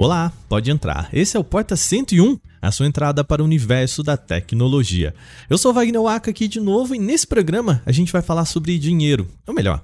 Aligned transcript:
Olá, 0.00 0.32
pode 0.48 0.70
entrar. 0.70 1.08
Esse 1.12 1.36
é 1.36 1.40
o 1.40 1.42
Porta 1.42 1.74
101, 1.74 2.38
a 2.62 2.70
sua 2.70 2.86
entrada 2.86 3.24
para 3.24 3.42
o 3.42 3.44
universo 3.44 4.00
da 4.00 4.16
tecnologia. 4.16 5.12
Eu 5.50 5.58
sou 5.58 5.72
Wagner 5.72 6.00
Waka 6.00 6.30
aqui 6.30 6.46
de 6.46 6.60
novo 6.60 6.94
e 6.94 7.00
nesse 7.00 7.26
programa 7.26 7.82
a 7.84 7.90
gente 7.90 8.12
vai 8.12 8.22
falar 8.22 8.44
sobre 8.44 8.78
dinheiro, 8.78 9.26
ou 9.44 9.52
melhor, 9.52 9.82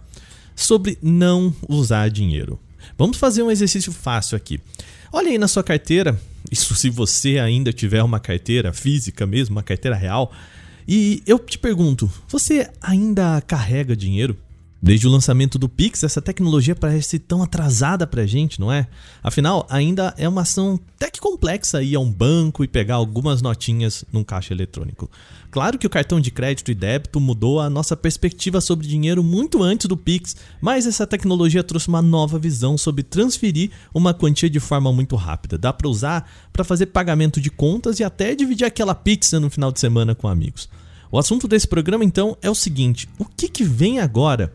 sobre 0.54 0.96
não 1.02 1.52
usar 1.68 2.10
dinheiro. 2.10 2.60
Vamos 2.96 3.16
fazer 3.16 3.42
um 3.42 3.50
exercício 3.50 3.90
fácil 3.90 4.36
aqui. 4.36 4.60
Olha 5.12 5.30
aí 5.30 5.36
na 5.36 5.48
sua 5.48 5.64
carteira, 5.64 6.16
isso 6.48 6.76
se 6.76 6.88
você 6.90 7.40
ainda 7.40 7.72
tiver 7.72 8.04
uma 8.04 8.20
carteira 8.20 8.72
física 8.72 9.26
mesmo, 9.26 9.56
uma 9.56 9.64
carteira 9.64 9.96
real, 9.96 10.32
e 10.86 11.24
eu 11.26 11.40
te 11.40 11.58
pergunto, 11.58 12.08
você 12.28 12.70
ainda 12.80 13.40
carrega 13.40 13.96
dinheiro? 13.96 14.36
Desde 14.84 15.08
o 15.08 15.10
lançamento 15.10 15.58
do 15.58 15.66
Pix, 15.66 16.04
essa 16.04 16.20
tecnologia 16.20 16.74
parece 16.74 17.18
tão 17.18 17.42
atrasada 17.42 18.06
pra 18.06 18.26
gente, 18.26 18.60
não 18.60 18.70
é? 18.70 18.86
Afinal, 19.22 19.66
ainda 19.70 20.12
é 20.18 20.28
uma 20.28 20.42
ação 20.42 20.78
até 20.96 21.10
que 21.10 21.22
complexa 21.22 21.82
ir 21.82 21.94
a 21.94 22.00
um 22.00 22.12
banco 22.12 22.62
e 22.62 22.68
pegar 22.68 22.96
algumas 22.96 23.40
notinhas 23.40 24.04
num 24.12 24.22
caixa 24.22 24.52
eletrônico. 24.52 25.10
Claro 25.50 25.78
que 25.78 25.86
o 25.86 25.90
cartão 25.90 26.20
de 26.20 26.30
crédito 26.30 26.70
e 26.70 26.74
débito 26.74 27.18
mudou 27.18 27.60
a 27.60 27.70
nossa 27.70 27.96
perspectiva 27.96 28.60
sobre 28.60 28.86
dinheiro 28.86 29.24
muito 29.24 29.62
antes 29.62 29.86
do 29.86 29.96
Pix, 29.96 30.36
mas 30.60 30.86
essa 30.86 31.06
tecnologia 31.06 31.64
trouxe 31.64 31.88
uma 31.88 32.02
nova 32.02 32.38
visão 32.38 32.76
sobre 32.76 33.02
transferir 33.02 33.70
uma 33.94 34.12
quantia 34.12 34.50
de 34.50 34.60
forma 34.60 34.92
muito 34.92 35.16
rápida. 35.16 35.56
Dá 35.56 35.72
para 35.72 35.88
usar 35.88 36.30
para 36.52 36.62
fazer 36.62 36.86
pagamento 36.86 37.40
de 37.40 37.50
contas 37.50 38.00
e 38.00 38.04
até 38.04 38.34
dividir 38.34 38.66
aquela 38.66 38.94
pizza 38.94 39.40
no 39.40 39.48
final 39.48 39.72
de 39.72 39.80
semana 39.80 40.14
com 40.14 40.28
amigos. 40.28 40.68
O 41.10 41.18
assunto 41.18 41.48
desse 41.48 41.66
programa 41.66 42.04
então 42.04 42.36
é 42.42 42.50
o 42.50 42.54
seguinte: 42.54 43.08
o 43.18 43.24
que, 43.24 43.48
que 43.48 43.64
vem 43.64 43.98
agora? 43.98 44.52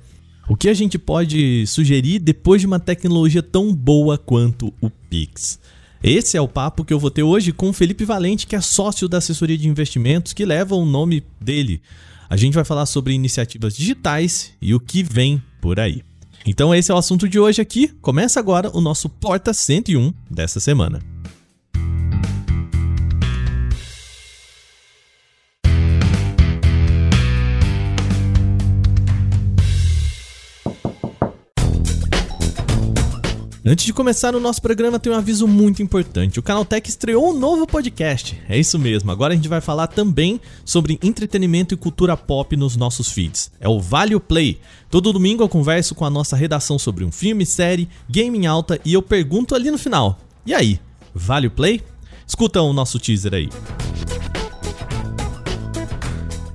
O 0.50 0.56
que 0.56 0.68
a 0.68 0.74
gente 0.74 0.98
pode 0.98 1.68
sugerir 1.68 2.18
depois 2.18 2.60
de 2.60 2.66
uma 2.66 2.80
tecnologia 2.80 3.44
tão 3.44 3.72
boa 3.72 4.18
quanto 4.18 4.74
o 4.82 4.90
Pix? 4.90 5.60
Esse 6.02 6.38
é 6.38 6.42
o 6.42 6.48
papo 6.48 6.84
que 6.84 6.92
eu 6.92 6.98
vou 6.98 7.12
ter 7.12 7.22
hoje 7.22 7.52
com 7.52 7.70
o 7.70 7.74
Felipe 7.74 8.04
Valente, 8.04 8.48
que 8.48 8.56
é 8.56 8.62
sócio 8.62 9.08
da 9.08 9.20
assessoria 9.20 9.56
de 9.56 9.70
investimentos 9.70 10.34
que 10.34 10.44
leva 10.44 10.74
o 10.74 10.86
nome 10.86 11.24
dele. 11.40 11.80
A 12.28 12.36
gente 12.36 12.56
vai 12.56 12.66
falar 12.66 12.88
sobre 12.88 13.14
iniciativas 13.14 13.78
digitais 13.78 14.52
e 14.60 14.74
o 14.74 14.80
que 14.80 15.04
vem 15.04 15.40
por 15.62 15.80
aí. 15.80 16.02
Então 16.44 16.74
esse 16.74 16.92
é 16.92 16.96
o 16.96 16.98
assunto 16.98 17.30
de 17.30 17.40
hoje 17.40 17.62
aqui. 17.62 17.90
Começa 18.02 18.40
agora 18.40 18.76
o 18.76 18.82
nosso 18.82 19.08
Porta 19.08 19.54
101 19.54 20.12
dessa 20.32 20.60
semana. 20.60 21.19
Antes 33.72 33.86
de 33.86 33.94
começar 33.94 34.34
o 34.34 34.40
nosso 34.40 34.60
programa, 34.64 34.98
tem 34.98 35.14
um 35.14 35.16
aviso 35.16 35.48
muito 35.48 35.84
importante. 35.84 36.40
O 36.40 36.42
Canaltech 36.42 36.90
estreou 36.90 37.30
um 37.30 37.38
novo 37.38 37.68
podcast. 37.68 38.36
É 38.50 38.58
isso 38.58 38.80
mesmo, 38.80 39.12
agora 39.12 39.32
a 39.32 39.36
gente 39.36 39.48
vai 39.48 39.62
falar 39.62 39.86
também 39.86 40.42
sobre 40.66 40.98
entretenimento 41.04 41.76
e 41.76 41.78
cultura 41.78 42.18
pop 42.18 42.58
nos 42.58 42.76
nossos 42.76 43.12
feeds. 43.12 43.52
É 43.60 43.70
o 43.70 43.80
Vale 43.80 44.20
Play. 44.20 44.60
Todo 44.90 45.14
domingo 45.14 45.44
eu 45.44 45.48
converso 45.48 45.94
com 45.94 46.04
a 46.04 46.10
nossa 46.10 46.36
redação 46.36 46.80
sobre 46.80 47.06
um 47.06 47.12
filme, 47.12 47.46
série, 47.46 47.88
gaming 48.10 48.48
alta 48.48 48.82
e 48.84 48.92
eu 48.92 49.04
pergunto 49.04 49.54
ali 49.54 49.70
no 49.70 49.78
final: 49.78 50.18
e 50.48 50.52
aí, 50.56 50.80
vale 51.14 51.46
o 51.46 51.52
play? 51.52 51.80
Escuta 52.26 52.60
o 52.64 52.74
nosso 52.74 52.98
teaser 52.98 53.36
aí. 53.36 53.50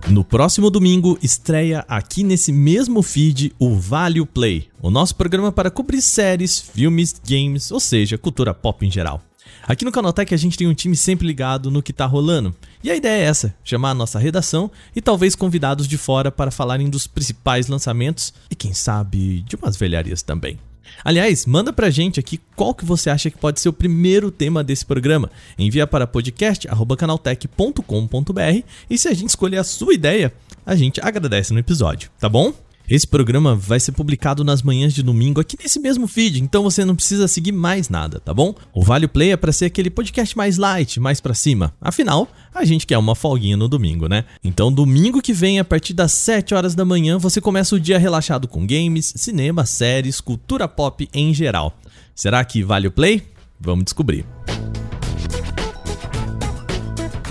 No 0.09 0.23
próximo 0.23 0.71
domingo, 0.71 1.19
estreia 1.23 1.83
aqui 1.89 2.23
nesse 2.23 2.53
mesmo 2.53 3.03
feed 3.03 3.55
o 3.59 3.75
Value 3.75 4.27
Play, 4.27 4.69
o 4.83 4.91
nosso 4.91 5.17
programa 5.17 5.51
para 5.51 5.71
cobrir 5.71 6.03
séries, 6.03 6.61
filmes, 6.61 7.19
games, 7.27 7.71
ou 7.71 7.81
seja, 7.81 8.19
cultura 8.19 8.53
pop 8.53 8.85
em 8.85 8.91
geral. 8.91 9.23
Aqui 9.63 9.83
no 9.83 9.91
Canaltech 9.91 10.35
a 10.35 10.37
gente 10.37 10.59
tem 10.59 10.69
um 10.69 10.75
time 10.75 10.95
sempre 10.95 11.27
ligado 11.27 11.71
no 11.71 11.83
que 11.83 11.93
tá 11.93 12.05
rolando. 12.05 12.55
E 12.83 12.91
a 12.91 12.97
ideia 12.97 13.23
é 13.23 13.25
essa: 13.25 13.55
chamar 13.65 13.91
a 13.91 13.95
nossa 13.95 14.19
redação 14.19 14.71
e 14.95 15.01
talvez 15.01 15.35
convidados 15.35 15.89
de 15.89 15.97
fora 15.97 16.31
para 16.31 16.51
falarem 16.51 16.91
dos 16.91 17.07
principais 17.07 17.67
lançamentos 17.67 18.35
e 18.51 18.55
quem 18.55 18.75
sabe 18.75 19.41
de 19.41 19.57
umas 19.57 19.75
velharias 19.75 20.21
também. 20.21 20.59
Aliás, 21.05 21.47
manda 21.47 21.73
pra 21.73 21.91
gente 21.91 22.21
aqui 22.21 22.41
qual 22.57 22.75
que 22.75 22.85
você 22.85 23.11
acha 23.11 23.31
que 23.31 23.39
pode 23.39 23.61
ser 23.61 23.69
o 23.69 23.73
primeiro 23.73 24.31
tema 24.31 24.65
desse 24.65 24.87
programa. 24.87 25.31
Envia 25.59 25.87
para 25.87 26.07
podcast@canaltech.com.br 26.07 28.63
e 28.89 28.99
se 28.99 29.09
a 29.09 29.15
gente 29.15 29.31
escolher 29.31 29.59
a 29.59 29.65
sua 29.65 29.95
ideia, 29.95 30.33
a 30.65 30.75
gente 30.75 31.01
agradece 31.01 31.53
no 31.53 31.59
episódio, 31.59 32.11
tá 32.19 32.29
bom? 32.29 32.55
Esse 32.87 33.07
programa 33.07 33.57
vai 33.57 33.81
ser 33.81 33.93
publicado 33.93 34.45
nas 34.45 34.63
manhãs 34.63 34.93
de 34.93 35.03
domingo 35.03 35.41
aqui 35.41 35.57
nesse 35.59 35.81
mesmo 35.81 36.07
feed, 36.07 36.43
então 36.43 36.63
você 36.63 36.85
não 36.85 36.95
precisa 36.95 37.27
seguir 37.27 37.51
mais 37.51 37.89
nada, 37.89 38.21
tá 38.21 38.35
bom? 38.35 38.55
O 38.75 38.83
Vale 38.83 39.09
Play 39.09 39.33
é 39.33 39.39
para 39.39 39.53
ser 39.53 39.65
aquele 39.65 39.89
podcast 39.89 40.37
mais 40.37 40.59
light, 40.59 41.01
mais 41.01 41.19
para 41.19 41.33
cima. 41.33 41.73
Afinal, 41.81 42.29
a 42.55 42.63
gente 42.63 42.87
quer 42.87 42.99
uma 42.99 43.15
folguinha 43.15 43.57
no 43.57 43.69
domingo, 43.69 44.07
né? 44.07 44.27
Então, 44.45 44.71
domingo 44.71 45.23
que 45.23 45.33
vem, 45.33 45.59
a 45.59 45.65
partir 45.65 45.95
das 45.95 46.13
7 46.13 46.55
horas 46.55 46.75
da 46.75 46.85
manhã, 46.85 47.17
você 47.17 47.41
começa 47.41 47.75
o 47.75 47.81
dia 47.81 47.99
relaxado 47.99 48.47
com 48.47 48.67
games, 48.67 49.15
cinema, 49.17 49.65
séries, 49.65 50.21
cultura 50.21 50.69
pop 50.69 51.09
em 51.15 51.33
geral. 51.33 51.75
Será 52.15 52.45
que 52.45 52.63
vale 52.63 52.87
o 52.87 52.93
play? 52.93 53.23
Vamos 53.59 53.85
descobrir. 53.85 54.27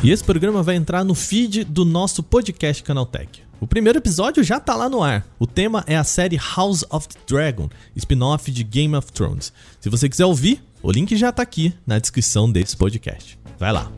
E 0.03 0.09
esse 0.09 0.23
programa 0.23 0.63
vai 0.63 0.75
entrar 0.75 1.05
no 1.05 1.13
feed 1.13 1.63
do 1.63 1.85
nosso 1.85 2.23
podcast 2.23 2.81
Canaltech. 2.81 3.42
O 3.63 3.67
primeiro 3.67 3.99
episódio 3.99 4.43
já 4.43 4.59
tá 4.59 4.75
lá 4.75 4.89
no 4.89 5.01
ar. 5.01 5.25
O 5.39 5.47
tema 5.47 5.85
é 5.87 5.95
a 5.95 6.03
série 6.03 6.35
House 6.35 6.83
of 6.89 7.07
the 7.07 7.17
Dragon, 7.25 7.69
spin-off 7.95 8.51
de 8.51 8.61
Game 8.61 8.93
of 8.93 9.09
Thrones. 9.09 9.53
Se 9.79 9.89
você 9.89 10.09
quiser 10.09 10.25
ouvir, 10.25 10.61
o 10.81 10.91
link 10.91 11.15
já 11.15 11.31
tá 11.31 11.43
aqui 11.43 11.73
na 11.87 11.97
descrição 11.97 12.51
desse 12.51 12.75
podcast. 12.75 13.39
Vai 13.57 13.71
lá. 13.71 13.89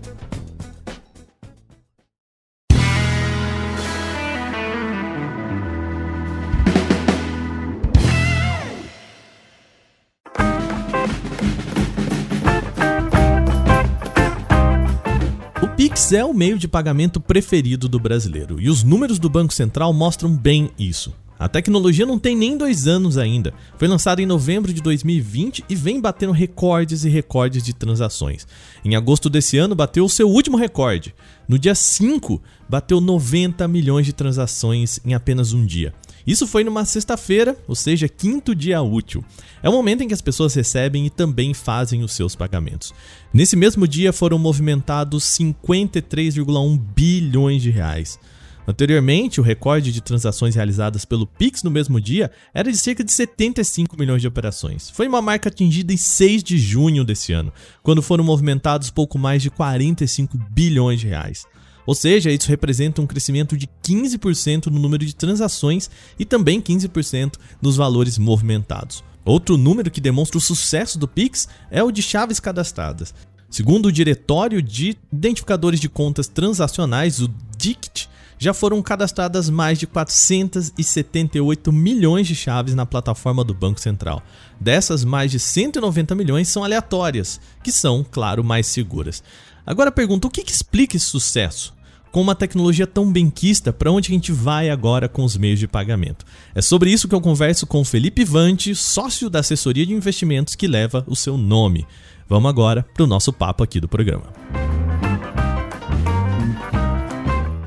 Pix 15.95 16.11
é 16.11 16.25
o 16.25 16.33
meio 16.33 16.59
de 16.59 16.67
pagamento 16.67 17.21
preferido 17.21 17.87
do 17.87 17.97
brasileiro 17.97 18.59
e 18.59 18.69
os 18.69 18.83
números 18.83 19.17
do 19.17 19.29
Banco 19.29 19.53
Central 19.53 19.93
mostram 19.93 20.29
bem 20.29 20.69
isso. 20.77 21.15
A 21.39 21.47
tecnologia 21.47 22.05
não 22.05 22.19
tem 22.19 22.35
nem 22.35 22.57
dois 22.57 22.85
anos 22.85 23.17
ainda. 23.17 23.53
Foi 23.77 23.87
lançada 23.87 24.21
em 24.21 24.25
novembro 24.25 24.73
de 24.73 24.81
2020 24.81 25.63
e 25.69 25.73
vem 25.73 26.01
batendo 26.01 26.33
recordes 26.33 27.05
e 27.05 27.09
recordes 27.09 27.63
de 27.63 27.73
transações. 27.73 28.45
Em 28.83 28.97
agosto 28.97 29.29
desse 29.29 29.57
ano, 29.57 29.73
bateu 29.73 30.03
o 30.03 30.09
seu 30.09 30.29
último 30.29 30.57
recorde. 30.57 31.15
No 31.47 31.57
dia 31.57 31.73
5, 31.73 32.41
bateu 32.67 32.99
90 32.99 33.65
milhões 33.65 34.05
de 34.05 34.11
transações 34.11 34.99
em 35.05 35.13
apenas 35.13 35.53
um 35.53 35.65
dia. 35.65 35.93
Isso 36.25 36.47
foi 36.47 36.63
numa 36.63 36.85
sexta-feira, 36.85 37.55
ou 37.67 37.75
seja, 37.75 38.09
quinto 38.09 38.55
dia 38.55 38.81
útil. 38.81 39.23
É 39.61 39.69
o 39.69 39.71
momento 39.71 40.01
em 40.01 40.07
que 40.07 40.13
as 40.13 40.21
pessoas 40.21 40.55
recebem 40.55 41.05
e 41.05 41.09
também 41.09 41.53
fazem 41.53 42.03
os 42.03 42.13
seus 42.13 42.35
pagamentos. 42.35 42.93
Nesse 43.35 43.57
mesmo 43.57 43.85
dia 43.85 44.13
foram 44.13 44.39
movimentados 44.39 45.25
53,1 45.25 46.79
bilhões 46.95 47.61
de 47.61 47.69
reais. 47.69 48.17
Anteriormente, 48.65 49.41
o 49.41 49.43
recorde 49.43 49.91
de 49.91 49.99
transações 49.99 50.55
realizadas 50.55 51.03
pelo 51.03 51.27
Pix 51.27 51.61
no 51.61 51.69
mesmo 51.69 51.99
dia 51.99 52.31
era 52.53 52.71
de 52.71 52.77
cerca 52.77 53.03
de 53.03 53.11
75 53.11 53.99
milhões 53.99 54.21
de 54.21 54.27
operações. 54.29 54.89
Foi 54.89 55.05
uma 55.05 55.21
marca 55.21 55.49
atingida 55.49 55.91
em 55.91 55.97
6 55.97 56.43
de 56.43 56.57
junho 56.57 57.03
desse 57.03 57.33
ano, 57.33 57.51
quando 57.83 58.01
foram 58.01 58.23
movimentados 58.23 58.89
pouco 58.89 59.19
mais 59.19 59.41
de 59.41 59.49
45 59.49 60.37
bilhões 60.51 61.01
de 61.01 61.07
reais. 61.07 61.45
Ou 61.85 61.93
seja, 61.93 62.31
isso 62.31 62.47
representa 62.47 63.01
um 63.01 63.05
crescimento 63.05 63.57
de 63.57 63.67
15% 63.83 64.67
no 64.67 64.79
número 64.79 65.05
de 65.05 65.13
transações 65.13 65.89
e 66.17 66.23
também 66.23 66.61
15% 66.61 67.33
nos 67.61 67.75
valores 67.75 68.17
movimentados. 68.17 69.03
Outro 69.25 69.57
número 69.57 69.89
que 69.89 69.99
demonstra 69.99 70.37
o 70.37 70.41
sucesso 70.41 70.99
do 70.99 71.07
Pix 71.07 71.49
é 71.71 71.83
o 71.83 71.91
de 71.91 72.03
chaves 72.03 72.39
cadastradas. 72.39 73.13
Segundo 73.49 73.87
o 73.87 73.91
Diretório 73.91 74.61
de 74.61 74.95
Identificadores 75.11 75.79
de 75.79 75.89
Contas 75.89 76.27
Transacionais, 76.27 77.19
o 77.19 77.27
DICT, 77.57 78.07
já 78.37 78.53
foram 78.53 78.81
cadastradas 78.81 79.49
mais 79.49 79.79
de 79.79 79.87
478 79.87 81.71
milhões 81.71 82.27
de 82.27 82.35
chaves 82.35 82.75
na 82.75 82.85
plataforma 82.85 83.43
do 83.43 83.53
Banco 83.53 83.79
Central. 83.79 84.21
Dessas, 84.59 85.03
mais 85.03 85.31
de 85.31 85.39
190 85.39 86.13
milhões 86.15 86.47
são 86.47 86.63
aleatórias, 86.63 87.39
que 87.63 87.71
são, 87.71 88.05
claro, 88.09 88.43
mais 88.43 88.67
seguras. 88.67 89.23
Agora 89.65 89.91
pergunta: 89.91 90.27
o 90.27 90.31
que, 90.31 90.43
que 90.43 90.51
explica 90.51 90.95
esse 90.95 91.07
sucesso? 91.07 91.74
Com 92.15 92.21
uma 92.21 92.33
tecnologia 92.33 92.87
tão 92.87 93.11
benquista, 93.11 93.73
para 93.73 93.91
onde 93.91 94.09
a 94.09 94.13
gente 94.13 94.31
vai 94.31 94.69
agora 94.69 95.09
com 95.09 95.25
os 95.25 95.35
meios 95.35 95.59
de 95.59 95.67
pagamento? 95.67 96.23
É 96.55 96.61
sobre 96.61 96.89
isso 96.89 97.09
que 97.09 97.13
eu 97.13 97.19
converso 97.19 97.67
com 97.67 97.83
Felipe 97.83 98.23
Vante, 98.23 98.73
sócio 98.73 99.29
da 99.29 99.39
assessoria 99.39 99.85
de 99.85 99.93
investimentos 99.93 100.55
que 100.55 100.65
leva 100.65 101.03
o 101.07 101.13
seu 101.13 101.37
nome. 101.37 101.85
Vamos 102.25 102.49
agora 102.49 102.85
para 102.93 103.03
o 103.03 103.05
nosso 103.05 103.33
papo 103.33 103.65
aqui 103.65 103.81
do 103.81 103.89
programa. 103.89 104.27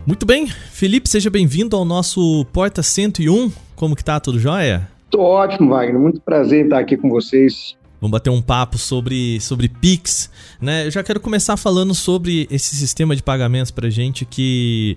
Muito 0.07 0.25
bem, 0.25 0.47
Felipe, 0.47 1.11
seja 1.11 1.29
bem-vindo 1.29 1.77
ao 1.77 1.85
nosso 1.85 2.47
Porta 2.51 2.83
101. 2.83 3.53
Como 3.77 3.95
que 3.95 4.03
tá, 4.03 4.19
tudo 4.19 4.39
jóia? 4.39 4.89
Tô 5.11 5.21
ótimo, 5.21 5.69
Wagner. 5.69 6.01
Muito 6.01 6.23
prazer 6.23 6.63
em 6.63 6.65
estar 6.65 6.79
aqui 6.79 6.97
com 6.97 7.11
vocês 7.11 7.77
Vamos 8.01 8.13
bater 8.13 8.31
um 8.31 8.41
papo 8.41 8.79
sobre, 8.79 9.41
sobre 9.41 9.69
Pix, 9.69 10.31
né? 10.61 10.87
Eu 10.87 10.91
já 10.91 11.03
quero 11.03 11.19
começar 11.19 11.57
falando 11.57 11.95
sobre 11.95 12.47
esse 12.51 12.77
sistema 12.77 13.17
de 13.17 13.23
pagamentos 13.23 13.71
pra 13.71 13.91
gente 13.91 14.25
que 14.25 14.97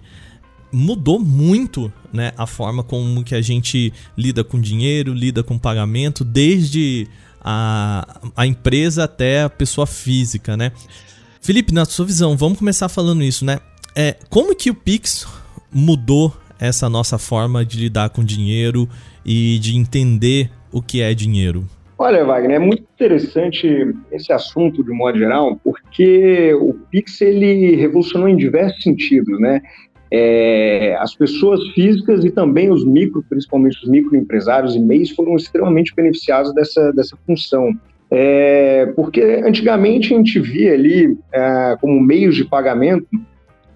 mudou 0.71 1.19
muito, 1.19 1.92
né, 2.13 2.31
a 2.38 2.48
forma 2.48 2.81
como 2.81 3.24
que 3.24 3.36
a 3.36 3.42
gente 3.42 3.92
lida 4.18 4.44
com 4.44 4.59
dinheiro, 4.59 5.13
lida 5.13 5.44
com 5.44 5.57
pagamento, 5.57 6.24
desde 6.24 7.07
a, 7.42 8.21
a 8.36 8.48
empresa 8.48 9.04
até 9.04 9.44
a 9.44 9.50
pessoa 9.50 9.86
física, 9.86 10.56
né? 10.56 10.71
Felipe, 11.42 11.74
na 11.74 11.86
sua 11.86 12.06
visão, 12.06 12.38
vamos 12.38 12.59
começar 12.59 12.88
falando 12.88 13.24
isso, 13.24 13.44
né? 13.44 13.59
É, 13.95 14.15
como 14.30 14.56
que 14.56 14.69
o 14.69 14.75
Pix 14.75 15.27
mudou 15.74 16.36
essa 16.59 16.88
nossa 16.88 17.18
forma 17.18 17.65
de 17.65 17.80
lidar 17.80 18.12
com 18.12 18.24
dinheiro 18.24 18.88
e 19.25 19.57
de 19.59 19.75
entender 19.75 20.51
o 20.71 20.81
que 20.81 21.01
é 21.01 21.13
dinheiro? 21.13 21.68
Olha, 22.03 22.25
Wagner, 22.25 22.56
é 22.56 22.59
muito 22.59 22.81
interessante 22.95 23.94
esse 24.12 24.33
assunto 24.33 24.83
de 24.83 24.89
modo 24.89 25.19
geral, 25.19 25.62
porque 25.63 26.51
o 26.56 26.74
Pix 26.89 27.21
ele 27.21 27.75
revolucionou 27.75 28.27
em 28.27 28.36
diversos 28.36 28.81
sentidos, 28.81 29.39
né? 29.39 29.62
É, 30.12 30.95
as 31.00 31.13
pessoas 31.13 31.63
físicas 31.75 32.25
e 32.25 32.31
também 32.31 32.71
os 32.71 32.83
micro, 32.83 33.24
principalmente 33.30 33.77
os 33.83 33.88
microempresários 33.88 34.75
e 34.75 34.80
MEIs, 34.80 35.12
foram 35.12 35.36
extremamente 35.36 35.94
beneficiados 35.94 36.51
dessa, 36.56 36.92
dessa 36.92 37.15
função. 37.24 37.71
É, 38.09 38.88
porque 38.95 39.21
antigamente 39.45 40.12
a 40.12 40.18
gente 40.18 40.39
via 40.39 40.74
ali 40.74 41.15
é, 41.31 41.77
como 41.80 42.01
meios 42.01 42.36
de 42.36 42.44
pagamento 42.44 43.07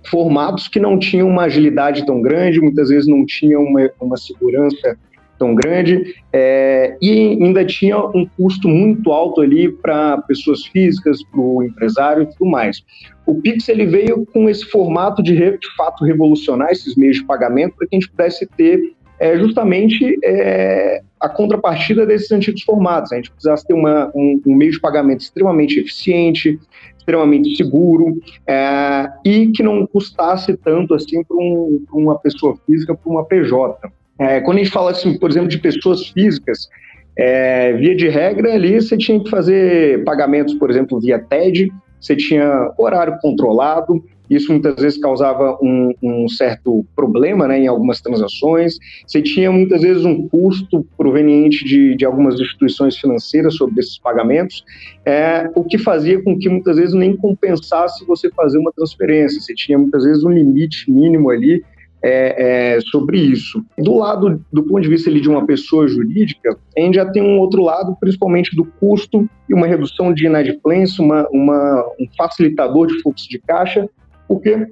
formatos 0.09 0.67
que 0.67 0.79
não 0.79 0.97
tinham 0.97 1.29
uma 1.29 1.43
agilidade 1.43 2.03
tão 2.07 2.23
grande, 2.23 2.59
muitas 2.59 2.89
vezes 2.89 3.07
não 3.07 3.23
tinham 3.23 3.61
uma, 3.61 3.87
uma 4.01 4.17
segurança 4.17 4.97
tão 5.37 5.55
grande 5.55 6.15
é, 6.31 6.97
e 7.01 7.37
ainda 7.41 7.65
tinha 7.65 7.97
um 7.97 8.25
custo 8.37 8.67
muito 8.67 9.11
alto 9.11 9.41
ali 9.41 9.71
para 9.71 10.17
pessoas 10.23 10.65
físicas, 10.65 11.23
para 11.23 11.39
o 11.39 11.63
empresário 11.63 12.23
e 12.23 12.25
tudo 12.27 12.49
mais. 12.49 12.83
O 13.25 13.41
Pix 13.41 13.67
ele 13.69 13.85
veio 13.85 14.25
com 14.31 14.49
esse 14.49 14.65
formato 14.65 15.23
de, 15.23 15.35
de 15.35 15.75
fato 15.75 16.03
revolucionar 16.03 16.71
esses 16.71 16.95
meios 16.95 17.17
de 17.17 17.25
pagamento 17.25 17.75
para 17.75 17.87
que 17.87 17.95
a 17.95 17.99
gente 17.99 18.09
pudesse 18.09 18.45
ter 18.55 18.93
é, 19.19 19.37
justamente 19.37 20.17
é, 20.23 21.01
a 21.19 21.29
contrapartida 21.29 22.05
desses 22.05 22.31
antigos 22.31 22.63
formatos. 22.63 23.11
A 23.11 23.15
gente 23.15 23.31
precisasse 23.31 23.65
ter 23.65 23.73
uma, 23.73 24.11
um, 24.13 24.41
um 24.45 24.55
meio 24.55 24.71
de 24.71 24.79
pagamento 24.79 25.21
extremamente 25.21 25.79
eficiente, 25.79 26.59
extremamente 26.97 27.55
seguro 27.55 28.19
é, 28.47 29.09
e 29.23 29.47
que 29.51 29.63
não 29.63 29.85
custasse 29.85 30.57
tanto 30.57 30.93
assim 30.93 31.23
para 31.23 31.37
um, 31.37 31.85
uma 31.93 32.17
pessoa 32.17 32.57
física, 32.65 32.95
para 32.95 33.11
uma 33.11 33.23
PJ. 33.23 33.89
É, 34.19 34.39
quando 34.41 34.57
a 34.57 34.63
gente 34.63 34.71
fala 34.71 34.91
assim, 34.91 35.17
por 35.17 35.29
exemplo, 35.29 35.49
de 35.49 35.57
pessoas 35.57 36.07
físicas, 36.07 36.69
é, 37.17 37.73
via 37.73 37.95
de 37.95 38.09
regra 38.09 38.53
ali 38.53 38.81
você 38.81 38.97
tinha 38.97 39.19
que 39.21 39.29
fazer 39.29 40.03
pagamentos, 40.03 40.53
por 40.53 40.69
exemplo, 40.69 40.99
via 40.99 41.19
TED, 41.19 41.71
você 41.99 42.15
tinha 42.15 42.71
horário 42.77 43.17
controlado, 43.21 44.03
isso 44.29 44.51
muitas 44.51 44.75
vezes 44.75 44.99
causava 44.99 45.57
um, 45.61 45.93
um, 46.01 46.27
certo 46.27 46.85
problema 46.95 47.47
né, 47.47 47.59
em 47.59 47.67
algumas 47.67 48.01
transações. 48.01 48.77
Você 49.05 49.21
tinha 49.21 49.51
muitas 49.51 49.81
vezes 49.81 50.03
um 50.03 50.27
custo 50.27 50.85
proveniente 50.97 51.63
de, 51.63 51.95
de 51.95 52.05
algumas 52.05 52.39
instituições 52.39 52.97
financeiras 52.97 53.55
sobre 53.55 53.79
esses 53.79 53.97
pagamentos, 53.97 54.63
é, 55.05 55.49
o 55.55 55.63
que 55.63 55.77
fazia 55.77 56.21
com 56.23 56.37
que 56.37 56.49
muitas 56.49 56.77
vezes 56.77 56.93
nem 56.93 57.15
compensasse 57.15 58.05
você 58.05 58.29
fazer 58.31 58.57
uma 58.57 58.71
transferência. 58.71 59.39
Você 59.39 59.53
tinha 59.53 59.77
muitas 59.77 60.03
vezes 60.03 60.23
um 60.23 60.31
limite 60.31 60.89
mínimo 60.91 61.29
ali 61.29 61.63
é, 62.07 62.75
é, 62.75 62.81
sobre 62.81 63.17
isso. 63.17 63.65
Do 63.79 63.97
lado, 63.97 64.39
do 64.53 64.61
ponto 64.61 64.81
de 64.81 64.89
vista 64.89 65.09
ali, 65.09 65.19
de 65.19 65.27
uma 65.27 65.43
pessoa 65.43 65.87
jurídica, 65.87 66.55
a 66.77 66.79
gente 66.79 66.95
já 66.95 67.05
tem 67.09 67.23
um 67.23 67.39
outro 67.39 67.63
lado, 67.63 67.97
principalmente 67.99 68.55
do 68.55 68.63
custo 68.63 69.27
e 69.49 69.53
uma 69.55 69.65
redução 69.65 70.13
de 70.13 70.27
inadimplência, 70.27 71.03
uma, 71.03 71.27
uma, 71.31 71.83
um 71.99 72.07
facilitador 72.15 72.85
de 72.85 73.01
fluxo 73.01 73.27
de 73.27 73.39
caixa, 73.39 73.89
porque 74.27 74.67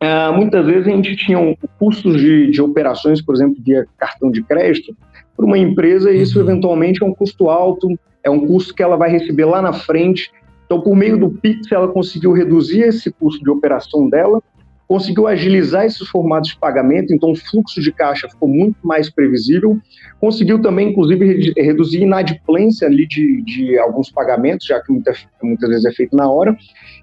é, 0.00 0.30
muitas 0.32 0.66
vezes 0.66 0.86
a 0.86 0.90
gente 0.90 1.16
tinha 1.16 1.38
um, 1.38 1.56
custos 1.78 2.20
de, 2.20 2.50
de 2.50 2.60
operações, 2.60 3.22
por 3.22 3.34
exemplo, 3.34 3.56
via 3.64 3.86
cartão 3.96 4.30
de 4.30 4.42
crédito, 4.42 4.94
para 5.34 5.46
uma 5.46 5.56
empresa, 5.56 6.12
e 6.12 6.20
isso 6.20 6.38
uhum. 6.38 6.44
eventualmente 6.44 7.02
é 7.02 7.06
um 7.06 7.14
custo 7.14 7.48
alto, 7.48 7.88
é 8.22 8.28
um 8.28 8.46
custo 8.46 8.74
que 8.74 8.82
ela 8.82 8.96
vai 8.96 9.10
receber 9.10 9.46
lá 9.46 9.62
na 9.62 9.72
frente. 9.72 10.30
Então, 10.66 10.82
por 10.82 10.94
meio 10.94 11.18
do 11.18 11.30
Pix, 11.30 11.72
ela 11.72 11.88
conseguiu 11.88 12.32
reduzir 12.32 12.82
esse 12.82 13.10
custo 13.10 13.42
de 13.42 13.48
operação 13.48 14.10
dela 14.10 14.42
conseguiu 14.86 15.26
agilizar 15.26 15.84
esses 15.84 16.06
formatos 16.08 16.50
de 16.50 16.58
pagamento, 16.58 17.12
então 17.12 17.32
o 17.32 17.36
fluxo 17.36 17.80
de 17.80 17.92
caixa 17.92 18.28
ficou 18.28 18.48
muito 18.48 18.76
mais 18.82 19.10
previsível, 19.10 19.78
conseguiu 20.20 20.60
também, 20.60 20.90
inclusive, 20.90 21.52
reduzir 21.56 22.02
inadimplência 22.02 22.86
ali 22.86 23.06
de, 23.06 23.42
de 23.42 23.78
alguns 23.78 24.10
pagamentos, 24.10 24.66
já 24.66 24.80
que 24.80 24.92
muita, 24.92 25.12
muitas 25.42 25.68
vezes 25.68 25.84
é 25.84 25.92
feito 25.92 26.16
na 26.16 26.30
hora, 26.30 26.56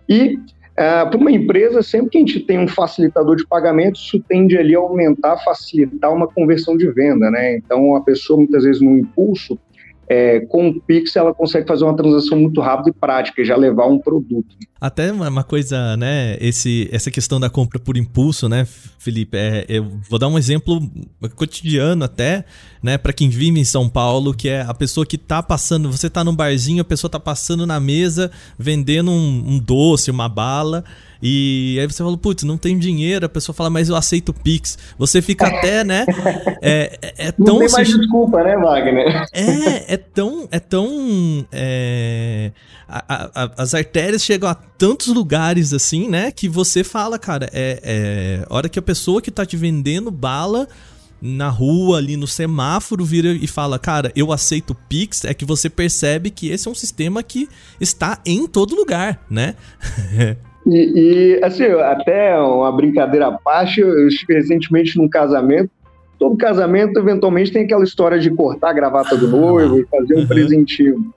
e 0.08 0.38
Uh, 0.74 1.08
para 1.08 1.18
uma 1.20 1.32
empresa, 1.32 1.84
sempre 1.84 2.10
que 2.10 2.18
a 2.18 2.22
gente 2.22 2.40
tem 2.40 2.58
um 2.58 2.68
facilitador 2.68 3.36
de 3.36 3.46
pagamento, 3.46 3.96
isso 3.96 4.20
tende 4.28 4.58
ali 4.58 4.76
a 4.76 4.80
aumentar, 4.80 5.38
facilitar 5.44 6.12
uma 6.12 6.28
conversão 6.28 6.76
de 6.76 6.90
venda, 6.90 7.30
né? 7.30 7.58
Então, 7.58 7.96
a 7.96 8.02
pessoa, 8.02 8.38
muitas 8.38 8.64
vezes, 8.64 8.82
no 8.82 8.98
impulso, 8.98 9.60
é, 10.14 10.40
com 10.42 10.70
o 10.70 10.80
Pix 10.80 11.16
ela 11.16 11.34
consegue 11.34 11.68
fazer 11.68 11.84
uma 11.84 11.96
transação 11.96 12.38
muito 12.38 12.62
rápida 12.62 12.90
e 12.90 12.94
prática 12.94 13.42
e 13.42 13.46
já 13.46 13.56
levar 13.56 13.88
um 13.88 13.98
produto. 13.98 14.56
Até 14.80 15.12
uma 15.12 15.44
coisa, 15.44 15.98
né, 15.98 16.38
esse, 16.40 16.88
essa 16.92 17.10
questão 17.10 17.40
da 17.40 17.50
compra 17.50 17.80
por 17.80 17.98
impulso, 17.98 18.48
né, 18.48 18.68
Felipe, 19.00 19.38
é, 19.38 19.66
eu 19.68 19.88
vou 20.10 20.20
dar 20.20 20.28
um 20.28 20.38
exemplo 20.38 20.80
cotidiano 21.36 22.04
até, 22.04 22.46
né, 22.82 22.98
para 22.98 23.14
quem 23.14 23.30
vive 23.30 23.60
em 23.60 23.64
São 23.64 23.90
Paulo, 23.90 24.34
que 24.34 24.50
é 24.50 24.62
a 24.62 24.74
pessoa 24.74 25.06
que 25.06 25.18
tá 25.18 25.42
passando, 25.42 25.92
você 25.92 26.10
tá 26.10 26.24
num 26.24 26.36
barzinho, 26.36 26.82
a 26.82 26.86
pessoa 26.86 27.10
tá 27.10 27.20
passando 27.20 27.66
na 27.66 27.80
mesa 27.80 28.30
vendendo 28.60 29.10
um, 29.10 29.54
um 29.54 29.60
doce, 29.60 30.12
uma 30.12 30.30
bala, 30.30 30.84
e 31.26 31.78
aí 31.80 31.88
você 31.88 32.04
fala, 32.04 32.18
putz, 32.18 32.44
não 32.44 32.58
tem 32.58 32.78
dinheiro. 32.78 33.26
A 33.26 33.30
pessoa 33.30 33.56
fala, 33.56 33.70
mas 33.70 33.88
eu 33.88 33.96
aceito 33.96 34.34
Pix. 34.34 34.78
Você 34.98 35.22
fica 35.22 35.48
até, 35.48 35.82
né? 35.82 36.06
É, 36.66 36.98
é, 37.02 37.28
é 37.28 37.32
tão. 37.32 37.56
Não 37.56 37.60
tem 37.60 37.72
mais 37.72 37.88
desculpa, 37.90 38.42
né, 38.42 38.56
Wagner? 38.56 39.28
É, 39.34 39.94
é 39.94 39.98
tão. 39.98 40.48
É 40.50 40.60
tão. 40.60 41.46
É... 41.52 42.52
A, 42.88 43.04
a, 43.44 43.52
as 43.58 43.74
artérias 43.74 44.24
chegam 44.24 44.50
a 44.50 44.56
tantos 44.56 45.08
lugares 45.08 45.74
assim, 45.74 46.08
né? 46.08 46.32
Que 46.32 46.48
você 46.48 46.84
fala, 46.84 47.20
cara, 47.20 47.50
é, 47.52 47.80
é 47.84 48.46
hora 48.50 48.70
que 48.70 48.80
a 48.80 48.82
pessoa 48.82 49.22
que 49.22 49.30
tá 49.30 49.46
te 49.46 49.58
vendendo 49.58 50.10
bala 50.10 50.68
na 51.22 51.50
rua, 51.50 51.98
ali 51.98 52.16
no 52.16 52.28
semáforo, 52.28 53.04
vira 53.04 53.34
e 53.34 53.48
fala: 53.48 53.78
Cara, 53.78 54.12
eu 54.16 54.32
aceito 54.32 54.76
Pix, 54.88 55.26
é 55.26 55.34
que 55.34 55.46
você 55.46 55.70
percebe 55.70 56.30
que 56.30 56.50
esse 56.50 56.68
é 56.68 56.72
um 56.72 56.76
sistema 56.76 57.22
que 57.24 57.50
está 57.80 58.20
em 58.26 58.48
todo 58.48 58.76
lugar, 58.76 59.22
né? 59.30 59.56
E, 60.66 61.38
e, 61.40 61.44
assim, 61.44 61.66
até 61.66 62.38
uma 62.40 62.72
brincadeira 62.72 63.28
à 63.28 63.32
parte, 63.32 63.82
eu 63.82 64.08
estive 64.08 64.36
recentemente 64.36 64.98
num 64.98 65.10
casamento. 65.10 65.70
Todo 66.18 66.38
casamento, 66.38 66.98
eventualmente, 66.98 67.52
tem 67.52 67.66
aquela 67.66 67.84
história 67.84 68.20
de 68.20 68.30
cortar 68.30 68.70
a 68.70 68.74
gravata 68.74 69.18
do 69.18 69.28
noivo 69.28 69.80
e 69.80 69.86
fazer 69.86 70.16
um 70.16 70.20
uhum. 70.20 70.28
presentinho. 70.28 71.14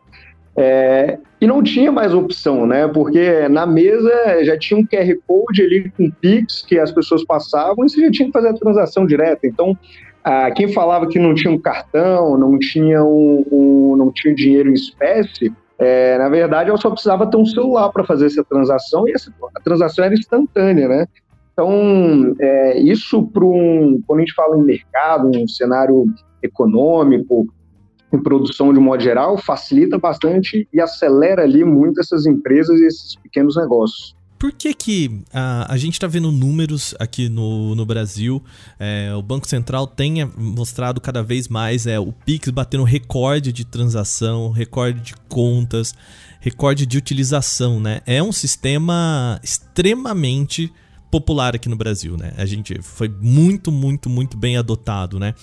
É, 0.56 1.18
e 1.40 1.46
não 1.46 1.62
tinha 1.62 1.92
mais 1.92 2.14
opção, 2.14 2.66
né? 2.66 2.88
Porque 2.88 3.46
na 3.48 3.66
mesa 3.66 4.10
já 4.42 4.58
tinha 4.58 4.80
um 4.80 4.86
QR 4.86 5.14
Code 5.26 5.62
ali 5.62 5.92
com 5.96 6.10
Pix 6.10 6.62
que 6.62 6.78
as 6.78 6.90
pessoas 6.90 7.22
passavam 7.24 7.84
e 7.84 7.90
você 7.90 8.00
já 8.00 8.10
tinha 8.10 8.26
que 8.26 8.32
fazer 8.32 8.48
a 8.48 8.54
transação 8.54 9.06
direta. 9.06 9.46
Então, 9.46 9.76
ah, 10.24 10.50
quem 10.50 10.72
falava 10.72 11.06
que 11.06 11.18
não 11.18 11.34
tinha 11.34 11.52
um 11.52 11.58
cartão, 11.58 12.38
não 12.38 12.58
tinha 12.58 13.04
um, 13.04 13.44
um 13.52 13.96
não 13.96 14.10
tinha 14.10 14.34
dinheiro 14.34 14.70
em 14.70 14.74
espécie, 14.74 15.52
é, 15.78 16.16
na 16.18 16.28
verdade, 16.28 16.70
eu 16.70 16.78
só 16.78 16.90
precisava 16.90 17.26
ter 17.26 17.36
um 17.36 17.44
celular 17.44 17.90
para 17.90 18.04
fazer 18.04 18.26
essa 18.26 18.42
transação 18.44 19.06
e 19.06 19.12
essa, 19.12 19.32
a 19.54 19.60
transação 19.60 20.04
era 20.04 20.14
instantânea, 20.14 20.88
né? 20.88 21.06
Então, 21.52 22.34
é, 22.38 22.78
isso 22.78 23.26
para 23.28 23.44
um, 23.44 24.00
quando 24.06 24.20
a 24.20 24.22
gente 24.22 24.34
fala 24.34 24.58
em 24.58 24.62
mercado, 24.62 25.30
um 25.34 25.48
cenário 25.48 26.04
econômico, 26.42 27.46
em 28.12 28.22
produção 28.22 28.72
de 28.72 28.80
modo 28.80 29.02
geral, 29.02 29.36
facilita 29.38 29.98
bastante 29.98 30.68
e 30.72 30.80
acelera 30.80 31.42
ali 31.42 31.64
muito 31.64 32.00
essas 32.00 32.26
empresas 32.26 32.78
e 32.80 32.86
esses 32.86 33.16
pequenos 33.16 33.56
negócios. 33.56 34.14
Por 34.38 34.52
que, 34.52 34.74
que 34.74 35.22
a, 35.32 35.72
a 35.72 35.76
gente 35.78 35.94
está 35.94 36.06
vendo 36.06 36.30
números 36.30 36.94
aqui 36.98 37.28
no, 37.28 37.74
no 37.74 37.86
Brasil? 37.86 38.42
É, 38.78 39.14
o 39.14 39.22
Banco 39.22 39.48
Central 39.48 39.86
tem 39.86 40.24
mostrado 40.36 41.00
cada 41.00 41.22
vez 41.22 41.48
mais 41.48 41.86
é, 41.86 41.98
o 41.98 42.12
Pix 42.12 42.50
batendo 42.50 42.84
recorde 42.84 43.52
de 43.52 43.64
transação, 43.64 44.50
recorde 44.50 45.00
de 45.00 45.14
contas, 45.28 45.94
recorde 46.40 46.84
de 46.84 46.98
utilização, 46.98 47.80
né? 47.80 48.00
É 48.04 48.22
um 48.22 48.32
sistema 48.32 49.40
extremamente 49.42 50.70
popular 51.10 51.54
aqui 51.54 51.68
no 51.68 51.76
Brasil, 51.76 52.16
né? 52.16 52.32
A 52.36 52.44
gente 52.44 52.80
foi 52.82 53.08
muito, 53.08 53.72
muito, 53.72 54.10
muito 54.10 54.36
bem 54.36 54.56
adotado, 54.58 55.18
né? 55.18 55.34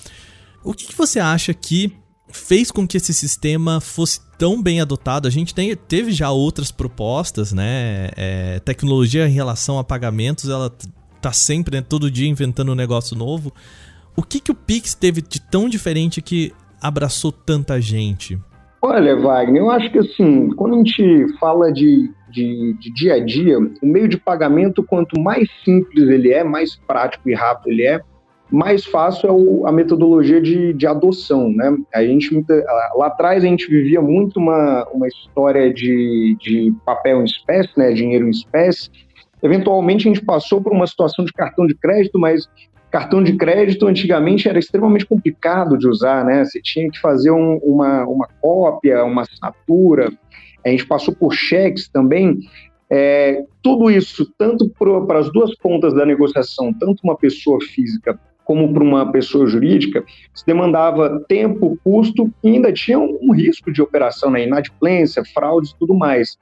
O 0.63 0.73
que, 0.73 0.85
que 0.85 0.95
você 0.95 1.19
acha 1.19 1.53
que 1.53 1.91
fez 2.33 2.71
com 2.71 2.87
que 2.87 2.97
esse 2.97 3.13
sistema 3.13 3.79
fosse 3.79 4.19
tão 4.37 4.61
bem 4.61 4.81
adotado. 4.81 5.27
A 5.27 5.31
gente 5.31 5.53
tem, 5.53 5.75
teve 5.75 6.11
já 6.11 6.31
outras 6.31 6.71
propostas, 6.71 7.53
né? 7.53 8.09
É, 8.17 8.59
tecnologia 8.59 9.27
em 9.27 9.31
relação 9.31 9.77
a 9.77 9.83
pagamentos, 9.83 10.49
ela 10.49 10.73
tá 11.21 11.31
sempre, 11.31 11.77
né, 11.77 11.85
todo 11.87 12.11
dia 12.11 12.27
inventando 12.27 12.73
um 12.73 12.75
negócio 12.75 13.15
novo. 13.15 13.53
O 14.15 14.21
que, 14.21 14.41
que 14.41 14.51
o 14.51 14.55
Pix 14.55 14.93
teve 14.93 15.21
de 15.21 15.39
tão 15.39 15.69
diferente 15.69 16.21
que 16.21 16.51
abraçou 16.81 17.31
tanta 17.31 17.79
gente? 17.79 18.37
Olha, 18.81 19.15
Wagner, 19.15 19.61
eu 19.61 19.71
acho 19.71 19.89
que 19.89 19.99
assim, 19.99 20.49
quando 20.49 20.73
a 20.73 20.77
gente 20.79 21.37
fala 21.39 21.71
de, 21.71 22.11
de, 22.29 22.75
de, 22.77 22.93
dia 22.93 23.13
a 23.13 23.19
dia, 23.23 23.57
o 23.57 23.85
meio 23.85 24.09
de 24.09 24.17
pagamento, 24.17 24.83
quanto 24.83 25.17
mais 25.17 25.47
simples 25.63 26.09
ele 26.09 26.33
é, 26.33 26.43
mais 26.43 26.75
prático 26.75 27.29
e 27.29 27.33
rápido 27.33 27.71
ele 27.71 27.83
é, 27.83 28.01
mais 28.53 28.85
fácil 28.85 29.27
é 29.27 29.31
o, 29.31 29.67
a 29.67 29.71
metodologia 29.71 30.39
de, 30.39 30.73
de 30.73 30.85
adoção, 30.87 31.49
né? 31.49 31.75
A 31.93 32.03
gente, 32.03 32.29
lá 32.95 33.07
atrás 33.07 33.43
a 33.43 33.47
gente 33.47 33.67
vivia 33.67 34.01
muito 34.01 34.37
uma, 34.37 34.87
uma 34.93 35.07
história 35.07 35.73
de, 35.73 36.37
de 36.39 36.73
papel 36.85 37.21
em 37.21 37.25
espécie, 37.25 37.71
né? 37.77 37.91
Dinheiro 37.93 38.27
em 38.27 38.31
espécie. 38.31 38.89
Eventualmente 39.41 40.07
a 40.07 40.13
gente 40.13 40.23
passou 40.23 40.61
por 40.61 40.71
uma 40.71 40.87
situação 40.87 41.25
de 41.25 41.33
cartão 41.33 41.65
de 41.65 41.75
crédito, 41.75 42.19
mas 42.19 42.47
Cartão 42.93 43.23
de 43.23 43.35
crédito 43.35 43.87
antigamente 43.87 44.47
era 44.47 44.59
extremamente 44.59 45.07
complicado 45.07 45.79
de 45.79 45.87
usar, 45.87 46.23
né? 46.23 46.45
Você 46.45 46.61
tinha 46.61 46.87
que 46.91 46.99
fazer 46.99 47.31
um, 47.31 47.57
uma, 47.63 48.05
uma 48.05 48.27
cópia, 48.39 49.03
uma 49.03 49.23
assinatura. 49.23 50.13
A 50.63 50.69
gente 50.69 50.85
passou 50.85 51.11
por 51.11 51.33
cheques 51.33 51.89
também. 51.89 52.37
É, 52.87 53.45
tudo 53.63 53.89
isso, 53.89 54.31
tanto 54.37 54.69
para 54.69 55.17
as 55.17 55.33
duas 55.33 55.55
pontas 55.55 55.91
da 55.95 56.05
negociação, 56.05 56.71
tanto 56.71 56.99
uma 57.03 57.17
pessoa 57.17 57.57
física 57.59 58.19
como 58.45 58.73
para 58.73 58.83
uma 58.83 59.11
pessoa 59.11 59.47
jurídica, 59.47 60.03
se 60.33 60.45
demandava 60.45 61.23
tempo, 61.27 61.77
custo 61.83 62.31
e 62.43 62.49
ainda 62.49 62.71
tinha 62.71 62.99
um, 62.99 63.31
risco 63.31 63.71
de 63.71 63.81
operação, 63.81 64.31
né? 64.31 64.43
inadimplência, 64.43 65.23
fraudes 65.33 65.71
e 65.71 65.79
tudo 65.79 65.93
mais. 65.93 66.37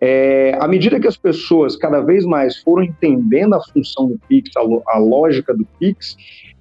É, 0.00 0.56
à 0.58 0.66
medida 0.66 0.98
que 0.98 1.06
as 1.06 1.16
pessoas 1.16 1.76
cada 1.76 2.00
vez 2.00 2.24
mais 2.24 2.56
foram 2.58 2.82
entendendo 2.82 3.54
a 3.54 3.60
função 3.60 4.08
do 4.08 4.18
Pix, 4.28 4.50
a, 4.56 4.60
a 4.96 4.98
lógica 4.98 5.54
do 5.54 5.64
Pix, 5.78 6.16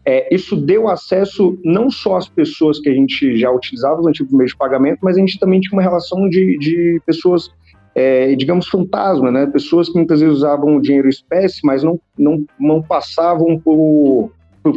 é, 0.06 0.34
isso 0.34 0.56
deu 0.56 0.88
acesso 0.88 1.58
não 1.64 1.90
só 1.90 2.18
às 2.18 2.28
pessoas 2.28 2.80
que 2.80 2.90
a 2.90 2.94
gente 2.94 3.38
já 3.38 3.52
utilizava 3.52 4.02
os 4.02 4.08
antigos 4.08 4.34
meios 4.34 4.52
de 4.52 4.58
pagamento, 4.58 5.00
mas 5.02 5.16
a 5.16 5.20
gente 5.20 5.40
também 5.40 5.60
tinha 5.60 5.74
uma 5.74 5.82
relação 5.82 6.28
de, 6.28 6.58
de 6.58 7.02
pessoas, 7.06 7.52
é, 7.94 8.36
digamos, 8.36 8.68
fantasma, 8.68 9.32
né? 9.32 9.46
Pessoas 9.46 9.90
que 9.90 9.96
muitas 9.96 10.20
vezes 10.20 10.38
usavam 10.38 10.76
o 10.76 10.82
dinheiro 10.82 11.08
espécie, 11.08 11.60
mas 11.64 11.84
não, 11.84 12.00
não, 12.18 12.44
não 12.60 12.82
passavam 12.82 13.60
por, 13.60 14.32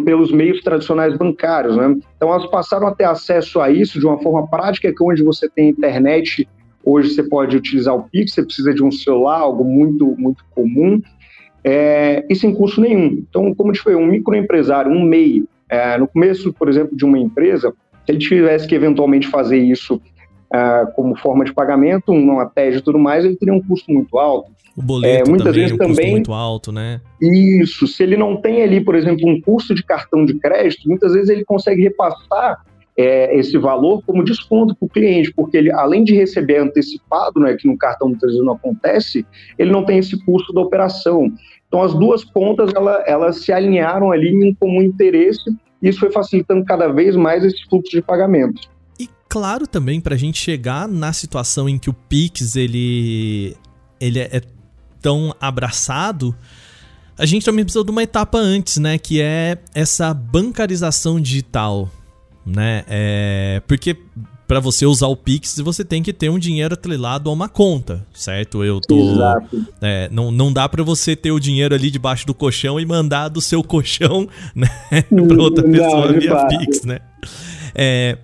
pelos 0.05 0.33
meios 0.33 0.61
tradicionais 0.61 1.17
bancários, 1.17 1.77
né? 1.77 1.97
Então 2.17 2.31
elas 2.31 2.47
passaram 2.47 2.87
a 2.87 2.95
ter 2.95 3.05
acesso 3.05 3.61
a 3.61 3.71
isso 3.71 3.99
de 3.99 4.07
uma 4.07 4.19
forma 4.19 4.47
prática, 4.49 4.93
que 4.93 5.03
onde 5.03 5.23
você 5.23 5.49
tem 5.49 5.69
internet 5.69 6.49
Hoje 6.85 7.15
você 7.15 7.23
pode 7.23 7.57
utilizar 7.57 7.95
o 7.95 8.03
Pix, 8.03 8.35
você 8.35 8.43
precisa 8.43 8.75
de 8.75 8.85
um 8.85 8.93
celular, 8.93 9.39
algo 9.39 9.65
muito, 9.65 10.15
muito 10.19 10.45
comum, 10.51 11.01
é, 11.65 12.25
e 12.29 12.37
sem 12.37 12.55
custo 12.55 12.81
nenhum. 12.81 13.07
Então, 13.07 13.55
como 13.55 13.73
te 13.73 13.81
foi 13.81 13.95
um 13.95 14.07
microempresário, 14.07 14.93
um 14.93 15.03
MEI, 15.03 15.45
é, 15.69 15.97
no 15.97 16.07
começo, 16.07 16.53
por 16.53 16.69
exemplo, 16.69 16.95
de 16.95 17.05
uma 17.05 17.19
empresa, 17.19 17.73
se 18.05 18.13
ele 18.13 18.19
tivesse 18.19 18.69
que 18.69 18.75
eventualmente 18.75 19.27
fazer 19.29 19.57
isso 19.57 20.01
é, 20.53 20.87
como 20.95 21.17
forma 21.17 21.43
de 21.43 21.55
pagamento, 21.55 22.13
uma 22.13 22.45
TED 22.45 22.77
e 22.77 22.83
tudo 22.83 22.99
mais, 22.99 23.25
ele 23.25 23.37
teria 23.37 23.55
um 23.55 23.63
custo 23.63 23.91
muito 23.91 24.19
alto. 24.19 24.53
O 24.77 24.83
boleto 24.83 25.29
é, 25.29 25.31
muitas 25.31 25.47
também, 25.47 25.61
vezes 25.61 25.73
um 25.73 25.79
também 25.79 26.11
muito 26.11 26.33
alto, 26.33 26.73
né? 26.73 27.01
Isso. 27.21 27.87
Se 27.87 28.03
ele 28.03 28.17
não 28.17 28.37
tem 28.37 28.63
ali, 28.63 28.81
por 28.81 28.95
exemplo, 28.95 29.29
um 29.29 29.41
custo 29.41 29.75
de 29.75 29.85
cartão 29.85 30.25
de 30.25 30.35
crédito, 30.35 30.89
muitas 30.89 31.13
vezes 31.13 31.29
ele 31.29 31.45
consegue 31.45 31.83
repassar 31.83 32.65
é, 32.97 33.37
esse 33.37 33.57
valor 33.59 34.03
como 34.05 34.25
desconto 34.25 34.75
para 34.75 34.87
o 34.87 34.89
cliente, 34.89 35.33
porque 35.33 35.57
ele, 35.57 35.73
além 35.73 36.05
de 36.05 36.15
receber 36.15 36.59
antecipado, 36.59 37.41
né, 37.41 37.55
que 37.55 37.67
no 37.67 37.77
cartão 37.77 38.09
muitas 38.09 38.31
vezes 38.31 38.45
não 38.45 38.55
acontece, 38.55 39.27
ele 39.59 39.71
não 39.71 39.85
tem 39.85 39.99
esse 39.99 40.23
custo 40.25 40.53
da 40.53 40.61
operação. 40.61 41.33
Então, 41.69 41.83
as 41.83 41.95
duas 41.95 42.25
pontas 42.25 42.73
ela, 42.75 43.03
elas 43.07 43.45
se 43.45 43.53
alinharam 43.53 44.13
ali 44.13 44.29
em 44.29 44.51
um 44.51 44.55
comum 44.55 44.83
interesse 44.83 45.51
e 45.83 45.89
isso 45.89 46.01
foi 46.01 46.11
facilitando 46.11 46.65
cada 46.65 46.89
vez 46.89 47.17
mais 47.17 47.45
esse 47.45 47.65
fluxo 47.69 47.91
de 47.91 48.01
pagamentos. 48.01 48.69
E 48.99 49.09
claro 49.29 49.67
também, 49.67 50.01
para 50.01 50.15
a 50.15 50.19
gente 50.19 50.39
chegar 50.39 50.89
na 50.89 51.13
situação 51.13 51.69
em 51.69 51.79
que 51.79 51.91
o 51.91 51.93
Pix 51.93 52.55
ele, 52.55 53.57
ele 54.01 54.21
é 54.21 54.41
tão 55.05 55.37
abraçado, 55.39 56.35
a 57.19 57.27
gente 57.27 57.45
também 57.45 57.65
precisa 57.65 57.85
de 57.85 57.91
uma 57.91 58.03
etapa 58.03 58.39
antes, 58.39 58.79
né? 58.79 58.97
Que 58.97 59.21
é 59.21 59.59
essa 59.75 60.13
bancarização 60.15 61.21
digital 61.21 61.91
né? 62.47 62.85
É, 62.89 63.63
porque 63.67 63.97
para 64.47 64.61
você 64.61 64.85
usar 64.85 65.07
o 65.07 65.17
Pix, 65.17 65.59
você 65.61 65.85
tem 65.85 66.03
que 66.03 66.13
ter 66.13 66.29
um 66.29 66.39
dinheiro 66.39 66.75
atrelado 66.75 67.31
a 67.31 67.33
uma 67.33 67.49
conta, 67.49 68.07
certo? 68.13 68.63
Eu 68.63 68.81
tô. 68.81 69.13
Exato. 69.13 69.67
É, 69.81 70.09
não, 70.13 70.31
não 70.31 70.53
dá 70.53 70.69
para 70.69 70.83
você 70.83 71.17
ter 71.17 71.33
o 71.33 71.41
dinheiro 71.41 71.75
ali 71.75 71.91
debaixo 71.91 72.27
do 72.27 72.35
colchão 72.35 72.79
e 72.79 72.85
mandar 72.85 73.29
do 73.29 73.41
seu 73.41 73.63
colchão, 73.65 74.29
né? 74.55 74.69
para 75.09 75.43
outra 75.43 75.65
pessoa 75.65 76.13
não, 76.13 76.21
via 76.21 76.33
fato. 76.33 76.59
Pix, 76.59 76.83
né? 76.83 76.99
É, 77.75 78.19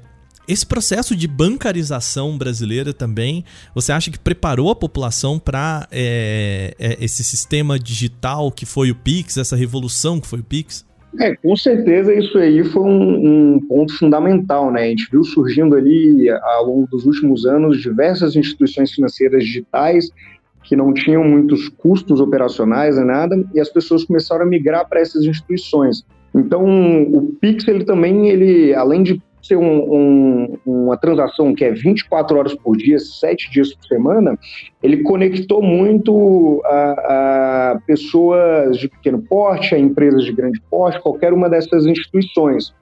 esse 0.50 0.66
processo 0.66 1.14
de 1.14 1.28
bancarização 1.28 2.36
brasileira 2.36 2.92
também, 2.92 3.44
você 3.74 3.92
acha 3.92 4.10
que 4.10 4.18
preparou 4.18 4.70
a 4.70 4.74
população 4.74 5.38
para 5.38 5.86
é, 5.92 6.74
é, 6.78 6.96
esse 7.00 7.22
sistema 7.22 7.78
digital 7.78 8.50
que 8.50 8.66
foi 8.66 8.90
o 8.90 8.94
Pix, 8.94 9.36
essa 9.36 9.54
revolução 9.54 10.20
que 10.20 10.26
foi 10.26 10.40
o 10.40 10.44
Pix? 10.44 10.84
É, 11.18 11.34
com 11.36 11.56
certeza 11.56 12.14
isso 12.14 12.38
aí 12.38 12.64
foi 12.64 12.82
um, 12.82 13.54
um, 13.54 13.60
ponto 13.66 13.96
fundamental, 13.98 14.70
né? 14.70 14.82
A 14.82 14.88
gente 14.88 15.08
viu 15.10 15.24
surgindo 15.24 15.74
ali, 15.74 16.30
ao 16.30 16.66
longo 16.66 16.88
dos 16.88 17.04
últimos 17.04 17.44
anos, 17.46 17.80
diversas 17.80 18.36
instituições 18.36 18.92
financeiras 18.92 19.44
digitais 19.44 20.08
que 20.62 20.76
não 20.76 20.92
tinham 20.94 21.24
muitos 21.24 21.68
custos 21.68 22.20
operacionais 22.20 22.96
nem 22.96 23.06
nada, 23.06 23.44
e 23.52 23.60
as 23.60 23.68
pessoas 23.68 24.04
começaram 24.04 24.44
a 24.44 24.48
migrar 24.48 24.88
para 24.88 25.00
essas 25.00 25.24
instituições. 25.24 26.04
Então, 26.34 26.64
o 27.12 27.36
Pix, 27.40 27.66
ele 27.66 27.84
também, 27.84 28.28
ele, 28.28 28.72
além 28.74 29.02
de 29.02 29.20
ser 29.42 29.56
um, 29.56 29.94
um, 29.94 30.58
uma 30.64 30.96
transação 30.96 31.54
que 31.54 31.64
é 31.64 31.72
24 31.72 32.38
horas 32.38 32.54
por 32.54 32.76
dia, 32.76 32.98
7 32.98 33.50
dias 33.50 33.74
por 33.74 33.86
semana, 33.86 34.38
ele 34.82 35.02
conectou 35.02 35.62
muito 35.62 36.62
a, 36.64 37.72
a 37.72 37.80
pessoas 37.86 38.76
de 38.78 38.88
pequeno 38.88 39.22
porte, 39.22 39.74
a 39.74 39.78
empresas 39.78 40.24
de 40.24 40.32
grande 40.32 40.60
porte, 40.70 41.00
qualquer 41.00 41.32
uma 41.32 41.48
dessas 41.48 41.86
instituições. 41.86 42.74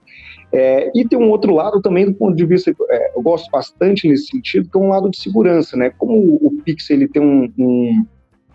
É, 0.51 0.91
e 0.95 1.07
tem 1.07 1.19
um 1.19 1.31
outro 1.31 1.55
lado 1.55 1.81
também 1.83 2.07
do 2.07 2.15
ponto 2.15 2.35
de 2.35 2.47
vista, 2.47 2.75
é, 2.91 3.17
eu 3.17 3.23
gosto 3.23 3.51
bastante 3.51 4.09
nesse 4.09 4.29
sentido, 4.29 4.69
que 4.71 4.79
é 4.79 4.81
um 4.81 4.89
lado 4.89 5.11
de 5.11 5.19
segurança, 5.19 5.77
né? 5.77 5.91
Como 5.99 6.15
o 6.15 6.63
Pix 6.65 6.89
ele 6.89 7.07
tem 7.07 7.23
um, 7.23 7.53
um, 7.59 8.07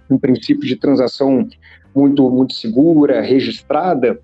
um 0.09 0.17
princípio 0.17 0.67
de 0.67 0.75
transação 0.75 1.47
muito, 1.95 2.29
muito 2.31 2.53
segura, 2.53 3.21
registrada, 3.21 4.19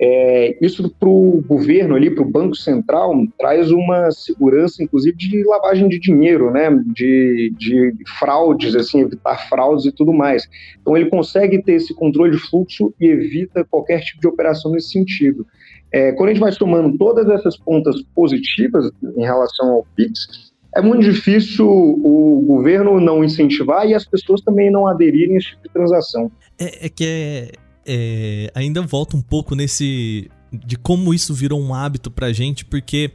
é, 0.00 0.56
isso 0.64 0.88
para 0.98 1.08
o 1.08 1.42
governo 1.46 1.96
ali, 1.96 2.10
para 2.10 2.22
o 2.22 2.30
Banco 2.30 2.54
Central, 2.54 3.14
traz 3.36 3.70
uma 3.72 4.10
segurança, 4.12 4.82
inclusive, 4.82 5.16
de 5.16 5.44
lavagem 5.44 5.88
de 5.88 5.98
dinheiro, 5.98 6.52
né? 6.52 6.70
De, 6.86 7.52
de 7.58 7.92
fraudes, 8.18 8.76
assim, 8.76 9.00
evitar 9.00 9.48
fraudes 9.48 9.86
e 9.86 9.92
tudo 9.92 10.12
mais. 10.12 10.48
Então 10.80 10.96
ele 10.96 11.10
consegue 11.10 11.60
ter 11.60 11.72
esse 11.72 11.92
controle 11.94 12.30
de 12.30 12.38
fluxo 12.38 12.94
e 13.00 13.06
evita 13.06 13.64
qualquer 13.64 14.00
tipo 14.00 14.20
de 14.20 14.28
operação 14.28 14.70
nesse 14.70 14.90
sentido. 14.90 15.44
É, 15.90 16.12
quando 16.12 16.28
a 16.28 16.32
gente 16.32 16.40
vai 16.40 16.52
somando 16.52 16.96
todas 16.96 17.28
essas 17.28 17.56
pontas 17.56 18.00
positivas 18.14 18.90
em 19.16 19.22
relação 19.22 19.70
ao 19.70 19.86
PIX, 19.96 20.52
é 20.76 20.82
muito 20.82 21.02
difícil 21.02 21.66
o 21.68 22.44
governo 22.46 23.00
não 23.00 23.24
incentivar 23.24 23.88
e 23.88 23.94
as 23.94 24.04
pessoas 24.04 24.42
também 24.42 24.70
não 24.70 24.86
aderirem 24.86 25.34
a 25.34 25.38
esse 25.38 25.48
tipo 25.48 25.62
de 25.62 25.70
transação. 25.70 26.30
É, 26.58 26.86
é 26.86 26.88
que 26.88 27.04
é 27.04 27.67
é, 27.88 28.50
ainda 28.54 28.82
volta 28.82 29.16
um 29.16 29.22
pouco 29.22 29.54
nesse. 29.54 30.30
de 30.52 30.76
como 30.76 31.14
isso 31.14 31.32
virou 31.32 31.60
um 31.60 31.74
hábito 31.74 32.10
pra 32.10 32.32
gente, 32.32 32.64
porque. 32.64 33.10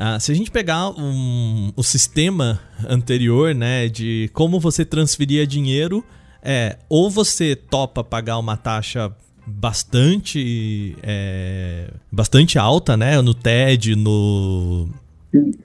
Ah, 0.00 0.20
se 0.20 0.30
a 0.30 0.34
gente 0.34 0.48
pegar 0.48 0.90
um, 0.90 1.72
o 1.74 1.82
sistema 1.82 2.60
anterior, 2.88 3.52
né, 3.52 3.88
de 3.88 4.30
como 4.32 4.60
você 4.60 4.84
transferia 4.84 5.44
dinheiro, 5.44 6.04
é 6.40 6.78
ou 6.88 7.10
você 7.10 7.56
topa 7.56 8.04
pagar 8.04 8.38
uma 8.38 8.56
taxa 8.56 9.12
bastante 9.44 10.96
é, 11.02 11.90
bastante 12.12 12.60
alta, 12.60 12.96
né, 12.96 13.20
no 13.20 13.34
TED, 13.34 13.96
no 13.96 14.88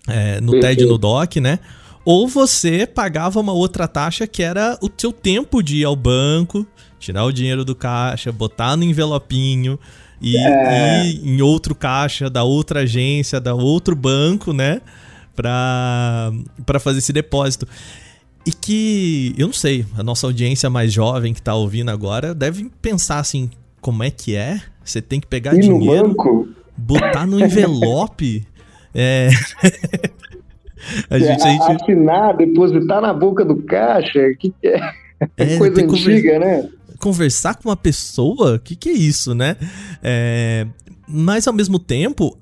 é, 0.07 0.41
no 0.41 0.59
TED 0.59 0.83
no 0.85 0.97
DOC, 0.97 1.39
né, 1.39 1.59
ou 2.05 2.27
você 2.27 2.88
pagava 2.88 3.39
uma 3.39 3.53
outra 3.53 3.88
taxa 3.88 4.25
que 4.25 4.41
era 4.41 4.77
o 4.81 4.89
seu 4.97 5.12
tempo 5.12 5.62
de 5.62 5.77
ir 5.77 5.83
ao 5.85 5.95
banco, 5.95 6.65
tirar 7.03 7.25
o 7.25 7.33
dinheiro 7.33 7.65
do 7.65 7.75
caixa, 7.75 8.31
botar 8.31 8.77
no 8.77 8.83
envelopinho 8.83 9.77
e 10.22 10.38
é. 10.38 11.05
ir 11.05 11.27
em 11.27 11.41
outro 11.41 11.75
caixa 11.75 12.29
da 12.29 12.43
outra 12.43 12.81
agência, 12.81 13.41
da 13.41 13.53
outro 13.53 13.95
banco, 13.95 14.53
né? 14.53 14.81
Pra, 15.36 16.31
pra 16.65 16.79
fazer 16.79 17.00
esse 17.00 17.12
depósito. 17.12 17.67
E 18.45 18.51
que, 18.51 19.36
eu 19.38 19.48
não 19.48 19.53
sei, 19.53 19.86
a 19.98 20.03
nossa 20.03 20.27
audiência 20.27 20.69
mais 20.69 20.93
jovem 20.93 21.33
que 21.33 21.41
tá 21.41 21.55
ouvindo 21.55 21.89
agora 21.91 22.33
deve 22.33 22.69
pensar 22.81 23.19
assim: 23.19 23.50
como 23.81 24.03
é 24.03 24.12
que 24.12 24.36
é? 24.36 24.62
Você 24.83 25.01
tem 25.01 25.19
que 25.19 25.27
pegar 25.27 25.55
dinheiro, 25.55 26.15
botar 26.77 27.25
no 27.25 27.39
envelope. 27.39 28.45
é. 28.95 29.29
a 31.10 31.19
gente, 31.19 31.43
a 31.43 31.50
gente... 31.50 31.83
Assinar, 31.83 32.38
depositar 32.38 33.01
na 33.01 33.13
boca 33.13 33.43
do 33.43 33.57
caixa, 33.63 34.33
que, 34.39 34.53
que 34.62 34.67
é? 34.67 34.93
é 35.38 35.57
coisa 35.57 35.81
antiga, 35.81 36.39
né? 36.39 36.69
Conversar 37.03 37.55
com 37.55 37.67
uma 37.67 37.75
pessoa? 37.75 38.55
O 38.55 38.60
que, 38.60 38.77
que 38.77 38.88
é 38.88 38.93
isso, 38.93 39.36
né? 39.36 39.57
É, 40.01 40.65
mas 41.05 41.45
ao 41.48 41.53
mesmo 41.53 41.77
tempo, 41.77 42.38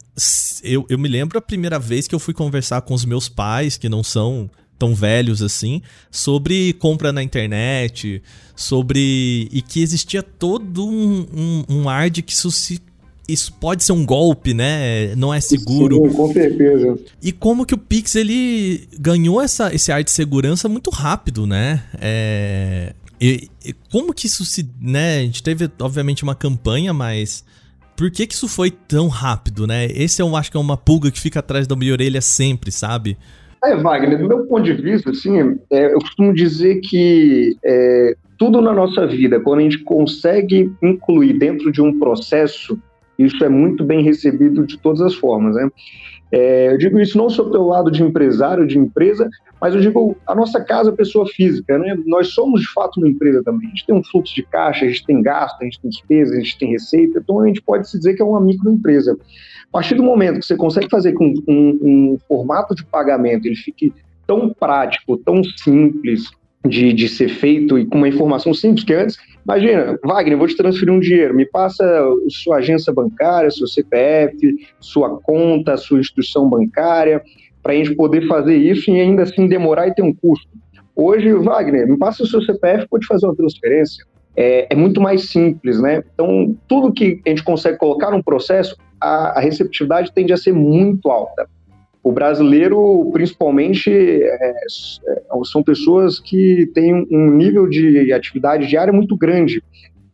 eu, 0.64 0.86
eu 0.88 1.00
me 1.00 1.10
lembro 1.10 1.40
a 1.40 1.42
primeira 1.42 1.80
vez 1.80 2.08
que 2.08 2.14
eu 2.14 2.20
fui 2.20 2.34
conversar 2.34 2.82
com 2.84 2.94
os 2.94 3.04
meus 3.04 3.28
pais, 3.28 3.76
que 3.76 3.90
não 3.90 4.04
são 4.04 4.50
tão 4.78 4.94
velhos 4.94 5.42
assim, 5.42 5.82
sobre 6.12 6.74
compra 6.74 7.12
na 7.12 7.24
internet, 7.24 8.22
sobre. 8.56 9.50
e 9.52 9.62
que 9.62 9.82
existia 9.82 10.22
todo 10.22 10.88
um, 10.88 11.26
um, 11.34 11.64
um 11.70 11.90
ar 11.90 12.10
de 12.10 12.22
que 12.22 12.34
isso 12.34 12.52
se 12.52 12.80
isso 13.28 13.54
pode 13.54 13.84
ser 13.84 13.94
um 13.94 14.06
golpe, 14.06 14.54
né? 14.54 15.16
Não 15.16 15.34
é 15.34 15.40
seguro. 15.40 15.96
Sim, 15.96 16.14
com 16.14 16.34
certeza. 16.34 17.00
E 17.22 17.32
como 17.32 17.66
que 17.66 17.74
o 17.74 17.78
Pix 17.78 18.16
ele 18.16 18.90
ganhou 19.00 19.40
essa, 19.40 19.74
esse 19.74 19.92
ar 19.92 20.04
de 20.04 20.12
segurança 20.12 20.68
muito 20.68 20.90
rápido, 20.90 21.48
né? 21.48 21.82
É, 22.00 22.94
e, 23.22 23.50
e 23.64 23.74
como 23.92 24.14
que 24.14 24.26
isso 24.26 24.44
se, 24.44 24.68
né? 24.82 25.20
A 25.20 25.22
gente 25.24 25.44
teve 25.44 25.70
obviamente 25.80 26.24
uma 26.24 26.34
campanha, 26.34 26.94
mas 26.94 27.46
por 27.96 28.10
que 28.10 28.26
que 28.26 28.34
isso 28.34 28.48
foi 28.48 28.72
tão 28.72 29.08
rápido, 29.08 29.68
né? 29.68 29.86
Esse 29.86 30.22
eu 30.22 30.36
acho 30.36 30.50
que 30.50 30.58
é 30.58 30.60
uma 30.60 30.76
pulga 30.76 31.12
que 31.12 31.20
fica 31.20 31.40
atrás 31.40 31.68
da 31.68 31.76
minha 31.76 31.94
orelha 31.94 32.22
sempre, 32.22 32.72
sabe? 32.72 33.18
É, 33.64 33.76
Wagner, 33.76 34.18
do 34.18 34.28
meu 34.28 34.48
ponto 34.48 34.64
de 34.64 34.74
vista, 34.74 35.12
assim, 35.12 35.38
é, 35.70 35.94
eu 35.94 36.00
costumo 36.00 36.34
dizer 36.34 36.80
que 36.80 37.56
é, 37.64 38.16
tudo 38.40 38.60
na 38.60 38.74
nossa 38.74 39.06
vida, 39.06 39.40
quando 39.40 39.60
a 39.60 39.64
gente 39.64 39.78
consegue 39.80 40.74
incluir 40.82 41.38
dentro 41.38 41.72
de 41.72 41.80
um 41.80 42.00
processo 42.00 42.80
isso 43.24 43.44
é 43.44 43.50
muito 43.50 43.84
bem 43.84 44.04
recebido 44.04 44.66
de 44.66 44.78
todas 44.78 45.02
as 45.02 45.14
formas. 45.14 45.56
Né? 45.56 45.70
É, 46.32 46.74
eu 46.74 46.78
digo 46.78 47.00
isso 47.00 47.18
não 47.18 47.30
só 47.30 47.44
pelo 47.44 47.68
lado 47.68 47.92
de 47.92 48.04
empresário, 48.04 48.68
de 48.68 48.78
empresa, 48.78 49.30
mas 49.62 49.76
eu 49.76 49.80
digo 49.80 50.18
a 50.26 50.34
nossa 50.34 50.60
casa, 50.60 50.92
pessoa 50.92 51.28
física. 51.28 51.78
Né? 51.78 51.96
Nós 52.08 52.30
somos, 52.30 52.62
de 52.62 52.68
fato, 52.68 52.98
uma 52.98 53.08
empresa 53.08 53.44
também. 53.44 53.68
A 53.68 53.70
gente 53.70 53.86
tem 53.86 53.96
um 53.96 54.04
fluxo 54.04 54.34
de 54.34 54.42
caixa, 54.42 54.86
a 54.86 54.88
gente 54.88 55.06
tem 55.06 55.22
gasto, 55.22 55.62
a 55.62 55.66
gente 55.66 55.80
tem 55.80 55.92
despesa, 55.92 56.34
a 56.34 56.40
gente 56.40 56.58
tem 56.58 56.72
receita, 56.72 57.20
então 57.20 57.40
a 57.40 57.48
gente 57.48 57.62
pode 57.62 57.88
se 57.88 57.98
dizer 57.98 58.16
que 58.16 58.22
é 58.24 58.26
uma 58.26 58.42
microempresa. 58.42 59.14
A 59.14 59.72
partir 59.72 59.94
do 59.94 60.04
momento 60.04 60.40
que 60.40 60.46
você 60.48 60.56
consegue 60.56 60.90
fazer 60.90 61.14
com 61.14 61.34
um, 61.48 61.80
um 61.82 62.18
formato 62.28 62.74
de 62.74 62.84
pagamento 62.84 63.46
ele 63.46 63.56
fique 63.56 63.94
tão 64.26 64.50
prático, 64.50 65.16
tão 65.18 65.44
simples, 65.44 66.32
de, 66.68 66.94
de 66.94 67.08
ser 67.08 67.30
feito 67.30 67.78
e 67.78 67.86
com 67.86 67.98
uma 67.98 68.08
informação 68.08 68.54
simples, 68.54 68.84
que 68.84 68.94
antes, 68.94 69.18
imagina, 69.44 70.00
Wagner, 70.04 70.38
vou 70.38 70.48
te 70.48 70.56
transferir 70.56 70.94
um 70.94 71.00
dinheiro, 71.00 71.34
me 71.34 71.46
passa 71.46 71.84
sua 72.30 72.58
agência 72.58 72.94
bancária, 72.94 73.50
seu 73.50 73.68
CPF, 73.68 74.56
sua 74.80 75.20
conta, 75.22 75.78
sua 75.78 76.00
instituição 76.00 76.48
bancária, 76.50 77.22
para 77.62 77.74
a 77.74 77.76
gente 77.76 77.96
poder 77.96 78.28
fazer 78.28 78.56
isso 78.56 78.90
e 78.90 79.00
ainda 79.00 79.24
assim 79.24 79.48
demorar 79.48 79.88
e 79.88 79.94
ter 79.94 80.02
um 80.02 80.14
custo. 80.14 80.48
Hoje, 80.96 81.34
Wagner, 81.34 81.88
me 81.88 81.98
passa 81.98 82.24
o 82.24 82.28
seu 82.28 82.42
CPF, 82.42 82.88
pode 82.90 83.06
fazer 83.08 83.26
uma 83.26 83.36
transferência. 83.36 84.06
É, 84.36 84.68
é, 84.70 84.76
muito 84.76 85.02
mais 85.02 85.30
simples, 85.30 85.82
né? 85.82 86.04
Então, 86.14 86.56
tudo 86.68 86.94
que 86.94 87.20
a 87.26 87.30
gente 87.30 87.44
consegue 87.44 87.78
colocar 87.78 88.12
num 88.12 88.22
processo, 88.22 88.78
a, 89.00 89.38
a 89.38 89.42
receptividade 89.42 90.12
tende 90.14 90.32
a 90.32 90.38
ser 90.38 90.54
muito 90.54 91.10
alta 91.10 91.48
o 92.04 92.12
brasileiro, 92.12 93.10
principalmente, 93.14 93.92
é, 93.92 94.50
é, 94.50 94.54
são 95.44 95.62
pessoas 95.62 96.20
que 96.20 96.68
têm 96.74 97.08
um 97.12 97.30
nível 97.32 97.68
de 97.68 98.12
atividade 98.12 98.68
diária 98.68 98.92
muito 98.92 99.16
grande. 99.16 99.64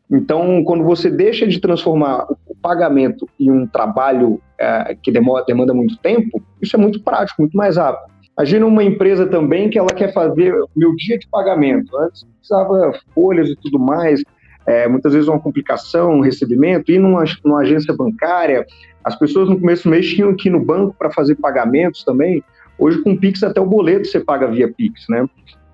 Então, 0.10 0.64
quando 0.64 0.84
você 0.84 1.10
deixa 1.10 1.46
de 1.46 1.60
transformar 1.60 2.28
o 2.48 2.56
pagamento 2.56 3.28
em 3.40 3.52
um 3.52 3.68
trabalho 3.68 4.42
é, 4.58 4.96
que 5.02 5.12
demora, 5.12 5.44
demanda 5.46 5.74
muito 5.74 5.98
tempo, 5.98 6.42
isso 6.62 6.76
é 6.76 6.80
muito 6.80 7.02
prático, 7.02 7.42
muito 7.42 7.58
mais 7.58 7.76
rápido. 7.78 8.10
Imagina 8.38 8.66
uma 8.66 8.84
empresa 8.84 9.26
também 9.26 9.70
que 9.70 9.78
ela 9.78 9.90
quer 9.90 10.14
fazer 10.14 10.54
meu 10.76 10.96
dia 10.96 11.18
de 11.18 11.28
pagamento. 11.28 11.98
Antes 11.98 12.24
precisava 12.38 12.94
folhas 13.14 13.50
e 13.50 13.56
tudo 13.56 13.80
mais, 13.80 14.22
é, 14.66 14.88
muitas 14.88 15.14
vezes 15.14 15.28
uma 15.28 15.40
complicação, 15.40 16.14
um 16.14 16.22
recebimento, 16.22 16.92
ir 16.92 17.00
numa, 17.00 17.24
numa 17.44 17.62
agência 17.62 17.94
bancária, 17.96 18.66
as 19.04 19.16
pessoas 19.16 19.50
no 19.50 19.60
começo 19.60 19.86
do 19.86 19.90
mês 19.90 20.08
tinham 20.08 20.36
que 20.36 20.50
ir 20.50 20.52
no 20.52 20.64
banco 20.64 20.96
para 20.98 21.10
fazer 21.10 21.36
pagamentos 21.36 22.04
também. 22.04 22.44
Hoje, 22.78 23.02
com 23.02 23.14
o 23.14 23.18
Pix, 23.18 23.42
até 23.42 23.60
o 23.60 23.66
boleto 23.66 24.06
você 24.06 24.20
paga 24.20 24.48
via 24.48 24.72
Pix, 24.72 25.06
né? 25.10 25.26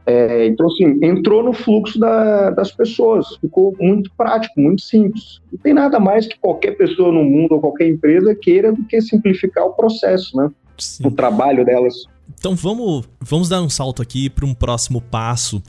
É, 0.06 0.48
então, 0.48 0.68
assim, 0.68 1.00
entrou 1.02 1.44
no 1.44 1.54
fluxo 1.54 1.98
da, 1.98 2.50
das 2.50 2.72
pessoas, 2.72 3.38
ficou 3.38 3.76
muito 3.80 4.12
prático, 4.18 4.60
muito 4.60 4.82
simples. 4.82 5.40
Não 5.52 5.60
tem 5.60 5.74
nada 5.74 6.00
mais 6.00 6.28
que 6.28 6.38
qualquer 6.38 6.72
pessoa 6.72 7.12
no 7.12 7.24
mundo 7.24 7.54
ou 7.54 7.62
qualquer 7.62 7.88
empresa 7.88 8.36
queira 8.36 8.74
do 8.74 8.84
que 8.84 9.00
simplificar 9.02 9.66
o 9.66 9.74
processo, 9.74 10.36
né? 10.36 10.52
Sim. 10.78 11.08
O 11.08 11.12
trabalho 11.12 11.64
delas. 11.64 11.94
Então, 12.38 12.56
vamos, 12.56 13.08
vamos 13.22 13.48
dar 13.48 13.62
um 13.62 13.70
salto 13.70 14.02
aqui 14.02 14.30
para 14.30 14.46
um 14.46 14.54
próximo 14.54 15.00
passo 15.00 15.64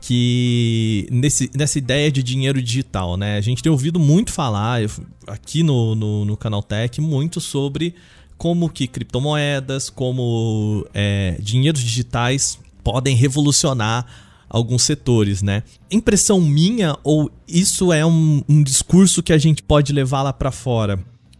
que 0.00 1.06
nesse, 1.10 1.50
nessa 1.54 1.78
ideia 1.78 2.10
de 2.10 2.22
dinheiro 2.22 2.60
digital, 2.60 3.16
né? 3.16 3.36
A 3.36 3.40
gente 3.40 3.62
tem 3.62 3.70
ouvido 3.70 3.98
muito 3.98 4.32
falar 4.32 4.80
aqui 5.26 5.62
no, 5.62 5.94
no, 5.94 6.24
no 6.24 6.36
Canal 6.36 6.62
Tech 6.62 7.00
muito 7.00 7.40
sobre 7.40 7.94
como 8.36 8.70
que 8.70 8.86
criptomoedas, 8.86 9.90
como 9.90 10.86
é, 10.94 11.36
dinheiros 11.38 11.82
digitais 11.82 12.58
podem 12.82 13.14
revolucionar 13.14 14.06
alguns 14.48 14.82
setores, 14.82 15.42
né? 15.42 15.62
Impressão 15.90 16.40
minha 16.40 16.96
ou 17.04 17.30
isso 17.46 17.92
é 17.92 18.04
um, 18.04 18.42
um 18.48 18.62
discurso 18.62 19.22
que 19.22 19.32
a 19.32 19.38
gente 19.38 19.62
pode 19.62 19.92
levar 19.92 20.22
lá 20.22 20.32
para 20.32 20.50
fora? 20.50 20.98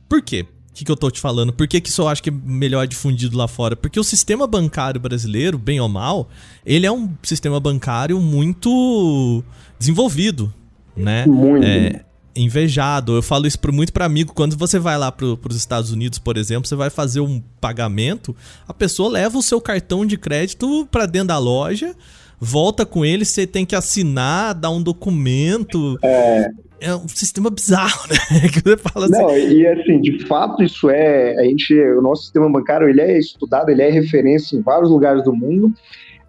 Por 0.09 0.23
quê? 0.23 0.47
O 0.71 0.73
que, 0.73 0.85
que 0.85 0.91
eu 0.91 0.97
tô 0.97 1.11
te 1.11 1.21
falando? 1.21 1.53
Por 1.53 1.67
que, 1.67 1.81
que 1.81 1.89
isso 1.89 2.03
eu 2.03 2.09
acho 2.09 2.23
que 2.23 2.31
é 2.31 2.33
melhor 2.33 2.87
difundido 2.87 3.37
lá 3.37 3.49
fora? 3.49 3.75
Porque 3.75 3.99
o 3.99 4.05
sistema 4.05 4.47
bancário 4.47 5.01
brasileiro, 5.01 5.59
bem 5.59 5.81
ou 5.81 5.89
mal, 5.89 6.31
ele 6.65 6.87
é 6.87 6.93
um 6.93 7.11
sistema 7.23 7.59
bancário 7.59 8.21
muito 8.21 9.43
desenvolvido, 9.79 10.53
né? 10.97 11.27
Muito. 11.27 11.65
É, 11.67 12.05
invejado. 12.35 13.15
Eu 13.15 13.23
falo 13.23 13.47
isso 13.47 13.59
muito 13.73 13.93
para 13.93 14.05
amigo. 14.05 14.33
Quando 14.35 14.57
você 14.57 14.79
vai 14.79 14.99
lá 14.99 15.11
para 15.11 15.27
os 15.27 15.57
Estados 15.57 15.91
Unidos, 15.93 16.19
por 16.19 16.37
exemplo, 16.37 16.69
você 16.69 16.75
vai 16.75 16.91
fazer 16.91 17.21
um 17.21 17.43
pagamento, 17.61 18.35
a 18.67 18.75
pessoa 18.75 19.11
leva 19.11 19.39
o 19.39 19.43
seu 19.43 19.61
cartão 19.61 20.05
de 20.05 20.17
crédito 20.17 20.87
para 20.91 21.07
dentro 21.07 21.29
da 21.29 21.39
loja, 21.39 21.95
volta 22.41 22.87
com 22.87 23.05
ele, 23.05 23.25
você 23.25 23.47
tem 23.47 23.67
que 23.67 23.77
assinar, 23.77 24.55
dar 24.55 24.71
um 24.71 24.83
documento. 24.83 25.99
É 26.03 26.51
é 26.81 26.95
um 26.95 27.07
sistema 27.07 27.51
bizarro, 27.51 28.09
né? 28.09 28.49
Que 28.49 28.61
você 28.61 28.77
fala 28.77 29.07
assim. 29.07 29.23
Não, 29.23 29.37
e 29.37 29.67
assim, 29.67 30.01
de 30.01 30.25
fato, 30.27 30.63
isso 30.63 30.89
é. 30.89 31.37
A 31.39 31.45
gente, 31.45 31.79
o 31.79 32.01
nosso 32.01 32.23
sistema 32.23 32.51
bancário 32.51 32.89
ele 32.89 33.01
é 33.01 33.19
estudado, 33.19 33.69
ele 33.69 33.83
é 33.83 33.91
referência 33.91 34.57
em 34.57 34.63
vários 34.63 34.91
lugares 34.91 35.23
do 35.23 35.33
mundo. 35.35 35.73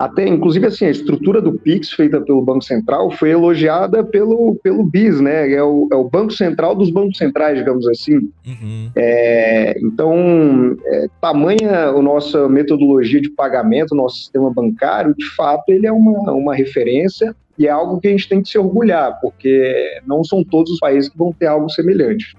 Até, 0.02 0.28
inclusive, 0.28 0.66
assim, 0.66 0.86
a 0.86 0.90
estrutura 0.90 1.40
do 1.40 1.54
Pix 1.54 1.92
feita 1.92 2.20
pelo 2.20 2.42
Banco 2.42 2.64
Central 2.64 3.12
foi 3.12 3.30
elogiada 3.30 4.04
pelo, 4.04 4.56
pelo 4.64 4.84
BIS, 4.84 5.22
né? 5.22 5.54
É 5.54 5.62
o, 5.62 5.88
é 5.92 5.96
o 5.96 6.10
Banco 6.10 6.34
Central 6.34 6.74
dos 6.74 6.90
bancos 6.90 7.20
centrais, 7.20 7.60
digamos 7.60 7.88
assim. 7.88 8.16
Uhum. 8.44 8.90
É, 8.96 9.80
então, 9.80 10.76
é, 10.84 11.08
tamanha 11.22 11.90
a 11.90 12.02
nossa 12.02 12.50
metodologia 12.50 13.22
de 13.22 13.30
pagamento, 13.30 13.94
nosso 13.94 14.18
sistema 14.18 14.52
bancário, 14.52 15.14
de 15.16 15.30
fato, 15.36 15.70
ele 15.70 15.86
é 15.86 15.92
uma, 15.92 16.32
uma 16.32 16.56
referência 16.56 17.36
e 17.56 17.68
é 17.68 17.70
algo 17.70 18.00
que 18.00 18.08
a 18.08 18.12
gente 18.12 18.28
tem 18.28 18.42
que 18.42 18.50
se 18.50 18.58
orgulhar, 18.58 19.20
porque 19.22 20.02
não 20.08 20.24
são 20.24 20.44
todos 20.44 20.72
os 20.72 20.80
países 20.80 21.12
que 21.12 21.18
vão 21.18 21.32
ter 21.32 21.46
algo 21.46 21.70
semelhante. 21.70 22.36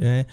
É. 0.00 0.26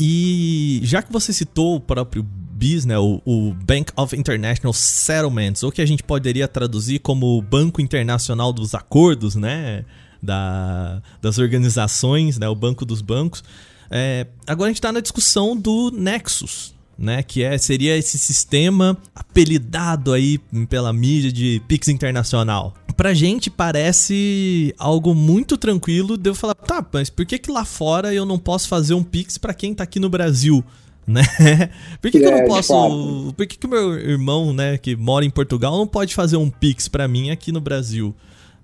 E 0.00 0.80
já 0.82 1.00
que 1.00 1.12
você 1.12 1.32
citou 1.32 1.76
o 1.76 1.80
próprio 1.80 2.26
BIS, 2.58 2.84
né, 2.84 2.98
o, 2.98 3.22
o, 3.24 3.54
Bank 3.54 3.92
of 3.96 4.16
International 4.16 4.72
Settlements, 4.72 5.62
ou 5.62 5.70
que 5.70 5.80
a 5.80 5.86
gente 5.86 6.02
poderia 6.02 6.48
traduzir 6.48 6.98
como 6.98 7.40
Banco 7.40 7.80
Internacional 7.80 8.52
dos 8.52 8.74
Acordos, 8.74 9.36
né, 9.36 9.84
da, 10.20 11.00
das 11.22 11.38
organizações, 11.38 12.36
né, 12.36 12.48
o 12.48 12.56
Banco 12.56 12.84
dos 12.84 13.00
Bancos. 13.00 13.44
É, 13.88 14.26
agora 14.44 14.66
a 14.66 14.70
gente 14.70 14.78
está 14.78 14.90
na 14.90 14.98
discussão 14.98 15.56
do 15.56 15.92
Nexus, 15.92 16.74
né, 16.98 17.22
que 17.22 17.44
é, 17.44 17.56
seria 17.56 17.96
esse 17.96 18.18
sistema 18.18 18.98
apelidado 19.14 20.12
aí 20.12 20.38
pela 20.68 20.92
mídia 20.92 21.30
de 21.30 21.62
Pix 21.68 21.86
Internacional. 21.86 22.74
Pra 22.96 23.14
gente 23.14 23.48
parece 23.48 24.74
algo 24.76 25.14
muito 25.14 25.56
tranquilo 25.56 26.16
de 26.16 26.28
eu 26.28 26.34
falar, 26.34 26.56
tá, 26.56 26.84
mas 26.92 27.08
por 27.08 27.24
que 27.24 27.38
que 27.38 27.52
lá 27.52 27.64
fora 27.64 28.12
eu 28.12 28.26
não 28.26 28.36
posso 28.36 28.66
fazer 28.66 28.94
um 28.94 29.04
Pix 29.04 29.38
para 29.38 29.54
quem 29.54 29.72
tá 29.72 29.84
aqui 29.84 30.00
no 30.00 30.08
Brasil? 30.08 30.64
Né? 31.08 31.22
Por 32.02 32.10
que, 32.10 32.20
que 32.20 32.26
eu 32.26 32.30
não 32.30 32.38
é, 32.38 32.46
posso. 32.46 33.34
Por 33.34 33.46
que, 33.46 33.58
que 33.58 33.66
o 33.66 33.70
meu 33.70 33.94
irmão, 33.94 34.52
né, 34.52 34.76
que 34.76 34.94
mora 34.94 35.24
em 35.24 35.30
Portugal, 35.30 35.76
não 35.76 35.86
pode 35.86 36.14
fazer 36.14 36.36
um 36.36 36.50
Pix 36.50 36.86
para 36.86 37.08
mim 37.08 37.30
aqui 37.30 37.50
no 37.50 37.62
Brasil? 37.62 38.14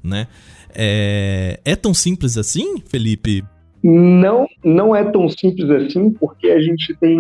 Né? 0.02 0.26
É, 0.74 1.58
é 1.64 1.74
tão 1.74 1.94
simples 1.94 2.36
assim, 2.36 2.82
Felipe? 2.86 3.42
Não, 3.86 4.46
não 4.64 4.96
é 4.96 5.04
tão 5.04 5.28
simples 5.28 5.68
assim, 5.68 6.10
porque 6.10 6.48
a 6.48 6.58
gente 6.58 6.94
tem, 6.94 7.18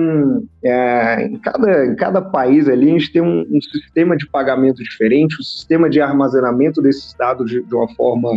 é, 0.64 1.26
em, 1.26 1.36
cada, 1.36 1.86
em 1.86 1.94
cada 1.94 2.22
país 2.22 2.66
ali, 2.68 2.88
a 2.88 2.92
gente 2.98 3.12
tem 3.12 3.20
um, 3.20 3.46
um, 3.50 3.60
sistema 3.60 4.16
de 4.16 4.26
pagamento 4.26 4.82
diferente, 4.82 5.36
um 5.38 5.42
sistema 5.42 5.90
de 5.90 6.00
armazenamento 6.00 6.80
desses 6.80 7.12
dados 7.14 7.50
de, 7.50 7.62
de, 7.62 7.74
uma 7.74 7.88
forma 7.94 8.30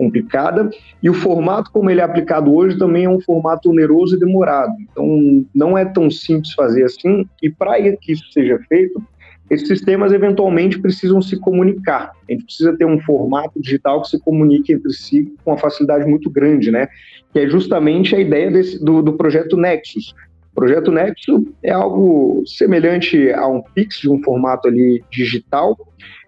complicada, 0.00 0.70
e 1.02 1.10
o 1.10 1.14
formato 1.14 1.70
como 1.70 1.90
ele 1.90 2.00
é 2.00 2.04
aplicado 2.04 2.54
hoje 2.54 2.78
também 2.78 3.04
é 3.04 3.10
um 3.10 3.20
formato 3.20 3.68
oneroso 3.68 4.16
e 4.16 4.18
demorado. 4.18 4.72
Então, 4.80 5.44
não 5.54 5.76
é 5.76 5.84
tão 5.84 6.10
simples 6.10 6.54
fazer 6.54 6.84
assim, 6.84 7.26
e 7.42 7.50
para 7.50 7.78
que 7.98 8.12
isso 8.12 8.24
seja 8.32 8.58
feito, 8.66 9.02
esses 9.50 9.68
sistemas 9.68 10.12
eventualmente 10.12 10.78
precisam 10.78 11.20
se 11.20 11.36
comunicar. 11.38 12.12
A 12.28 12.32
gente 12.32 12.44
precisa 12.44 12.74
ter 12.76 12.86
um 12.86 13.00
formato 13.00 13.60
digital 13.60 14.00
que 14.00 14.08
se 14.08 14.18
comunique 14.20 14.72
entre 14.72 14.90
si 14.92 15.34
com 15.44 15.50
uma 15.50 15.58
facilidade 15.58 16.08
muito 16.08 16.30
grande, 16.30 16.70
né? 16.70 16.88
Que 17.32 17.40
é 17.40 17.48
justamente 17.48 18.14
a 18.14 18.20
ideia 18.20 18.50
desse, 18.50 18.82
do, 18.82 19.02
do 19.02 19.14
projeto 19.14 19.56
Nexus, 19.56 20.14
O 20.52 20.54
projeto 20.54 20.90
Nexo 20.90 21.46
é 21.62 21.72
algo 21.72 22.42
semelhante 22.46 23.30
a 23.32 23.46
um 23.46 23.62
Pix 23.74 23.98
de 24.00 24.08
um 24.08 24.22
formato 24.22 24.68
ali 24.68 25.02
digital, 25.10 25.76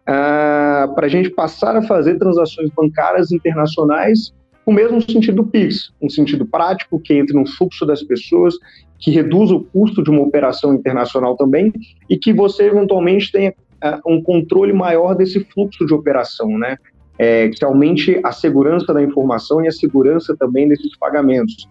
uh, 0.03 0.95
para 0.95 1.07
a 1.07 1.09
gente 1.09 1.31
passar 1.31 1.77
a 1.77 1.83
fazer 1.83 2.19
transações 2.19 2.71
bancárias 2.71 3.33
internacionais 3.33 4.33
o 4.65 4.73
mesmo 4.73 5.01
sentido 5.01 5.37
do 5.43 5.47
Pix, 5.47 5.93
um 6.01 6.09
sentido 6.09 6.47
prático 6.47 7.01
que 7.01 7.15
entre 7.15 7.35
no 7.35 7.47
fluxo 7.47 7.85
das 7.85 8.03
pessoas, 8.03 8.55
que 8.99 9.11
reduza 9.11 9.55
o 9.55 9.65
custo 9.65 10.03
de 10.03 10.11
uma 10.11 10.23
operação 10.23 10.75
internacional 10.75 11.37
também 11.37 11.73
e 12.09 12.17
que 12.17 12.33
você 12.33 12.67
eventualmente 12.67 13.33
tenha 13.33 13.51
uh, 13.51 14.11
um 14.11 14.23
controle 14.23 14.73
maior 14.73 15.15
desse 15.15 15.41
fluxo 15.41 15.85
de 15.85 15.93
operação, 15.93 16.57
né? 16.59 16.77
É, 17.19 17.51
que 17.51 17.65
aumente 17.65 18.19
a 18.25 18.33
segurança 18.33 18.93
da 18.93 19.03
informação 19.03 19.63
e 19.63 19.69
a 19.69 19.73
segurança 19.73 20.35
também 20.37 20.67
desses 20.67 20.97
pagamentos. 20.97 21.69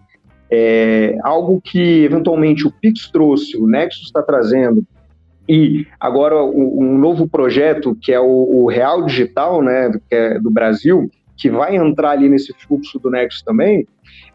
É, 0.50 1.16
algo 1.22 1.60
que 1.60 2.04
eventualmente 2.04 2.66
o 2.66 2.70
Pix 2.70 3.10
trouxe, 3.10 3.56
o 3.56 3.66
Nexus 3.66 4.04
está 4.04 4.22
trazendo, 4.22 4.86
e 5.48 5.86
agora 5.98 6.42
um 6.42 6.96
novo 6.96 7.28
projeto 7.28 7.96
que 8.00 8.12
é 8.12 8.20
o, 8.20 8.66
Real 8.66 9.04
Digital, 9.04 9.62
né, 9.62 9.90
que 10.08 10.14
é 10.14 10.38
do 10.38 10.50
Brasil, 10.50 11.10
que 11.36 11.50
vai 11.50 11.76
entrar 11.76 12.10
ali 12.10 12.28
nesse 12.28 12.52
fluxo 12.52 12.98
do 12.98 13.10
Nexus 13.10 13.42
também, 13.42 13.86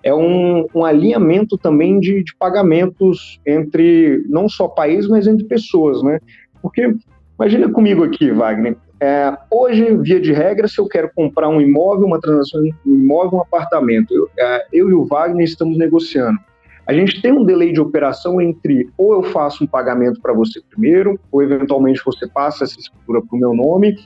é 0.04 0.14
um, 0.14 0.66
um 0.74 0.84
alinhamento 0.84 1.58
também 1.58 2.00
de, 2.00 2.24
de, 2.24 2.36
pagamentos 2.36 3.40
entre 3.46 4.24
não 4.28 4.50
só 4.50 4.68
países, 4.68 5.10
mas 5.10 5.28
entre 5.28 5.46
pessoas, 5.46 6.04
né? 6.04 6.20
Porque 6.62 6.94
imagina 7.38 7.70
comigo 7.70 8.04
aqui, 8.04 8.32
Wagner. 8.32 8.76
É, 9.00 9.38
hoje, 9.52 9.96
via 9.98 10.20
de 10.20 10.34
regra, 10.34 10.68
se 10.68 10.80
eu 10.80 10.88
quero 10.88 11.12
comprar 11.16 11.50
um 11.50 11.62
imóvel, 11.62 12.08
uma 12.08 12.20
transação, 12.20 12.62
um 12.86 12.96
imóvel, 12.96 13.40
um 13.40 13.42
apartamento, 13.42 14.14
eu, 14.14 14.30
é, 14.40 14.66
eu 14.74 14.90
e 14.90 14.94
o 14.94 15.06
Wagner 15.06 15.46
estamos 15.46 15.78
negociando. 15.78 16.38
A 16.88 16.94
gente 16.94 17.22
tem 17.22 17.34
um 17.34 17.44
delay 17.44 17.74
de 17.74 17.82
operação 17.82 18.40
entre 18.40 18.90
ou 18.98 19.14
eu 19.14 19.24
faço 19.24 19.64
um 19.64 19.68
pagamento 19.68 20.22
para 20.22 20.34
você 20.34 20.62
primeiro, 20.70 21.20
ou 21.30 21.44
eventualmente 21.44 22.02
você 22.06 22.26
passa 22.28 22.64
essa 22.64 22.80
escritura 22.80 23.22
para 23.22 23.36
o 23.36 23.40
meu 23.40 23.54
nome 23.54 23.98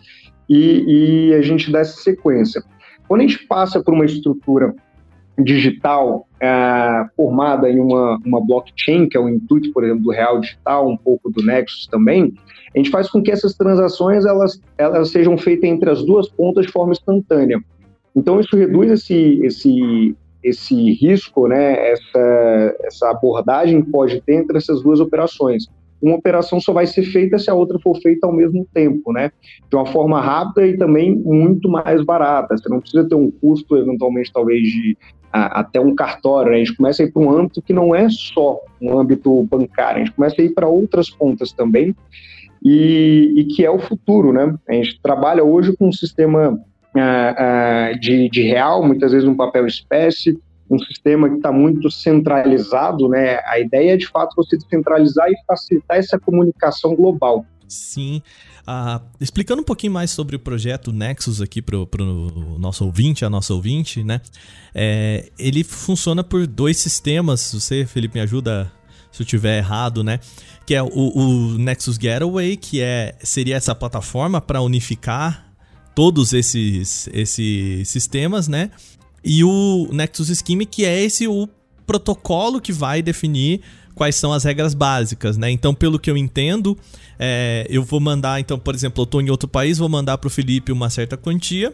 e, 0.50 1.30
e, 1.30 1.34
a 1.36 1.42
gente 1.42 1.72
dá 1.72 1.80
essa 1.80 2.02
sequência. 2.02 2.64
Quando 3.08 3.22
a 3.22 3.28
gente 3.28 3.46
passa 3.46 3.84
por 3.84 3.94
uma 3.94 4.04
estrutura 4.04 4.74
digital 5.38 6.28
é, 6.40 7.06
formada 7.16 7.70
em 7.70 7.80
uma, 7.80 8.20
uma 8.26 8.46
blockchain, 8.46 9.08
que 9.08 9.16
é 9.16 9.20
o 9.20 9.30
intuito, 9.30 9.72
por 9.72 9.84
exemplo, 9.84 10.04
do 10.04 10.12
Real 10.12 10.40
Digital, 10.40 10.90
um 10.90 10.98
pouco 10.98 11.30
do 11.30 11.44
Nexus 11.44 11.88
também, 11.88 12.34
a 12.74 12.78
gente 12.78 12.90
faz 12.90 13.10
com 13.10 13.22
que 13.22 13.32
essas 13.32 13.54
transações 13.54 14.26
elas, 14.26 14.60
elas 14.78 15.12
sejam 15.12 15.38
feitas 15.38 15.70
entre 15.70 15.90
as 15.90 16.04
duas 16.04 16.30
pontas 16.30 16.66
de 16.66 16.72
forma 16.72 16.94
instantânea. 16.94 17.62
Então, 18.16 18.40
isso 18.40 18.56
reduz 18.58 18.92
esse, 18.92 19.40
esse, 19.44 20.16
esse 20.44 20.94
risco, 20.94 21.48
né, 21.48 21.92
essa, 21.92 22.76
essa 22.84 23.10
abordagem 23.10 23.82
que 23.82 23.92
pode 23.92 24.22
ter 24.22 24.36
entre 24.36 24.58
essas 24.58 24.82
duas 24.82 25.00
operações 25.00 25.68
uma 26.02 26.16
operação 26.16 26.60
só 26.60 26.74
vai 26.74 26.88
ser 26.88 27.04
feita 27.04 27.38
se 27.38 27.50
a 27.50 27.54
outra 27.54 27.78
for 27.80 27.96
feita 28.02 28.26
ao 28.26 28.34
mesmo 28.34 28.68
tempo, 28.74 29.14
né? 29.14 29.32
De 29.70 29.76
uma 29.76 29.86
forma 29.86 30.20
rápida 30.20 30.66
e 30.66 30.76
também 30.76 31.16
muito 31.16 31.70
mais 31.70 32.04
barata. 32.04 32.58
Você 32.58 32.68
não 32.68 32.80
precisa 32.80 33.08
ter 33.08 33.16
um 33.16 33.30
custo, 33.30 33.78
eventualmente, 33.78 34.34
talvez, 34.34 34.64
de 34.64 34.98
a, 35.32 35.60
até 35.60 35.80
um 35.80 35.94
cartório. 35.94 36.52
Né? 36.52 36.58
A 36.58 36.60
gente 36.60 36.76
começa 36.76 37.04
a 37.04 37.06
ir 37.06 37.12
para 37.12 37.22
um 37.22 37.32
âmbito 37.32 37.62
que 37.62 37.72
não 37.72 37.94
é 37.94 38.10
só 38.10 38.60
um 38.82 38.98
âmbito 38.98 39.44
bancário, 39.44 40.02
a 40.02 40.06
gente 40.06 40.16
começa 40.16 40.42
a 40.42 40.46
ir 40.46 40.50
para 40.50 40.68
outras 40.68 41.10
pontas 41.10 41.54
também, 41.54 41.96
e, 42.64 43.34
e, 43.38 43.46
que 43.46 43.66
é 43.66 43.72
o 43.72 43.80
futuro, 43.80 44.32
né? 44.32 44.56
A 44.70 44.74
gente 44.74 45.00
trabalha 45.02 45.44
hoje 45.44 45.76
com 45.76 45.88
um 45.88 45.92
sistema 45.92 46.60
uh, 46.96 47.96
uh, 47.96 48.00
de, 48.00 48.30
de 48.30 48.44
real, 48.44 48.86
muitas 48.86 49.12
vezes 49.12 49.28
um 49.28 49.36
papel 49.36 49.66
espécie, 49.68 50.38
um 50.70 50.80
sistema 50.80 51.30
que 51.30 51.36
está 51.36 51.52
muito 51.52 51.92
centralizado, 51.92 53.10
né? 53.10 53.40
A 53.46 53.60
ideia 53.60 53.94
é 53.94 53.98
de 53.98 54.08
fato 54.08 54.34
você 54.36 54.58
descentralizar 54.58 55.30
e 55.30 55.36
facilitar 55.46 55.98
essa 55.98 56.18
comunicação 56.18 56.96
global. 56.96 57.46
Sim. 57.68 58.22
Uh, 58.62 59.02
explicando 59.20 59.62
um 59.62 59.66
pouquinho 59.66 59.92
mais 59.92 60.12
sobre 60.12 60.36
o 60.36 60.40
projeto 60.40 60.94
Nexus 60.94 61.42
aqui 61.42 61.62
para 61.62 61.78
o 61.78 62.58
nosso 62.60 62.86
ouvinte, 62.86 63.26
a 63.26 63.30
nossa 63.30 63.54
ouvinte, 63.54 64.04
né? 64.04 64.22
É, 64.74 65.30
ele 65.38 65.64
funciona 65.64 66.24
por 66.24 66.48
dois 66.48 66.78
sistemas. 66.78 67.54
Você, 67.54 67.86
Felipe, 67.86 68.16
me 68.16 68.22
ajuda 68.22 68.72
se 69.12 69.24
eu 69.24 69.26
tiver 69.26 69.58
errado, 69.58 70.04
né? 70.04 70.20
Que 70.66 70.76
é 70.76 70.82
o, 70.82 70.88
o 70.88 71.58
Nexus 71.58 71.98
Getaway, 71.98 72.56
que 72.56 72.82
é, 72.82 73.16
seria 73.20 73.58
essa 73.58 73.76
plataforma 73.76 74.40
para 74.40 74.62
unificar 74.62 75.51
todos 75.94 76.34
esses, 76.34 77.10
esses 77.14 77.88
sistemas, 77.90 78.48
né? 78.48 78.72
e 79.24 79.44
o 79.44 79.88
Nexus 79.92 80.28
Scheme, 80.40 80.66
que 80.66 80.86
é 80.86 81.00
esse 81.02 81.28
o 81.28 81.48
protocolo 81.86 82.60
que 82.60 82.72
vai 82.72 83.02
definir 83.02 83.62
quais 83.94 84.16
são 84.16 84.34
as 84.34 84.44
regras 84.44 84.74
básicas, 84.74 85.38
né? 85.38 85.52
Então, 85.52 85.74
pelo 85.74 86.00
que 86.00 86.10
eu 86.10 86.18
entendo, 86.18 86.78
é, 87.20 87.68
eu 87.70 87.84
vou 87.84 88.00
mandar, 88.00 88.40
então, 88.40 88.58
por 88.58 88.74
exemplo, 88.74 89.02
eu 89.02 89.04
estou 89.04 89.22
em 89.22 89.30
outro 89.30 89.48
país, 89.48 89.78
vou 89.78 89.90
mandar 89.90 90.18
para 90.18 90.28
o 90.28 90.32
Felipe 90.32 90.72
uma 90.72 90.90
certa 90.90 91.18
quantia. 91.18 91.74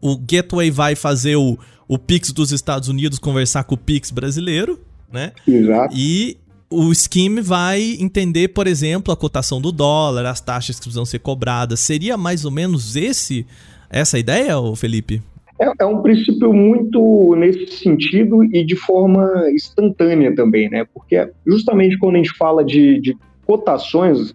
O 0.00 0.16
Gateway 0.16 0.70
vai 0.70 0.94
fazer 0.94 1.36
o, 1.36 1.58
o 1.88 1.98
Pix 1.98 2.30
dos 2.30 2.52
Estados 2.52 2.88
Unidos 2.88 3.18
conversar 3.18 3.64
com 3.64 3.74
o 3.74 3.78
Pix 3.78 4.10
brasileiro, 4.10 4.78
né? 5.10 5.32
Exato. 5.48 5.94
E 5.96 6.36
o 6.70 6.92
Scheme 6.94 7.40
vai 7.40 7.96
entender, 8.00 8.48
por 8.48 8.66
exemplo, 8.66 9.12
a 9.12 9.16
cotação 9.16 9.60
do 9.60 9.70
dólar, 9.70 10.26
as 10.26 10.40
taxas 10.40 10.76
que 10.76 10.82
precisam 10.82 11.04
ser 11.04 11.20
cobradas. 11.20 11.80
Seria 11.80 12.16
mais 12.16 12.44
ou 12.44 12.50
menos 12.50 12.96
esse 12.96 13.46
essa 13.90 14.18
ideia, 14.18 14.54
Felipe? 14.76 15.22
É, 15.60 15.70
é, 15.80 15.84
um 15.86 16.02
princípio 16.02 16.52
muito 16.52 17.36
nesse 17.36 17.78
sentido 17.78 18.42
e 18.44 18.64
de 18.64 18.74
forma 18.74 19.30
instantânea 19.52 20.34
também, 20.34 20.68
né? 20.68 20.84
Porque 20.92 21.30
justamente 21.46 21.96
quando 21.98 22.16
a 22.16 22.18
gente 22.18 22.36
fala 22.36 22.64
de, 22.64 23.00
de 23.00 23.16
cotações, 23.46 24.34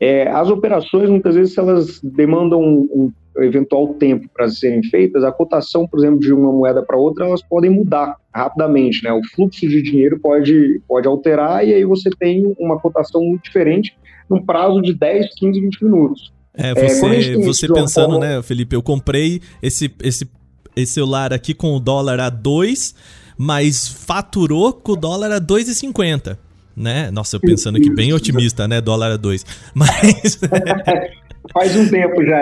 é, 0.00 0.26
as 0.28 0.48
operações 0.48 1.10
muitas 1.10 1.34
vezes 1.34 1.56
elas 1.58 2.00
demandam 2.02 2.60
um, 2.62 2.88
um 2.92 3.12
eventual 3.38 3.94
tempo 3.94 4.28
para 4.32 4.48
serem 4.48 4.82
feitas. 4.84 5.24
A 5.24 5.32
cotação, 5.32 5.86
por 5.86 5.98
exemplo, 5.98 6.20
de 6.20 6.32
uma 6.32 6.52
moeda 6.52 6.82
para 6.82 6.96
outra, 6.96 7.26
elas 7.26 7.42
podem 7.42 7.70
mudar 7.70 8.16
rapidamente, 8.32 9.02
né? 9.02 9.12
O 9.12 9.20
fluxo 9.34 9.68
de 9.68 9.82
dinheiro 9.82 10.18
pode, 10.20 10.80
pode 10.86 11.06
alterar 11.08 11.66
e 11.66 11.74
aí 11.74 11.84
você 11.84 12.10
tem 12.10 12.54
uma 12.58 12.78
cotação 12.78 13.22
muito 13.22 13.44
diferente 13.44 13.96
num 14.28 14.44
prazo 14.44 14.80
de 14.80 14.94
10, 14.94 15.34
15, 15.34 15.60
20 15.60 15.84
minutos. 15.84 16.32
É, 16.56 16.72
você, 16.72 17.32
é, 17.32 17.36
você 17.38 17.66
pensando, 17.66 18.12
forma... 18.12 18.26
né, 18.26 18.42
Felipe, 18.42 18.76
eu 18.76 18.82
comprei 18.82 19.40
esse, 19.60 19.92
esse 20.02 20.28
esse 20.76 20.92
celular 20.94 21.32
aqui 21.32 21.54
com 21.54 21.74
o 21.74 21.80
dólar 21.80 22.20
a 22.20 22.28
2, 22.28 22.94
mas 23.38 23.88
faturou 23.88 24.72
com 24.72 24.92
o 24.92 24.96
dólar 24.96 25.30
a 25.32 25.40
2,50. 25.40 26.36
Né? 26.76 27.10
Nossa, 27.12 27.36
eu 27.36 27.40
pensando 27.40 27.78
aqui 27.78 27.88
bem 27.88 28.12
otimista, 28.12 28.66
né? 28.66 28.80
Dólar 28.80 29.12
a 29.12 29.16
2. 29.16 29.46
Mas. 29.74 30.40
Faz 31.52 31.76
um 31.76 31.88
tempo 31.88 32.24
já. 32.24 32.38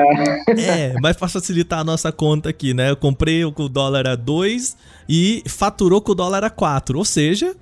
É, 0.49 0.95
mas 1.01 1.17
para 1.17 1.29
facilitar 1.29 1.81
a 1.81 1.85
nossa 1.85 2.13
conta 2.13 2.51
aqui, 2.51 2.73
né? 2.73 2.91
Eu 2.91 2.97
comprei 2.97 3.43
com 3.53 3.65
o 3.65 3.69
dólar 3.69 4.07
a 4.07 4.15
2 4.15 4.77
e 5.09 5.43
faturou 5.47 6.01
com 6.01 6.13
o 6.13 6.15
dólar 6.15 6.45
a 6.45 6.51
4. 6.51 6.97
Ou 6.97 7.05
seja, 7.05 7.55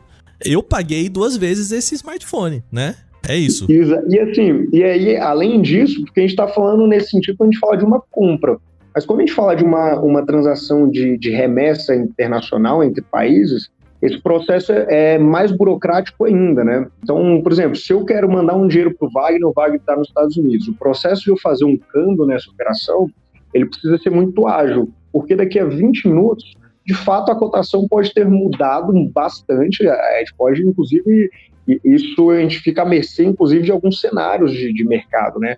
eu 0.44 0.62
paguei 0.62 1.08
duas 1.08 1.36
vezes 1.36 1.72
esse 1.72 1.94
smartphone, 1.94 2.62
né? 2.70 2.96
É 3.28 3.36
isso. 3.36 3.66
E 3.70 4.18
assim, 4.18 4.68
e 4.72 4.82
aí, 4.82 5.16
além 5.16 5.60
disso, 5.60 6.02
porque 6.04 6.20
a 6.20 6.22
gente 6.22 6.32
está 6.32 6.48
falando 6.48 6.86
nesse 6.86 7.10
sentido, 7.10 7.36
a 7.40 7.44
gente 7.44 7.58
fala 7.58 7.76
de 7.76 7.84
uma 7.84 8.00
compra. 8.10 8.56
Mas 8.94 9.04
quando 9.06 9.20
a 9.20 9.22
gente 9.22 9.34
fala 9.34 9.54
de 9.54 9.62
uma, 9.62 10.00
uma 10.00 10.24
transação 10.24 10.88
de, 10.88 11.16
de 11.16 11.30
remessa 11.30 11.94
internacional 11.94 12.82
entre 12.82 13.02
países, 13.02 13.70
esse 14.02 14.18
processo 14.18 14.72
é, 14.72 15.14
é 15.14 15.18
mais 15.18 15.52
burocrático 15.52 16.24
ainda, 16.24 16.64
né? 16.64 16.86
Então, 17.02 17.40
por 17.42 17.52
exemplo, 17.52 17.76
se 17.76 17.92
eu 17.92 18.04
quero 18.04 18.30
mandar 18.30 18.56
um 18.56 18.66
dinheiro 18.66 18.94
para 18.96 19.06
o 19.06 19.10
Wagner, 19.10 19.46
o 19.46 19.52
Wagner 19.52 19.80
está 19.80 19.94
nos 19.94 20.08
Estados 20.08 20.36
Unidos. 20.36 20.68
O 20.68 20.74
processo 20.74 21.22
de 21.22 21.30
eu 21.30 21.36
fazer 21.36 21.64
um 21.64 21.76
câmbio 21.76 22.24
nessa 22.24 22.50
operação, 22.50 23.08
ele 23.52 23.66
precisa 23.66 23.98
ser 23.98 24.10
muito 24.10 24.46
ágil, 24.46 24.90
porque 25.12 25.36
daqui 25.36 25.58
a 25.58 25.66
20 25.66 26.08
minutos, 26.08 26.56
de 26.86 26.94
fato, 26.94 27.30
a 27.30 27.36
cotação 27.36 27.86
pode 27.86 28.12
ter 28.14 28.26
mudado 28.26 28.92
bastante. 29.12 29.86
A 29.86 30.18
gente 30.20 30.34
pode, 30.34 30.62
inclusive, 30.62 31.30
isso 31.84 32.30
a 32.30 32.40
gente 32.40 32.58
fica 32.60 32.82
à 32.82 32.86
mercê, 32.86 33.24
inclusive, 33.24 33.62
de 33.62 33.70
alguns 33.70 34.00
cenários 34.00 34.52
de, 34.52 34.72
de 34.72 34.84
mercado, 34.84 35.38
né? 35.38 35.56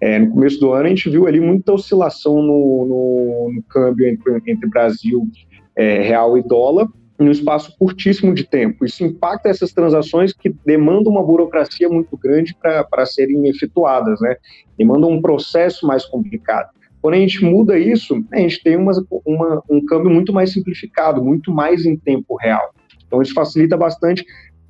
É, 0.00 0.18
no 0.18 0.30
começo 0.30 0.58
do 0.60 0.72
ano, 0.72 0.86
a 0.86 0.88
gente 0.88 1.10
viu 1.10 1.26
ali 1.26 1.40
muita 1.40 1.72
oscilação 1.72 2.40
no, 2.40 2.86
no, 2.86 3.52
no 3.52 3.62
câmbio 3.64 4.08
entre, 4.08 4.40
entre 4.46 4.68
Brasil, 4.68 5.28
é, 5.76 6.00
real 6.00 6.38
e 6.38 6.42
dólar, 6.42 6.88
em 7.20 7.28
um 7.28 7.30
espaço 7.30 7.76
curtíssimo 7.78 8.34
de 8.34 8.44
tempo. 8.44 8.84
Isso 8.84 9.04
impacta 9.04 9.50
essas 9.50 9.72
transações 9.72 10.32
que 10.32 10.48
demandam 10.64 11.12
uma 11.12 11.22
burocracia 11.22 11.88
muito 11.88 12.16
grande 12.16 12.56
para 12.58 13.04
serem 13.04 13.46
efetuadas, 13.46 14.18
né? 14.20 14.36
Demandam 14.78 15.10
um 15.10 15.20
processo 15.20 15.86
mais 15.86 16.06
complicado. 16.06 16.70
Quando 17.02 17.14
a 17.14 17.18
gente 17.18 17.44
muda 17.44 17.78
isso, 17.78 18.24
a 18.32 18.38
gente 18.38 18.62
tem 18.62 18.76
uma, 18.76 18.92
uma, 19.24 19.62
um 19.68 19.84
câmbio 19.84 20.10
muito 20.10 20.32
mais 20.32 20.52
simplificado, 20.52 21.22
muito 21.22 21.52
mais 21.52 21.84
em 21.84 21.96
tempo 21.96 22.36
real. 22.36 22.74
Então, 23.06 23.20
isso 23.20 23.34
facilita 23.34 23.76
bastante, 23.76 24.24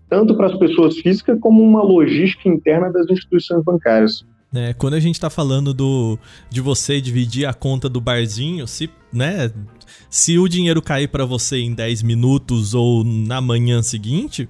tanto 0.08 0.36
para 0.36 0.46
as 0.46 0.58
pessoas 0.58 0.98
físicas, 0.98 1.38
como 1.40 1.62
uma 1.62 1.82
logística 1.82 2.48
interna 2.48 2.90
das 2.90 3.08
instituições 3.08 3.62
bancárias. 3.64 4.24
É, 4.52 4.74
quando 4.74 4.94
a 4.94 5.00
gente 5.00 5.14
está 5.14 5.30
falando 5.30 5.72
do, 5.72 6.18
de 6.48 6.60
você 6.60 7.00
dividir 7.00 7.46
a 7.46 7.54
conta 7.54 7.88
do 7.88 8.00
barzinho, 8.00 8.66
se, 8.66 8.90
né, 9.12 9.50
se 10.08 10.38
o 10.38 10.48
dinheiro 10.48 10.82
cair 10.82 11.08
para 11.08 11.24
você 11.24 11.58
em 11.58 11.72
10 11.72 12.02
minutos 12.02 12.74
ou 12.74 13.04
na 13.04 13.40
manhã 13.40 13.80
seguinte, 13.80 14.48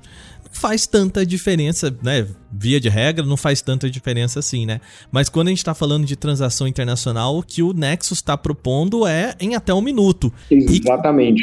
faz 0.50 0.86
tanta 0.86 1.24
diferença, 1.24 1.94
né? 2.02 2.26
Via 2.50 2.80
de 2.80 2.88
regra, 2.88 3.24
não 3.24 3.36
faz 3.36 3.60
tanta 3.60 3.90
diferença 3.90 4.40
assim, 4.40 4.66
né? 4.66 4.80
Mas 5.12 5.28
quando 5.28 5.48
a 5.48 5.50
gente 5.50 5.58
está 5.58 5.74
falando 5.74 6.06
de 6.06 6.16
transação 6.16 6.66
internacional, 6.66 7.38
o 7.38 7.42
que 7.42 7.62
o 7.62 7.72
Nexus 7.72 8.18
está 8.18 8.36
propondo 8.36 9.06
é 9.06 9.34
em 9.38 9.54
até 9.54 9.72
um 9.72 9.80
minuto. 9.80 10.32
Exatamente. 10.50 11.42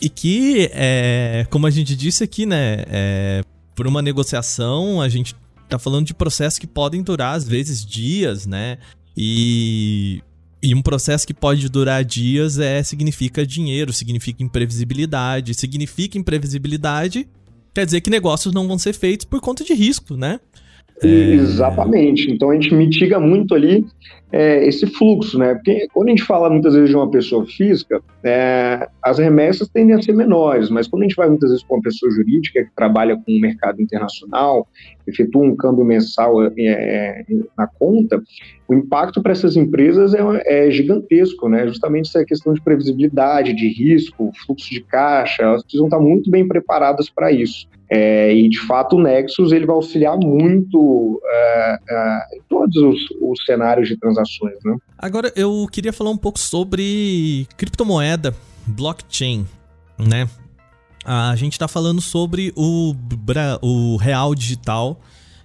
E, 0.00 0.06
e 0.06 0.08
que, 0.08 0.70
é, 0.72 1.46
como 1.50 1.66
a 1.66 1.70
gente 1.70 1.96
disse 1.96 2.22
aqui, 2.24 2.46
né? 2.46 2.84
É, 2.88 3.42
por 3.74 3.86
uma 3.86 4.02
negociação, 4.02 5.00
a 5.00 5.08
gente 5.08 5.34
tá 5.72 5.78
falando 5.78 6.06
de 6.06 6.14
processos 6.14 6.58
que 6.58 6.66
podem 6.66 7.02
durar, 7.02 7.36
às 7.36 7.46
vezes, 7.46 7.84
dias, 7.84 8.46
né? 8.46 8.78
E 9.16 10.22
e 10.62 10.74
um 10.76 10.80
processo 10.80 11.26
que 11.26 11.34
pode 11.34 11.68
durar 11.68 12.04
dias 12.04 12.58
é 12.58 12.82
significa 12.84 13.44
dinheiro, 13.44 13.92
significa 13.92 14.44
imprevisibilidade. 14.44 15.54
Significa 15.54 16.16
imprevisibilidade, 16.16 17.28
quer 17.74 17.84
dizer 17.84 18.00
que 18.00 18.08
negócios 18.08 18.54
não 18.54 18.68
vão 18.68 18.78
ser 18.78 18.92
feitos 18.92 19.26
por 19.26 19.40
conta 19.40 19.64
de 19.64 19.74
risco, 19.74 20.16
né? 20.16 20.38
É... 21.02 21.06
Exatamente. 21.06 22.30
Então 22.30 22.50
a 22.50 22.54
gente 22.54 22.74
mitiga 22.74 23.18
muito 23.20 23.54
ali 23.54 23.84
é, 24.32 24.66
esse 24.66 24.86
fluxo, 24.86 25.38
né? 25.38 25.54
Porque 25.54 25.86
quando 25.92 26.08
a 26.08 26.10
gente 26.10 26.22
fala 26.22 26.48
muitas 26.48 26.74
vezes 26.74 26.88
de 26.88 26.96
uma 26.96 27.10
pessoa 27.10 27.44
física, 27.44 28.00
é, 28.24 28.88
as 29.02 29.18
remessas 29.18 29.68
tendem 29.68 29.94
a 29.94 30.00
ser 30.00 30.14
menores, 30.14 30.70
mas 30.70 30.88
quando 30.88 31.02
a 31.02 31.04
gente 31.04 31.16
vai 31.16 31.28
muitas 31.28 31.50
vezes 31.50 31.64
com 31.64 31.74
uma 31.74 31.82
pessoa 31.82 32.10
jurídica 32.10 32.64
que 32.64 32.70
trabalha 32.74 33.14
com 33.14 33.30
o 33.30 33.40
mercado 33.40 33.82
internacional, 33.82 34.66
efetua 35.06 35.42
um 35.42 35.54
câmbio 35.54 35.84
mensal 35.84 36.42
é, 36.42 36.52
é 36.58 37.24
na 37.58 37.66
conta, 37.66 38.22
o 38.72 38.78
impacto 38.78 39.22
para 39.22 39.32
essas 39.32 39.56
empresas 39.56 40.14
é, 40.14 40.20
é, 40.46 40.70
gigantesco, 40.70 41.48
né? 41.48 41.66
Justamente 41.66 42.08
essa 42.08 42.24
questão 42.24 42.54
de 42.54 42.60
previsibilidade, 42.60 43.52
de 43.52 43.68
risco, 43.68 44.32
fluxo 44.44 44.70
de 44.70 44.80
caixa, 44.80 45.42
elas 45.42 45.62
precisam 45.62 45.86
estar 45.86 46.00
muito 46.00 46.30
bem 46.30 46.48
preparadas 46.48 47.10
para 47.10 47.30
isso. 47.30 47.66
É, 47.90 48.34
e 48.34 48.48
de 48.48 48.58
fato 48.60 48.96
o 48.96 49.02
Nexus 49.02 49.52
ele 49.52 49.66
vai 49.66 49.76
auxiliar 49.76 50.16
muito 50.16 51.20
é, 51.26 51.78
é, 51.90 52.36
em 52.36 52.40
todos 52.48 52.74
os, 52.74 52.98
os, 53.20 53.44
cenários 53.44 53.86
de 53.86 53.98
transações. 53.98 54.56
Né? 54.64 54.76
Agora 54.96 55.30
eu 55.36 55.66
queria 55.70 55.92
falar 55.92 56.10
um 56.10 56.16
pouco 56.16 56.38
sobre 56.38 57.46
criptomoeda, 57.58 58.34
blockchain, 58.66 59.46
né? 59.98 60.26
A 61.04 61.34
gente 61.36 61.52
está 61.52 61.66
falando 61.66 62.00
sobre 62.00 62.52
o, 62.56 62.94
o 63.60 63.96
real 63.96 64.34
digital, 64.34 65.00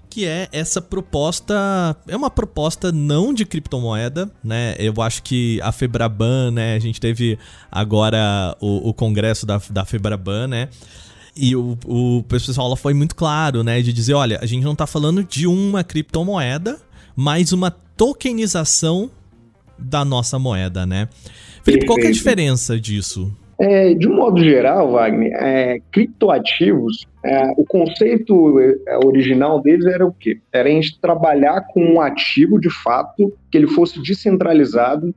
que 0.10 0.26
é 0.26 0.48
essa 0.52 0.82
proposta, 0.82 1.96
é 2.08 2.16
uma 2.16 2.30
proposta 2.30 2.92
não 2.92 3.34
de 3.34 3.46
criptomoeda, 3.46 4.32
né? 4.44 4.76
Eu 4.80 4.94
acho 5.02 5.22
que 5.24 5.60
a 5.62 5.72
Febraban, 5.72 6.52
né? 6.52 6.76
A 6.76 6.80
gente 6.80 7.00
teve 7.00 7.38
agora 7.72 8.56
o, 8.60 8.90
o 8.90 8.94
congresso 8.94 9.46
da, 9.46 9.62
da 9.70 9.86
Febraban, 9.86 10.48
né? 10.48 10.70
E 11.36 11.56
o, 11.56 11.78
o 11.86 12.24
pessoal 12.24 12.76
foi 12.76 12.94
muito 12.94 13.16
claro, 13.16 13.64
né? 13.64 13.82
De 13.82 13.94
dizer, 13.94 14.14
olha, 14.14 14.40
a 14.42 14.46
gente 14.46 14.64
não 14.64 14.74
está 14.74 14.88
falando 14.88 15.24
de 15.24 15.46
uma 15.46 15.84
criptomoeda, 15.84 16.80
mas 17.16 17.52
uma 17.52 17.70
tokenização 17.70 19.12
da 19.78 20.04
nossa 20.04 20.40
moeda, 20.40 20.86
né? 20.86 21.08
Felipe, 21.64 21.86
qual 21.86 22.00
é 22.00 22.08
a 22.08 22.12
diferença 22.12 22.80
disso? 22.80 23.32
É, 23.60 23.96
de 23.96 24.08
um 24.08 24.16
modo 24.16 24.40
geral, 24.44 24.92
Wagner, 24.92 25.34
é, 25.34 25.80
criptoativos, 25.92 27.08
é, 27.26 27.52
o 27.58 27.66
conceito 27.66 28.60
é, 28.60 28.98
original 29.04 29.60
deles 29.60 29.86
era 29.86 30.06
o 30.06 30.14
quê? 30.14 30.40
Era 30.54 30.70
a 30.70 30.72
gente 30.72 31.00
trabalhar 31.02 31.62
com 31.74 31.84
um 31.84 32.00
ativo 32.00 32.60
de 32.60 32.70
fato, 32.70 33.34
que 33.50 33.58
ele 33.58 33.68
fosse 33.68 34.00
descentralizado, 34.00 35.14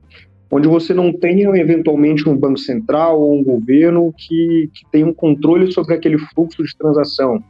onde 0.49 0.67
você 0.67 0.91
não 0.91 1.13
tenha 1.13 1.49
eventualmente 1.55 2.27
um 2.27 2.35
banco 2.35 2.57
central 2.57 3.21
ou 3.21 3.39
um 3.39 3.43
governo 3.43 4.11
que, 4.17 4.69
que 4.73 4.89
tenha 4.91 5.05
um 5.05 5.13
controle 5.13 5.71
sobre 5.71 5.93
aquele 5.93 6.17
fluxo 6.17 6.63
de 6.63 6.75
transação. 6.75 7.41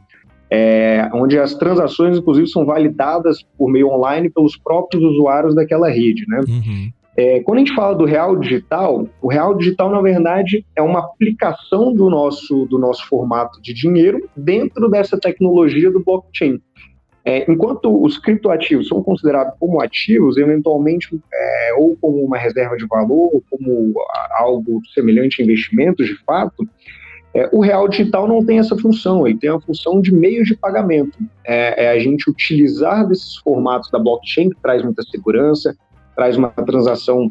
É, 0.50 1.08
onde 1.14 1.38
as 1.38 1.54
transações, 1.54 2.18
inclusive, 2.18 2.46
são 2.46 2.66
validadas 2.66 3.38
por 3.56 3.70
meio 3.70 3.88
online 3.88 4.28
pelos 4.28 4.54
próprios 4.54 5.02
usuários 5.02 5.54
daquela 5.54 5.88
rede, 5.88 6.26
né? 6.28 6.40
Uhum. 6.46 6.92
É, 7.16 7.40
quando 7.40 7.58
a 7.58 7.60
gente 7.60 7.74
fala 7.74 7.94
do 7.94 8.04
real 8.04 8.36
digital, 8.36 9.06
o 9.20 9.28
real 9.28 9.54
digital, 9.54 9.90
na 9.90 10.00
verdade, 10.00 10.64
é 10.74 10.80
uma 10.80 11.00
aplicação 11.00 11.92
do 11.92 12.08
nosso, 12.08 12.64
do 12.66 12.78
nosso 12.78 13.06
formato 13.06 13.60
de 13.60 13.74
dinheiro 13.74 14.28
dentro 14.36 14.88
dessa 14.88 15.18
tecnologia 15.18 15.90
do 15.90 16.02
blockchain. 16.02 16.60
É, 17.24 17.48
enquanto 17.50 18.02
os 18.02 18.18
criptoativos 18.18 18.88
são 18.88 19.02
considerados 19.02 19.54
como 19.60 19.80
ativos, 19.80 20.36
eventualmente, 20.36 21.08
é, 21.32 21.74
ou 21.76 21.96
como 22.00 22.24
uma 22.24 22.36
reserva 22.36 22.76
de 22.76 22.86
valor, 22.86 23.30
ou 23.34 23.44
como 23.48 23.94
algo 24.38 24.80
semelhante 24.92 25.40
a 25.40 25.44
investimentos 25.44 26.06
de 26.06 26.16
fato, 26.24 26.66
é, 27.34 27.48
o 27.52 27.60
real 27.60 27.88
digital 27.88 28.26
não 28.26 28.44
tem 28.44 28.58
essa 28.58 28.76
função, 28.76 29.26
ele 29.26 29.38
tem 29.38 29.48
a 29.48 29.60
função 29.60 30.00
de 30.00 30.12
meio 30.12 30.44
de 30.44 30.56
pagamento. 30.56 31.16
É, 31.46 31.84
é, 31.84 31.90
a 31.90 31.98
gente 31.98 32.28
utilizar 32.28 33.06
desses 33.06 33.36
formatos 33.36 33.90
da 33.90 33.98
blockchain, 33.98 34.50
que 34.50 34.60
traz 34.60 34.82
muita 34.82 35.02
segurança, 35.04 35.76
traz 36.14 36.36
uma 36.36 36.50
transação 36.50 37.30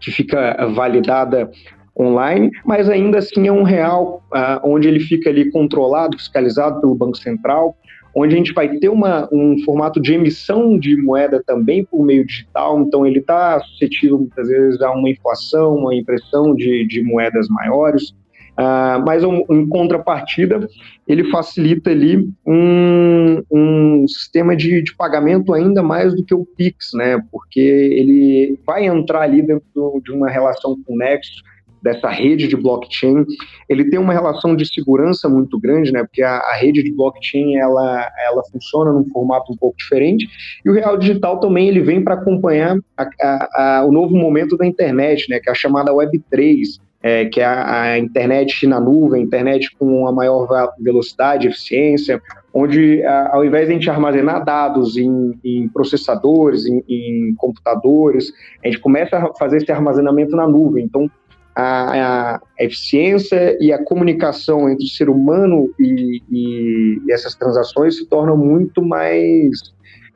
que 0.00 0.10
fica 0.10 0.56
validada 0.74 1.50
online, 1.98 2.50
mas 2.64 2.88
ainda 2.88 3.18
assim 3.18 3.48
é 3.48 3.52
um 3.52 3.62
real 3.62 4.22
ah, 4.32 4.60
onde 4.62 4.86
ele 4.86 5.00
fica 5.00 5.30
ali 5.30 5.50
controlado, 5.50 6.18
fiscalizado 6.18 6.80
pelo 6.80 6.94
Banco 6.94 7.16
Central, 7.16 7.74
onde 8.14 8.34
a 8.34 8.38
gente 8.38 8.52
vai 8.52 8.68
ter 8.78 8.88
uma, 8.88 9.28
um 9.32 9.58
formato 9.64 10.00
de 10.00 10.14
emissão 10.14 10.78
de 10.78 10.96
moeda 10.96 11.42
também 11.46 11.84
por 11.84 12.04
meio 12.04 12.26
digital, 12.26 12.80
então 12.80 13.06
ele 13.06 13.18
está 13.18 13.60
suscetível 13.60 14.18
muitas 14.18 14.48
vezes 14.48 14.80
a 14.80 14.90
uma 14.90 15.10
inflação, 15.10 15.74
uma 15.74 15.94
impressão 15.94 16.54
de, 16.54 16.86
de 16.86 17.02
moedas 17.02 17.48
maiores, 17.48 18.14
uh, 18.58 19.04
mas 19.04 19.24
um, 19.24 19.44
em 19.50 19.66
contrapartida 19.68 20.68
ele 21.06 21.30
facilita 21.30 21.90
ali 21.90 22.28
um, 22.46 23.42
um 23.50 24.08
sistema 24.08 24.56
de, 24.56 24.82
de, 24.82 24.94
pagamento 24.96 25.54
ainda 25.54 25.82
mais 25.82 26.14
do 26.14 26.24
que 26.24 26.34
o 26.34 26.44
Pix, 26.44 26.90
né? 26.94 27.20
Porque 27.30 27.60
ele 27.60 28.58
vai 28.66 28.86
entrar 28.86 29.22
ali 29.22 29.42
dentro 29.42 30.00
de 30.02 30.12
uma 30.12 30.28
relação 30.28 30.76
com 30.84 30.94
o 30.94 30.98
Nexus, 30.98 31.42
dessa 31.86 32.10
rede 32.10 32.48
de 32.48 32.56
blockchain, 32.56 33.24
ele 33.68 33.88
tem 33.88 33.98
uma 33.98 34.12
relação 34.12 34.56
de 34.56 34.66
segurança 34.66 35.28
muito 35.28 35.58
grande, 35.58 35.92
né? 35.92 36.02
Porque 36.02 36.22
a, 36.22 36.38
a, 36.38 36.56
rede 36.56 36.82
de 36.82 36.92
blockchain 36.92 37.56
ela, 37.56 38.10
ela 38.26 38.42
funciona 38.50 38.92
num 38.92 39.08
formato 39.10 39.52
um 39.52 39.56
pouco 39.56 39.76
diferente 39.76 40.26
e 40.64 40.70
o 40.70 40.72
real 40.72 40.96
digital 40.96 41.38
também 41.38 41.68
ele 41.68 41.80
vem 41.80 42.02
para 42.02 42.14
acompanhar 42.14 42.76
a, 42.96 43.78
a, 43.78 43.84
o 43.84 43.92
novo 43.92 44.16
momento 44.16 44.56
da 44.56 44.66
internet, 44.66 45.28
né? 45.30 45.38
Que 45.38 45.48
é 45.48 45.52
a 45.52 45.56
chamada 45.56 45.94
Web 45.94 46.20
3. 46.28 46.80
É, 47.08 47.26
que 47.26 47.40
é 47.40 47.44
a, 47.46 47.96
internet 47.96 48.66
na 48.66 48.80
nuvem, 48.80 49.22
internet 49.22 49.70
com 49.78 50.00
uma 50.00 50.10
maior 50.10 50.72
velocidade, 50.80 51.46
eficiência, 51.46 52.20
onde 52.52 53.00
ao 53.04 53.44
invés 53.44 53.66
de 53.66 53.70
a 53.70 53.74
gente 53.76 53.88
armazenar 53.88 54.44
dados 54.44 54.96
em, 54.96 55.38
em 55.44 55.68
processadores, 55.68 56.66
em, 56.66 56.82
em, 56.88 57.32
computadores, 57.36 58.32
a 58.64 58.66
gente 58.66 58.80
começa 58.80 59.18
a 59.18 59.32
fazer 59.34 59.58
esse 59.58 59.70
armazenamento 59.70 60.34
na 60.34 60.48
nuvem. 60.48 60.84
Então, 60.84 61.08
a, 61.54 62.32
a, 62.34 62.40
eficiência 62.58 63.56
e 63.60 63.72
a 63.72 63.80
comunicação 63.84 64.68
entre 64.68 64.86
o 64.86 64.88
ser 64.88 65.08
humano 65.08 65.70
e, 65.78 66.20
e, 66.28 67.02
e 67.06 67.12
essas 67.12 67.36
transações 67.36 67.98
se 67.98 68.06
tornam 68.06 68.36
muito 68.36 68.82
mais 68.82 69.72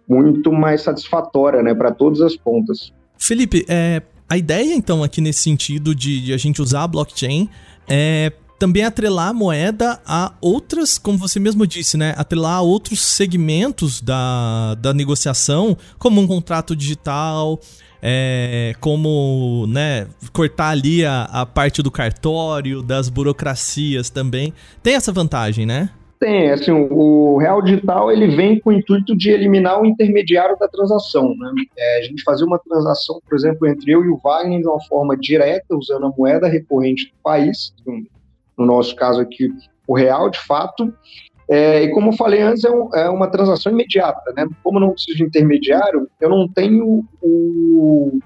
muito 0.08 0.52
mais 0.52 0.82
satisfatória 0.82 1.62
né, 1.62 1.72
para 1.72 1.92
todas 1.92 2.20
as 2.20 2.34
pontas. 2.34 2.92
Felipe, 3.16 3.64
é, 3.68 4.02
a 4.30 4.38
ideia 4.38 4.74
então 4.74 5.02
aqui 5.02 5.20
nesse 5.20 5.42
sentido 5.42 5.92
de, 5.92 6.20
de 6.20 6.32
a 6.32 6.36
gente 6.36 6.62
usar 6.62 6.84
a 6.84 6.88
blockchain 6.88 7.48
é 7.88 8.32
também 8.60 8.84
atrelar 8.84 9.28
a 9.28 9.32
moeda 9.32 10.00
a 10.06 10.34
outras, 10.38 10.98
como 10.98 11.16
você 11.16 11.40
mesmo 11.40 11.66
disse, 11.66 11.96
né? 11.96 12.14
Atrelar 12.16 12.56
a 12.56 12.60
outros 12.60 13.00
segmentos 13.00 14.02
da, 14.02 14.74
da 14.74 14.92
negociação, 14.92 15.76
como 15.98 16.20
um 16.20 16.26
contrato 16.26 16.76
digital, 16.76 17.58
é, 18.02 18.74
como 18.78 19.66
né, 19.66 20.06
cortar 20.30 20.68
ali 20.68 21.06
a, 21.06 21.22
a 21.22 21.46
parte 21.46 21.82
do 21.82 21.90
cartório, 21.90 22.82
das 22.82 23.08
burocracias 23.08 24.10
também. 24.10 24.52
Tem 24.82 24.94
essa 24.94 25.10
vantagem, 25.10 25.64
né? 25.64 25.88
Tem, 26.20 26.50
assim, 26.50 26.70
o, 26.70 27.38
real 27.38 27.62
digital 27.62 28.12
ele 28.12 28.28
vem 28.36 28.60
com 28.60 28.68
o 28.68 28.72
intuito 28.74 29.16
de 29.16 29.30
eliminar 29.30 29.80
o 29.80 29.86
intermediário 29.86 30.54
da 30.58 30.68
transação. 30.68 31.34
Né? 31.34 31.50
É, 31.78 31.98
a 31.98 32.02
gente 32.02 32.22
fazer 32.22 32.44
uma 32.44 32.58
transação, 32.58 33.22
por 33.26 33.34
exemplo, 33.34 33.66
entre 33.66 33.90
eu 33.90 34.04
e 34.04 34.08
o 34.08 34.18
Wagner 34.22 34.60
de 34.60 34.68
uma 34.68 34.80
forma 34.84 35.16
direta, 35.16 35.74
usando 35.74 36.04
a 36.04 36.12
moeda 36.16 36.46
recorrente 36.46 37.06
do 37.06 37.22
país, 37.22 37.72
no 38.58 38.66
nosso 38.66 38.94
caso 38.94 39.18
aqui, 39.18 39.50
o 39.88 39.96
real 39.96 40.28
de 40.28 40.38
fato, 40.40 40.92
é, 41.48 41.82
e 41.82 41.90
como 41.90 42.10
eu 42.10 42.16
falei 42.16 42.42
antes, 42.42 42.64
é, 42.64 42.70
um, 42.70 42.94
é, 42.94 43.08
uma 43.08 43.26
transação 43.26 43.72
imediata, 43.72 44.32
né? 44.36 44.46
Como 44.62 44.78
eu 44.78 44.82
não 44.82 44.92
preciso 44.92 45.16
de 45.16 45.24
intermediário, 45.24 46.08
eu 46.20 46.28
não 46.28 46.46
tenho 46.46 47.04
o, 47.20 48.20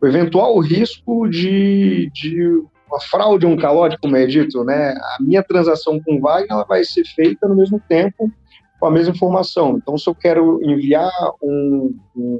o 0.00 0.06
eventual 0.06 0.58
risco 0.60 1.28
de, 1.28 2.10
de 2.14 2.62
uma 2.90 3.00
fraude, 3.00 3.46
um 3.46 3.56
calote, 3.56 3.98
como 4.00 4.16
é 4.16 4.26
dito, 4.26 4.64
né? 4.64 4.90
A 4.90 5.18
minha 5.20 5.42
transação 5.42 6.00
com 6.00 6.20
Wagner 6.20 6.50
ela 6.50 6.64
vai 6.64 6.84
ser 6.84 7.04
feita 7.04 7.46
no 7.48 7.54
mesmo 7.54 7.80
tempo 7.88 8.30
com 8.78 8.86
a 8.86 8.90
mesma 8.90 9.14
informação. 9.14 9.76
Então, 9.76 9.96
se 9.98 10.08
eu 10.08 10.14
quero 10.14 10.58
enviar 10.62 11.12
um, 11.42 11.94
um 12.16 12.38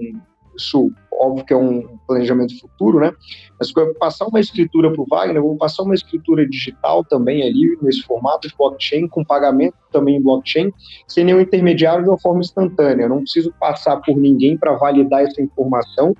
isso 0.57 0.91
óbvio 1.13 1.45
que 1.45 1.53
é 1.53 1.57
um 1.57 1.99
planejamento 2.07 2.59
futuro, 2.59 2.99
né? 2.99 3.13
Mas 3.59 3.71
eu 3.77 3.85
vou 3.85 3.95
passar 3.95 4.27
uma 4.27 4.41
escritura 4.41 4.91
para 4.91 5.03
o 5.03 5.07
Wagner, 5.07 5.37
eu 5.37 5.43
vou 5.43 5.57
passar 5.57 5.83
uma 5.83 5.95
escritura 5.95 6.49
digital 6.49 7.05
também 7.05 7.43
ali, 7.43 7.79
nesse 7.83 8.03
formato 8.03 8.49
de 8.49 8.55
blockchain, 8.57 9.07
com 9.07 9.23
pagamento 9.23 9.77
também 9.93 10.17
em 10.17 10.23
blockchain, 10.23 10.73
sem 11.07 11.25
nenhum 11.25 11.41
intermediário 11.41 12.05
de 12.05 12.09
uma 12.09 12.19
forma 12.19 12.41
instantânea. 12.41 13.05
Eu 13.05 13.11
não 13.11 13.21
preciso 13.21 13.53
passar 13.61 13.99
por 13.99 14.17
ninguém 14.17 14.57
para 14.57 14.75
validar 14.77 15.23
essa 15.23 15.43
informação 15.43 16.15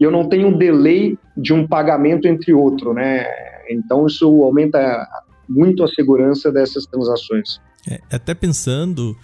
e 0.00 0.04
eu 0.04 0.10
não 0.10 0.26
tenho 0.26 0.48
um 0.48 0.56
delay 0.56 1.18
de 1.36 1.52
um 1.52 1.66
pagamento 1.66 2.26
entre 2.26 2.54
outro, 2.54 2.94
né? 2.94 3.26
Então 3.72 4.06
isso 4.06 4.26
aumenta 4.42 5.08
muito 5.48 5.82
a 5.82 5.88
segurança 5.88 6.50
dessas 6.52 6.86
transações. 6.86 7.60
É, 7.88 8.00
até 8.10 8.34
pensando, 8.34 9.16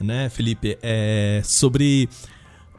né, 0.00 0.28
Felipe, 0.28 0.78
é, 0.82 1.40
sobre 1.44 2.08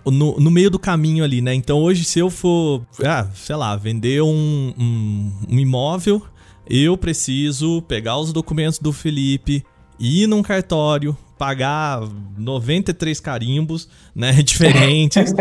no, 0.05 0.39
no 0.39 0.49
meio 0.49 0.69
do 0.69 0.79
caminho 0.79 1.23
ali, 1.23 1.41
né? 1.41 1.53
Então 1.53 1.79
hoje, 1.79 2.03
se 2.03 2.19
eu 2.19 2.29
for, 2.29 2.85
ah, 3.03 3.27
sei 3.33 3.55
lá, 3.55 3.75
vender 3.75 4.21
um, 4.21 4.73
um, 4.77 5.31
um 5.49 5.59
imóvel, 5.59 6.21
eu 6.69 6.97
preciso 6.97 7.81
pegar 7.83 8.17
os 8.17 8.31
documentos 8.33 8.79
do 8.79 8.91
Felipe, 8.91 9.63
ir 9.99 10.27
num 10.27 10.41
cartório, 10.41 11.17
pagar 11.37 12.01
93 12.37 13.19
carimbos, 13.19 13.87
né, 14.15 14.33
diferentes, 14.43 15.33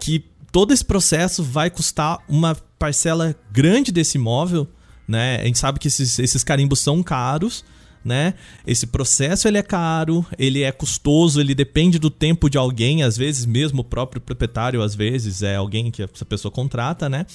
que 0.00 0.24
todo 0.50 0.72
esse 0.72 0.84
processo 0.84 1.42
vai 1.42 1.70
custar 1.70 2.18
uma 2.28 2.54
parcela 2.78 3.34
grande 3.50 3.92
desse 3.92 4.18
imóvel, 4.18 4.68
né? 5.12 5.36
A 5.40 5.44
gente 5.44 5.58
sabe 5.58 5.78
que 5.78 5.88
esses, 5.88 6.18
esses 6.18 6.42
carimbos 6.42 6.80
são 6.80 7.02
caros, 7.02 7.64
né? 8.04 8.34
Esse 8.66 8.86
processo 8.86 9.46
ele 9.46 9.58
é 9.58 9.62
caro, 9.62 10.26
ele 10.38 10.62
é 10.62 10.72
custoso, 10.72 11.40
ele 11.40 11.54
depende 11.54 11.98
do 11.98 12.10
tempo 12.10 12.48
de 12.48 12.58
alguém, 12.58 13.02
às 13.02 13.16
vezes 13.16 13.46
mesmo 13.46 13.82
o 13.82 13.84
próprio 13.84 14.20
proprietário, 14.20 14.82
às 14.82 14.94
vezes 14.94 15.42
é 15.42 15.54
alguém 15.54 15.90
que 15.90 16.02
essa 16.02 16.24
pessoa 16.24 16.50
contrata, 16.50 17.08
né? 17.08 17.26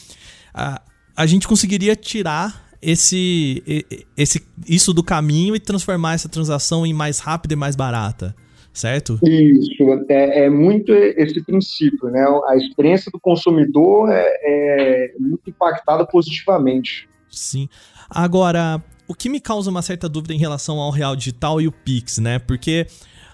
A, 0.54 0.82
a 1.16 1.26
gente 1.26 1.48
conseguiria 1.48 1.96
tirar 1.96 2.68
esse, 2.82 3.64
esse 4.16 4.44
isso 4.68 4.94
do 4.94 5.04
caminho 5.04 5.56
e 5.56 5.60
transformar 5.60 6.16
essa 6.16 6.28
transação 6.28 6.86
em 6.86 6.94
mais 6.94 7.20
rápida 7.20 7.54
e 7.54 7.58
mais 7.58 7.76
barata, 7.76 8.36
certo? 8.74 9.20
Isso, 9.24 9.72
é, 10.10 10.46
é 10.46 10.50
muito 10.50 10.92
esse 10.92 11.44
princípio, 11.44 12.10
né? 12.10 12.26
A 12.48 12.58
experiência 12.58 13.12
do 13.12 13.20
consumidor 13.20 14.10
é, 14.12 14.26
é 14.42 15.14
muito 15.20 15.50
impactada 15.50 16.06
positivamente. 16.06 17.08
Sim. 17.38 17.70
Agora, 18.10 18.84
o 19.08 19.14
que 19.14 19.30
me 19.30 19.40
causa 19.40 19.70
uma 19.70 19.82
certa 19.82 20.10
dúvida 20.10 20.34
em 20.34 20.38
relação 20.38 20.80
ao 20.80 20.92
Real 20.92 21.16
Digital 21.16 21.62
e 21.62 21.68
o 21.68 21.72
Pix, 21.72 22.18
né? 22.18 22.40
Porque 22.40 22.88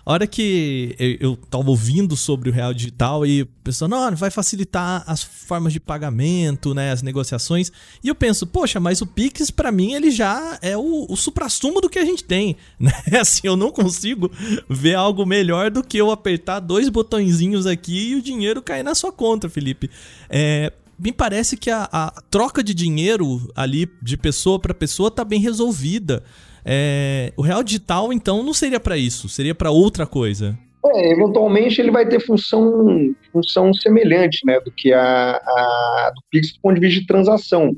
a 0.05 0.11
hora 0.11 0.27
que 0.27 0.95
eu 1.21 1.37
tava 1.37 1.69
ouvindo 1.69 2.17
sobre 2.17 2.49
o 2.49 2.53
Real 2.53 2.73
Digital 2.73 3.25
e 3.25 3.45
pensando, 3.63 3.91
não, 3.91 4.13
vai 4.15 4.29
facilitar 4.29 5.01
as 5.07 5.23
formas 5.23 5.71
de 5.71 5.79
pagamento, 5.79 6.73
né, 6.73 6.91
as 6.91 7.01
negociações. 7.01 7.71
E 8.03 8.09
eu 8.09 8.15
penso, 8.15 8.45
poxa, 8.45 8.81
mas 8.81 9.01
o 9.01 9.07
Pix 9.07 9.49
para 9.49 9.71
mim 9.71 9.93
ele 9.93 10.11
já 10.11 10.59
é 10.61 10.75
o, 10.75 11.05
o 11.09 11.15
suprassumo 11.15 11.79
do 11.79 11.89
que 11.89 11.99
a 11.99 12.05
gente 12.05 12.21
tem, 12.21 12.57
né? 12.77 12.91
Assim, 13.19 13.47
eu 13.47 13.55
não 13.55 13.71
consigo 13.71 14.29
ver 14.69 14.95
algo 14.95 15.25
melhor 15.25 15.71
do 15.71 15.81
que 15.81 15.97
eu 15.97 16.11
apertar 16.11 16.59
dois 16.59 16.89
botõezinhos 16.89 17.65
aqui 17.65 18.09
e 18.09 18.15
o 18.15 18.21
dinheiro 18.21 18.61
cair 18.61 18.83
na 18.83 18.93
sua 18.93 19.11
conta, 19.11 19.49
Felipe. 19.49 19.89
É, 20.29 20.73
me 20.97 21.11
parece 21.11 21.57
que 21.57 21.69
a, 21.69 21.87
a 21.91 22.21
troca 22.29 22.63
de 22.63 22.73
dinheiro 22.73 23.51
ali 23.55 23.89
de 24.01 24.17
pessoa 24.17 24.59
para 24.59 24.73
pessoa 24.73 25.11
tá 25.11 25.23
bem 25.23 25.39
resolvida. 25.39 26.23
É, 26.65 27.33
o 27.35 27.41
real 27.41 27.63
digital, 27.63 28.13
então, 28.13 28.41
não 28.43 28.53
seria 28.53 28.79
para 28.79 28.97
isso, 28.97 29.27
seria 29.27 29.53
para 29.53 29.71
outra 29.71 30.05
coisa. 30.05 30.57
É, 30.85 31.11
eventualmente 31.13 31.79
ele 31.79 31.91
vai 31.91 32.07
ter 32.07 32.19
função, 32.19 33.15
função 33.31 33.73
semelhante 33.73 34.45
né, 34.45 34.59
do 34.59 34.71
que 34.71 34.91
a, 34.91 35.35
a 35.35 36.11
do 36.13 36.21
Pix 36.29 36.53
do 36.53 36.59
ponto 36.61 36.75
de 36.75 36.81
vista 36.81 37.01
de 37.01 37.07
transação. 37.07 37.75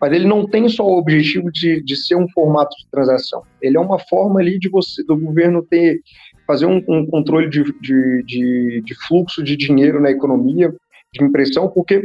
Mas 0.00 0.12
ele 0.12 0.26
não 0.26 0.46
tem 0.46 0.68
só 0.68 0.86
o 0.86 0.98
objetivo 0.98 1.50
de, 1.50 1.82
de 1.82 1.96
ser 1.96 2.16
um 2.16 2.28
formato 2.30 2.76
de 2.76 2.86
transação. 2.90 3.42
Ele 3.62 3.76
é 3.76 3.80
uma 3.80 3.98
forma 3.98 4.40
ali 4.40 4.58
de 4.58 4.68
você, 4.68 5.02
do 5.04 5.16
governo 5.16 5.62
ter 5.62 6.00
fazer 6.46 6.66
um, 6.66 6.82
um 6.88 7.06
controle 7.06 7.50
de, 7.50 7.64
de, 7.80 8.22
de, 8.24 8.82
de 8.84 8.94
fluxo 9.06 9.42
de 9.42 9.56
dinheiro 9.56 10.00
na 10.00 10.10
economia, 10.10 10.72
de 11.12 11.24
impressão, 11.24 11.68
porque 11.68 12.02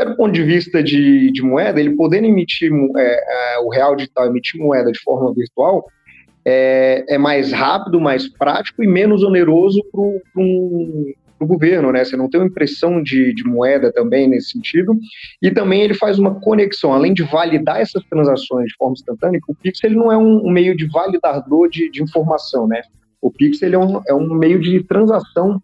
até 0.00 0.10
do 0.10 0.16
ponto 0.16 0.32
de 0.32 0.42
vista 0.42 0.82
de, 0.82 1.30
de 1.30 1.42
moeda, 1.42 1.78
ele 1.78 1.94
podendo 1.94 2.26
emitir 2.26 2.72
é, 2.96 3.56
é, 3.56 3.58
o 3.58 3.68
real 3.68 3.94
digital, 3.94 4.26
emitir 4.26 4.58
moeda 4.58 4.90
de 4.90 4.98
forma 5.00 5.32
virtual, 5.34 5.86
é, 6.44 7.04
é 7.06 7.18
mais 7.18 7.52
rápido, 7.52 8.00
mais 8.00 8.26
prático 8.26 8.82
e 8.82 8.86
menos 8.86 9.22
oneroso 9.22 9.82
para 9.92 10.00
o 10.00 11.46
governo, 11.46 11.92
né? 11.92 12.02
Você 12.02 12.16
não 12.16 12.30
tem 12.30 12.40
uma 12.40 12.46
impressão 12.46 13.02
de, 13.02 13.34
de, 13.34 13.44
moeda 13.44 13.92
também 13.92 14.26
nesse 14.26 14.52
sentido. 14.52 14.98
E 15.42 15.50
também 15.50 15.82
ele 15.82 15.94
faz 15.94 16.18
uma 16.18 16.40
conexão, 16.40 16.94
além 16.94 17.12
de 17.12 17.22
validar 17.22 17.80
essas 17.80 18.02
transações 18.04 18.68
de 18.68 18.76
forma 18.76 18.94
instantânea, 18.94 19.40
o 19.46 19.54
Pix 19.54 19.84
ele 19.84 19.96
não 19.96 20.10
é 20.10 20.16
um, 20.16 20.46
um 20.46 20.50
meio 20.50 20.74
de 20.74 20.86
validador 20.86 21.68
de, 21.68 21.90
de, 21.90 22.02
informação, 22.02 22.66
né? 22.66 22.80
O 23.20 23.30
Pix 23.30 23.60
ele 23.60 23.74
é, 23.74 23.78
um, 23.78 24.00
é 24.08 24.14
um 24.14 24.32
meio 24.32 24.58
de 24.60 24.82
transação 24.82 25.62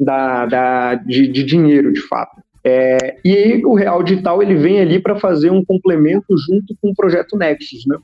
da, 0.00 0.46
da, 0.46 0.94
de, 0.96 1.28
de 1.28 1.44
dinheiro, 1.44 1.92
de 1.92 2.00
fato. 2.00 2.42
É, 2.70 3.16
e 3.24 3.64
o 3.64 3.72
Real 3.72 4.02
Digital 4.02 4.42
ele 4.42 4.54
vem 4.54 4.78
ali 4.78 5.00
para 5.00 5.18
fazer 5.18 5.50
um 5.50 5.64
complemento 5.64 6.36
junto 6.36 6.76
com 6.82 6.90
o 6.90 6.94
projeto 6.94 7.34
Nexus, 7.34 7.86
né? 7.86 7.96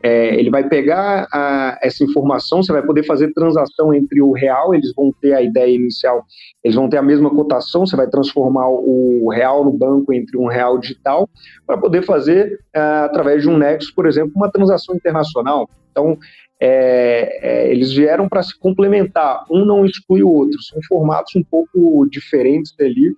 É, 0.00 0.34
ele 0.36 0.50
vai 0.50 0.68
pegar 0.68 1.26
a, 1.32 1.78
essa 1.82 2.04
informação, 2.04 2.62
você 2.62 2.72
vai 2.72 2.82
poder 2.82 3.04
fazer 3.04 3.32
transação 3.32 3.92
entre 3.92 4.20
o 4.22 4.32
real, 4.32 4.74
eles 4.74 4.92
vão 4.94 5.12
ter 5.20 5.34
a 5.34 5.42
ideia 5.42 5.74
inicial, 5.74 6.24
eles 6.62 6.76
vão 6.76 6.88
ter 6.88 6.98
a 6.98 7.02
mesma 7.02 7.30
cotação, 7.30 7.84
você 7.84 7.96
vai 7.96 8.08
transformar 8.08 8.68
o 8.68 9.28
real 9.28 9.64
no 9.64 9.72
banco 9.72 10.12
entre 10.12 10.36
um 10.36 10.46
real 10.46 10.78
digital, 10.78 11.28
para 11.66 11.76
poder 11.76 12.02
fazer, 12.02 12.60
é, 12.72 12.80
através 12.80 13.42
de 13.42 13.48
um 13.48 13.56
Nexus, 13.56 13.90
por 13.90 14.06
exemplo, 14.06 14.32
uma 14.36 14.50
transação 14.50 14.94
internacional. 14.94 15.68
Então, 15.90 16.16
é, 16.60 17.38
é, 17.42 17.70
eles 17.70 17.92
vieram 17.92 18.28
para 18.28 18.42
se 18.42 18.56
complementar, 18.58 19.44
um 19.50 19.64
não 19.64 19.84
exclui 19.84 20.22
o 20.22 20.30
outro, 20.30 20.60
são 20.62 20.78
formatos 20.88 21.34
um 21.34 21.42
pouco 21.42 22.06
diferentes 22.08 22.72
ali, 22.80 23.14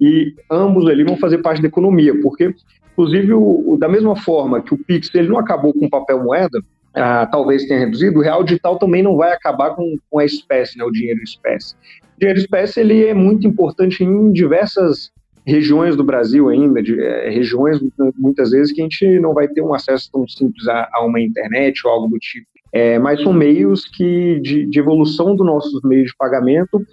e 0.00 0.34
ambos 0.50 0.86
ali 0.88 1.04
vão 1.04 1.16
fazer 1.16 1.38
parte 1.38 1.60
da 1.60 1.68
economia, 1.68 2.18
porque, 2.20 2.54
inclusive, 2.92 3.34
o, 3.34 3.72
o, 3.72 3.76
da 3.76 3.88
mesma 3.88 4.16
forma 4.16 4.62
que 4.62 4.72
o 4.72 4.78
Pix 4.78 5.14
ele 5.14 5.28
não 5.28 5.38
acabou 5.38 5.74
com 5.74 5.90
papel 5.90 6.22
moeda, 6.22 6.62
ah, 6.94 7.26
talvez 7.26 7.66
tenha 7.66 7.80
reduzido, 7.80 8.18
o 8.18 8.22
real 8.22 8.42
digital 8.42 8.78
também 8.78 9.02
não 9.02 9.16
vai 9.16 9.32
acabar 9.32 9.70
com, 9.70 9.96
com 10.08 10.18
a 10.18 10.24
espécie, 10.24 10.78
né, 10.78 10.84
o 10.84 10.90
dinheiro 10.90 11.20
espécie. 11.22 11.74
O 12.16 12.20
dinheiro 12.20 12.40
espécie 12.40 12.80
ele 12.80 13.04
é 13.06 13.14
muito 13.14 13.46
importante 13.46 14.02
em 14.02 14.32
diversas 14.32 15.12
regiões 15.46 15.96
do 15.96 16.04
Brasil 16.04 16.48
ainda, 16.48 16.82
de, 16.82 17.00
é, 17.00 17.30
regiões 17.30 17.80
muitas 18.16 18.50
vezes 18.50 18.72
que 18.72 18.80
a 18.80 18.84
gente 18.84 19.20
não 19.20 19.34
vai 19.34 19.48
ter 19.48 19.62
um 19.62 19.74
acesso 19.74 20.10
tão 20.12 20.26
simples 20.28 20.66
a, 20.68 20.88
a 20.92 21.04
uma 21.04 21.20
internet 21.20 21.86
ou 21.86 21.92
algo 21.92 22.08
do 22.08 22.18
tipo. 22.18 22.46
É, 22.72 22.98
mas 22.98 23.20
são 23.22 23.32
meios 23.32 23.84
que 23.84 24.38
de, 24.40 24.64
de 24.66 24.78
evolução 24.78 25.34
dos 25.34 25.44
nossos 25.44 25.82
meios 25.82 26.10
de 26.10 26.16
pagamento 26.16 26.84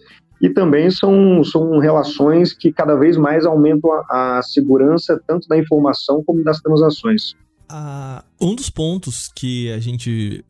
e 0.42 0.50
também 0.50 0.90
são, 0.92 1.44
são 1.44 1.80
relações 1.80 2.54
que 2.54 2.72
cada 2.72 2.96
vez 2.96 3.18
mais 3.18 3.46
aumentam 3.46 3.92
a, 4.10 4.38
a 4.38 4.44
segurança 4.44 5.20
tanto 5.28 5.48
da 5.48 5.58
informação 5.58 6.24
como 6.24 6.44
das 6.44 6.62
transações. 6.62 7.36
Ah, 7.70 8.24
um 8.40 8.56
dos 8.56 8.70
pontos 8.70 9.30
que 9.36 9.72
a 9.72 9.80
gente 9.80 10.46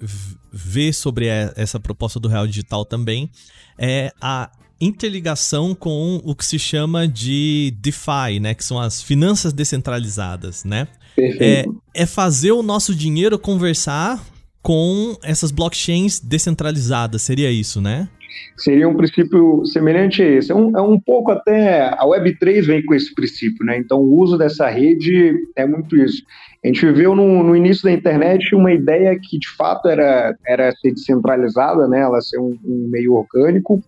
vê 0.52 0.94
sobre 0.94 1.28
essa 1.28 1.80
proposta 1.80 2.20
do 2.20 2.28
Real 2.28 2.46
Digital 2.46 2.86
também 2.86 3.30
é 3.78 4.12
a 4.22 4.52
interligação 4.80 5.74
com 5.74 6.22
o 6.24 6.36
que 6.36 6.46
se 6.46 6.60
chama 6.60 7.08
de 7.08 7.74
DeFi, 7.80 8.40
né, 8.40 8.54
que 8.54 8.64
são 8.64 8.80
as 8.80 9.02
finanças 9.02 9.52
descentralizadas, 9.52 10.64
né? 10.64 10.88
É, 11.20 11.66
é 11.96 12.06
fazer 12.06 12.52
o 12.52 12.62
nosso 12.62 12.94
dinheiro 12.94 13.40
conversar 13.40 14.24
com 14.62 15.18
essas 15.24 15.50
blockchains 15.50 16.20
descentralizadas, 16.20 17.24
seria 17.24 17.50
isso, 17.50 17.82
né? 17.82 18.08
Seria 18.56 18.88
um 18.88 18.96
princípio 18.96 19.66
semelhante 19.66 20.22
a 20.22 20.26
esse. 20.26 20.52
É 20.52 20.56
um, 20.56 20.78
é 20.78 20.82
um 20.82 21.00
pouco 21.00 21.32
até. 21.32 21.90
A 21.94 22.06
Web3 22.06 22.66
vem 22.66 22.86
com 22.86 22.94
esse 22.94 23.14
princípio, 23.14 23.66
né? 23.66 23.78
Então, 23.78 24.00
o 24.00 24.20
uso 24.20 24.38
dessa 24.38 24.68
rede 24.68 25.36
é 25.56 25.66
muito 25.66 25.96
isso. 25.96 26.24
A 26.64 26.68
gente 26.68 26.86
viveu 26.86 27.16
no, 27.16 27.44
no 27.44 27.56
início 27.56 27.84
da 27.84 27.92
internet 27.92 28.56
uma 28.56 28.74
ideia 28.74 29.18
que, 29.22 29.38
de 29.38 29.50
fato, 29.56 29.88
era, 29.88 30.36
era 30.46 30.72
ser 30.74 30.92
descentralizada, 30.92 31.88
né? 31.88 32.02
Ela 32.02 32.22
ser 32.22 32.40
um, 32.40 32.58
um 32.66 32.90
meio 32.90 33.14
orgânico. 33.14 33.82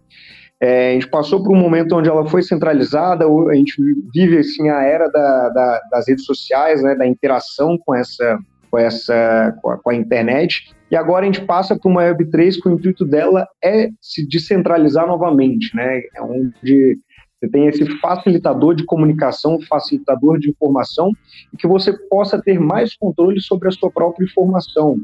É, 0.61 0.89
a 0.89 0.93
gente 0.93 1.07
passou 1.07 1.41
por 1.41 1.53
um 1.53 1.59
momento 1.59 1.95
onde 1.95 2.09
ela 2.09 2.27
foi 2.27 2.43
centralizada, 2.43 3.25
a 3.25 3.55
gente 3.55 3.81
vive 4.13 4.39
assim 4.39 4.69
a 4.69 4.83
era 4.83 5.07
da, 5.07 5.49
da, 5.49 5.81
das 5.89 6.07
redes 6.09 6.25
sociais, 6.25 6.83
né, 6.83 6.95
da 6.95 7.07
interação 7.07 7.77
com 7.77 7.95
essa, 7.95 8.37
com 8.69 8.77
essa 8.77 9.57
com 9.61 9.69
a, 9.69 9.77
com 9.77 9.89
a 9.89 9.95
internet. 9.95 10.75
E 10.91 10.95
agora 10.95 11.23
a 11.23 11.25
gente 11.25 11.45
passa 11.45 11.77
para 11.77 11.89
uma 11.89 12.01
Web3 12.01 12.61
que 12.61 12.67
o 12.67 12.71
intuito 12.71 13.05
dela 13.05 13.47
é 13.63 13.89
se 14.01 14.27
descentralizar 14.27 15.07
novamente, 15.07 15.75
né? 15.75 16.01
É 16.15 16.21
onde 16.21 16.99
você 17.39 17.47
tem 17.49 17.67
esse 17.67 17.85
facilitador 17.99 18.75
de 18.75 18.83
comunicação, 18.83 19.59
facilitador 19.61 20.39
de 20.39 20.49
informação, 20.49 21.11
e 21.53 21.57
que 21.57 21.67
você 21.67 21.93
possa 21.93 22.41
ter 22.41 22.59
mais 22.59 22.95
controle 22.95 23.39
sobre 23.39 23.69
a 23.69 23.71
sua 23.71 23.89
própria 23.89 24.25
informação. 24.25 24.97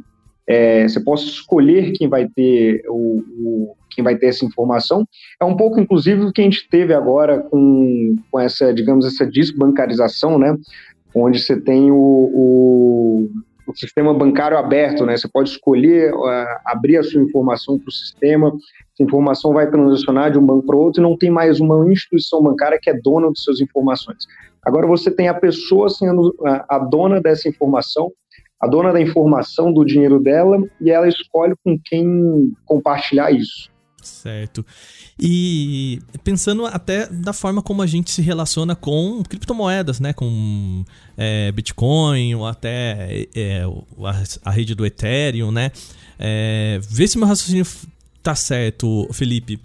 É, 0.47 0.87
você 0.87 0.99
possa 0.99 1.25
escolher 1.25 1.91
quem 1.93 2.07
vai 2.07 2.27
ter 2.27 2.83
o, 2.87 3.23
o 3.39 3.75
quem 3.95 4.03
vai 4.03 4.17
ter 4.17 4.27
essa 4.27 4.45
informação. 4.45 5.07
É 5.39 5.45
um 5.45 5.55
pouco, 5.55 5.79
inclusive, 5.79 6.25
o 6.25 6.31
que 6.31 6.41
a 6.41 6.43
gente 6.43 6.67
teve 6.69 6.93
agora 6.93 7.39
com, 7.39 8.15
com 8.29 8.39
essa, 8.39 8.73
digamos, 8.73 9.05
essa 9.05 9.25
desbancarização, 9.25 10.37
né? 10.37 10.55
Onde 11.15 11.39
você 11.39 11.59
tem 11.59 11.91
o, 11.91 11.95
o, 11.95 13.29
o 13.67 13.75
sistema 13.75 14.13
bancário 14.13 14.57
aberto, 14.57 15.05
né? 15.05 15.17
Você 15.17 15.27
pode 15.27 15.49
escolher 15.49 16.13
uh, 16.13 16.45
abrir 16.65 16.97
a 16.97 17.03
sua 17.03 17.21
informação 17.21 17.77
para 17.79 17.89
o 17.89 17.91
sistema, 17.91 18.47
essa 18.93 19.03
informação 19.03 19.53
vai 19.53 19.69
transacionar 19.69 20.31
de 20.31 20.37
um 20.37 20.45
banco 20.45 20.65
para 20.65 20.77
outro 20.77 21.01
e 21.01 21.03
não 21.03 21.17
tem 21.17 21.29
mais 21.29 21.59
uma 21.59 21.91
instituição 21.91 22.41
bancária 22.41 22.79
que 22.81 22.89
é 22.89 22.93
dona 22.93 23.31
de 23.31 23.39
suas 23.39 23.59
informações. 23.59 24.25
Agora 24.63 24.87
você 24.87 25.11
tem 25.11 25.27
a 25.27 25.33
pessoa 25.33 25.89
sendo 25.89 26.35
a 26.67 26.79
dona 26.79 27.21
dessa 27.21 27.47
informação, 27.47 28.11
a 28.59 28.67
dona 28.67 28.91
da 28.91 29.01
informação 29.01 29.71
do 29.71 29.85
dinheiro 29.85 30.19
dela 30.19 30.57
e 30.81 30.89
ela 30.89 31.07
escolhe 31.07 31.53
com 31.63 31.77
quem 31.83 32.51
compartilhar 32.65 33.31
isso. 33.31 33.69
Certo. 34.07 34.65
E 35.19 35.99
pensando 36.23 36.65
até 36.65 37.07
da 37.07 37.33
forma 37.33 37.61
como 37.61 37.81
a 37.81 37.87
gente 37.87 38.11
se 38.11 38.21
relaciona 38.21 38.75
com 38.75 39.23
criptomoedas, 39.23 39.99
né? 39.99 40.13
Com 40.13 40.85
é, 41.17 41.51
Bitcoin 41.51 42.35
ou 42.35 42.45
até 42.45 43.27
é, 43.33 43.63
a, 43.63 44.49
a, 44.49 44.51
rede 44.51 44.75
do 44.75 44.85
Ethereum, 44.85 45.51
né? 45.51 45.71
É, 46.19 46.79
vê 46.87 47.07
se 47.07 47.17
meu 47.17 47.27
raciocínio 47.27 47.65
tá 48.21 48.35
certo, 48.35 49.07
Felipe. 49.11 49.59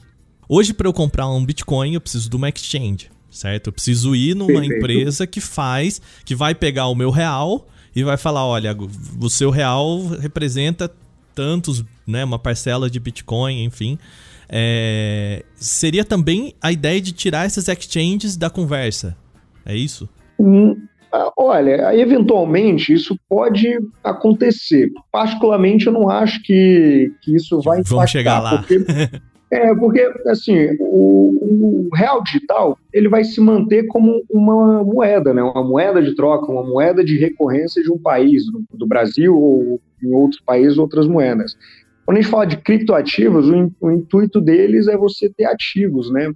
Hoje, 0.49 0.73
para 0.73 0.89
eu 0.89 0.93
comprar 0.93 1.29
um 1.29 1.45
Bitcoin, 1.45 1.95
eu 1.95 2.01
preciso 2.01 2.29
de 2.29 2.37
uma 2.37 2.49
exchange, 2.49 3.11
certo? 3.31 3.69
Eu 3.69 3.73
preciso 3.73 4.17
ir 4.17 4.35
numa 4.35 4.53
Perfeito. 4.53 4.75
empresa 4.75 5.27
que 5.27 5.41
faz, 5.41 6.01
que 6.25 6.35
vai 6.35 6.55
pegar 6.55 6.87
o 6.89 6.95
meu 6.95 7.11
real 7.11 7.69
e 7.95 8.03
vai 8.03 8.17
falar: 8.17 8.45
olha, 8.47 8.77
o 9.21 9.31
seu 9.31 9.51
real 9.51 10.07
representa 10.21 10.91
tantos, 11.35 11.85
né? 12.07 12.25
Uma 12.25 12.39
parcela 12.39 12.91
de 12.91 13.01
Bitcoin, 13.01 13.65
enfim. 13.65 13.99
É, 14.53 15.45
seria 15.55 16.05
também 16.05 16.55
a 16.61 16.73
ideia 16.73 17.01
de 17.01 17.13
tirar 17.13 17.47
essas 17.47 17.69
exchanges 17.69 18.37
da 18.37 18.51
conversa. 18.51 19.17
É 19.65 19.77
isso? 19.77 20.09
Hum, 20.39 20.77
ah, 21.13 21.33
olha, 21.37 21.95
eventualmente 21.95 22.93
isso 22.93 23.17
pode 23.29 23.79
acontecer. 24.03 24.91
Particularmente, 25.13 25.87
eu 25.87 25.93
não 25.93 26.09
acho 26.09 26.43
que, 26.43 27.13
que 27.23 27.35
isso 27.35 27.61
vai 27.61 27.79
impactar. 27.79 27.97
Vamos 27.97 28.11
chegar 28.11 28.41
lá. 28.41 28.59
Porque, 28.59 28.79
é, 29.53 29.75
porque, 29.75 30.13
assim, 30.27 30.77
o, 30.81 31.89
o, 31.89 31.89
real 31.95 32.23
digital, 32.23 32.79
ele 32.93 33.09
vai 33.09 33.25
se 33.25 33.41
manter 33.41 33.87
como 33.89 34.23
uma 34.31 34.85
moeda, 34.85 35.35
né? 35.35 35.43
Uma 35.43 35.65
moeda 35.65 36.01
de 36.01 36.15
troca, 36.15 36.51
uma 36.51 36.65
moeda 36.65 37.05
de 37.05 37.19
recorrência 37.19 37.83
de 37.83 37.91
um 37.93 37.99
país, 37.99 38.47
do, 38.47 38.65
do 38.73 38.87
Brasil 38.87 39.37
ou 39.37 39.81
em 40.03 40.13
outros 40.15 40.41
países, 40.41 40.79
outras 40.79 41.09
moedas. 41.09 41.57
Quando 42.11 42.19
a 42.19 42.23
gente 42.23 42.31
fala 42.33 42.45
de 42.45 42.57
criptoativos, 42.57 43.49
o, 43.49 43.71
o 43.81 43.93
intuito 43.93 44.41
deles 44.41 44.89
é 44.89 44.97
você 44.97 45.31
ter 45.31 45.45
ativos, 45.45 46.11
né? 46.11 46.35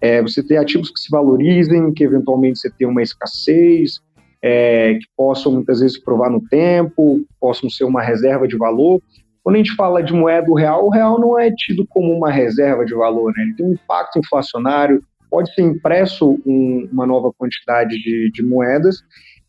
É, 0.00 0.22
você 0.22 0.40
ter 0.40 0.56
ativos 0.56 0.88
que 0.88 1.00
se 1.00 1.10
valorizem, 1.10 1.92
que 1.92 2.04
eventualmente 2.04 2.60
você 2.60 2.70
tenha 2.70 2.88
uma 2.88 3.02
escassez, 3.02 3.98
é, 4.40 4.94
que 4.94 5.06
possam 5.16 5.50
muitas 5.50 5.80
vezes 5.80 5.98
provar 5.98 6.30
no 6.30 6.40
tempo, 6.48 7.26
possam 7.40 7.68
ser 7.68 7.82
uma 7.82 8.00
reserva 8.00 8.46
de 8.46 8.56
valor. 8.56 9.02
Quando 9.42 9.56
a 9.56 9.58
gente 9.58 9.74
fala 9.74 10.00
de 10.00 10.12
moeda 10.12 10.46
real, 10.56 10.86
o 10.86 10.90
real 10.90 11.18
não 11.18 11.36
é 11.36 11.50
tido 11.50 11.84
como 11.88 12.12
uma 12.12 12.30
reserva 12.30 12.84
de 12.84 12.94
valor, 12.94 13.32
né? 13.36 13.42
ele 13.42 13.54
tem 13.56 13.66
um 13.66 13.72
impacto 13.72 14.20
inflacionário, 14.20 15.02
pode 15.28 15.52
ser 15.56 15.62
impresso 15.62 16.40
um, 16.46 16.88
uma 16.92 17.04
nova 17.04 17.32
quantidade 17.36 18.00
de, 18.00 18.30
de 18.30 18.44
moedas, 18.44 19.02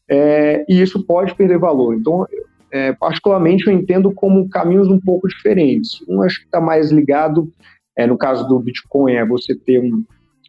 é, 0.09 0.65
e 0.67 0.81
isso 0.81 1.05
pode 1.05 1.35
perder 1.35 1.59
valor. 1.59 1.93
Então, 1.93 2.25
é, 2.71 2.93
particularmente 2.93 3.67
eu 3.67 3.73
entendo 3.73 4.11
como 4.11 4.49
caminhos 4.49 4.87
um 4.87 4.99
pouco 4.99 5.27
diferentes. 5.27 6.03
Um 6.07 6.21
acho 6.21 6.39
que 6.39 6.45
está 6.45 6.59
mais 6.59 6.91
ligado, 6.91 7.51
é, 7.95 8.05
no 8.05 8.17
caso 8.17 8.47
do 8.47 8.59
Bitcoin, 8.59 9.13
é 9.13 9.25
você 9.25 9.55
ter 9.55 9.79
um, 9.79 10.03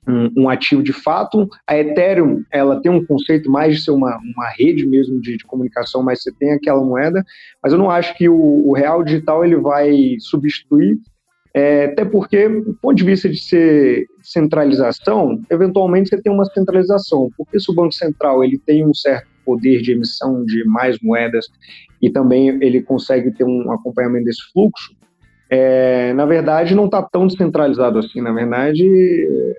um, 0.06 0.42
um, 0.42 0.48
ativo 0.48 0.82
de 0.82 0.92
fato. 0.92 1.48
A 1.66 1.78
Ethereum, 1.78 2.42
ela 2.50 2.80
tem 2.80 2.90
um 2.90 3.04
conceito 3.04 3.50
mais 3.50 3.76
de 3.76 3.82
ser 3.82 3.90
uma, 3.90 4.18
uma 4.18 4.48
rede 4.50 4.86
mesmo 4.86 5.20
de, 5.20 5.36
de 5.36 5.44
comunicação, 5.44 6.02
mas 6.02 6.22
você 6.22 6.32
tem 6.32 6.52
aquela 6.52 6.82
moeda, 6.82 7.24
mas 7.62 7.72
eu 7.72 7.78
não 7.78 7.90
acho 7.90 8.16
que 8.16 8.28
o, 8.28 8.68
o 8.68 8.72
real 8.72 9.02
digital 9.02 9.44
ele 9.44 9.56
vai 9.56 10.16
substituir 10.18 10.98
é, 11.54 11.86
até 11.86 12.04
porque, 12.04 12.48
do 12.48 12.74
ponto 12.74 12.94
de 12.94 13.04
vista 13.04 13.28
de 13.28 13.38
ser 13.38 14.06
centralização, 14.22 15.40
eventualmente 15.50 16.08
você 16.08 16.20
tem 16.20 16.32
uma 16.32 16.44
centralização, 16.44 17.30
porque 17.36 17.58
se 17.58 17.70
o 17.70 17.74
Banco 17.74 17.92
Central 17.92 18.44
ele 18.44 18.58
tem 18.58 18.86
um 18.86 18.94
certo 18.94 19.26
poder 19.48 19.80
de 19.80 19.92
emissão 19.92 20.44
de 20.44 20.62
mais 20.66 20.98
moedas 21.00 21.46
e 22.02 22.10
também 22.10 22.58
ele 22.62 22.82
consegue 22.82 23.30
ter 23.30 23.44
um 23.44 23.72
acompanhamento 23.72 24.26
desse 24.26 24.42
fluxo, 24.52 24.94
é, 25.48 26.12
na 26.12 26.26
verdade 26.26 26.74
não 26.74 26.84
está 26.84 27.02
tão 27.02 27.26
descentralizado 27.26 27.98
assim, 27.98 28.20
na 28.20 28.30
verdade 28.30 28.84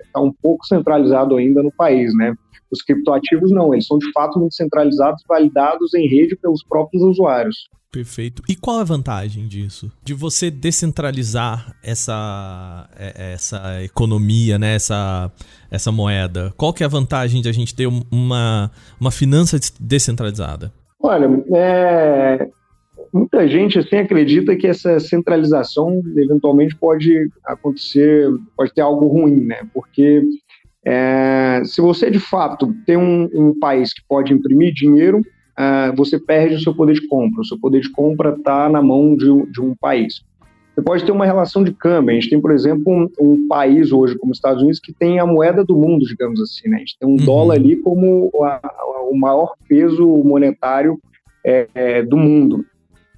está 0.04 0.20
um 0.20 0.32
pouco 0.32 0.64
centralizado 0.64 1.36
ainda 1.36 1.60
no 1.60 1.72
país, 1.72 2.16
né? 2.16 2.32
Os 2.70 2.82
criptoativos 2.82 3.50
não, 3.50 3.74
eles 3.74 3.88
são 3.88 3.98
de 3.98 4.12
fato 4.12 4.38
muito 4.38 4.54
centralizados, 4.54 5.24
validados 5.28 5.92
em 5.92 6.06
rede 6.06 6.36
pelos 6.36 6.62
próprios 6.62 7.02
usuários. 7.02 7.68
Perfeito. 7.92 8.42
E 8.48 8.54
qual 8.54 8.78
a 8.78 8.84
vantagem 8.84 9.48
disso? 9.48 9.90
De 10.04 10.14
você 10.14 10.48
descentralizar 10.48 11.74
essa, 11.82 12.88
é, 12.96 13.32
essa 13.32 13.82
economia, 13.82 14.58
né? 14.58 14.76
essa, 14.76 15.30
essa 15.70 15.90
moeda? 15.90 16.54
Qual 16.56 16.72
que 16.72 16.84
é 16.84 16.86
a 16.86 16.90
vantagem 16.90 17.42
de 17.42 17.48
a 17.48 17.52
gente 17.52 17.74
ter 17.74 17.88
uma, 17.88 18.70
uma 19.00 19.10
finança 19.10 19.58
descentralizada? 19.80 20.72
Olha, 21.02 21.28
é, 21.52 22.48
muita 23.12 23.48
gente 23.48 23.78
assim 23.78 23.96
acredita 23.96 24.54
que 24.54 24.68
essa 24.68 25.00
centralização 25.00 26.00
eventualmente 26.16 26.76
pode 26.76 27.28
acontecer, 27.44 28.28
pode 28.56 28.72
ter 28.72 28.82
algo 28.82 29.08
ruim, 29.08 29.46
né? 29.46 29.66
Porque 29.74 30.22
é, 30.86 31.62
se 31.64 31.80
você 31.80 32.08
de 32.08 32.20
fato 32.20 32.72
tem 32.86 32.96
um, 32.96 33.28
um 33.34 33.58
país 33.58 33.92
que 33.92 34.02
pode 34.08 34.32
imprimir 34.32 34.72
dinheiro 34.72 35.22
uh, 35.60 35.94
você 35.94 36.18
perde 36.18 36.54
o 36.54 36.60
seu 36.60 36.74
poder 36.74 36.94
de 36.94 37.06
compra. 37.06 37.42
O 37.42 37.44
seu 37.44 37.58
poder 37.58 37.80
de 37.80 37.90
compra 37.90 38.30
está 38.30 38.68
na 38.68 38.80
mão 38.80 39.14
de, 39.14 39.26
de, 39.50 39.60
um 39.60 39.74
país. 39.78 40.22
Você 40.74 40.82
pode 40.82 41.04
ter 41.04 41.12
uma 41.12 41.26
relação 41.26 41.62
de 41.62 41.72
câmbio. 41.72 42.10
A 42.10 42.14
gente 42.14 42.30
tem, 42.30 42.40
por 42.40 42.52
exemplo, 42.52 42.84
um, 42.88 43.08
um, 43.20 43.48
país 43.48 43.92
hoje, 43.92 44.16
como 44.16 44.32
os 44.32 44.38
Estados 44.38 44.62
Unidos, 44.62 44.80
que 44.80 44.92
tem 44.92 45.18
a 45.18 45.26
moeda 45.26 45.64
do 45.64 45.76
mundo, 45.76 46.06
digamos 46.06 46.40
assim. 46.40 46.68
Né? 46.68 46.76
A 46.76 46.78
gente 46.80 46.96
tem 46.98 47.08
um 47.08 47.12
uhum. 47.12 47.24
dólar 47.24 47.56
ali 47.56 47.76
como 47.76 48.30
a, 48.42 48.60
a, 48.62 49.08
o 49.10 49.16
maior 49.16 49.54
peso 49.68 50.06
monetário 50.24 50.98
é, 51.44 51.68
é, 51.74 52.02
do 52.02 52.16
mundo. 52.16 52.64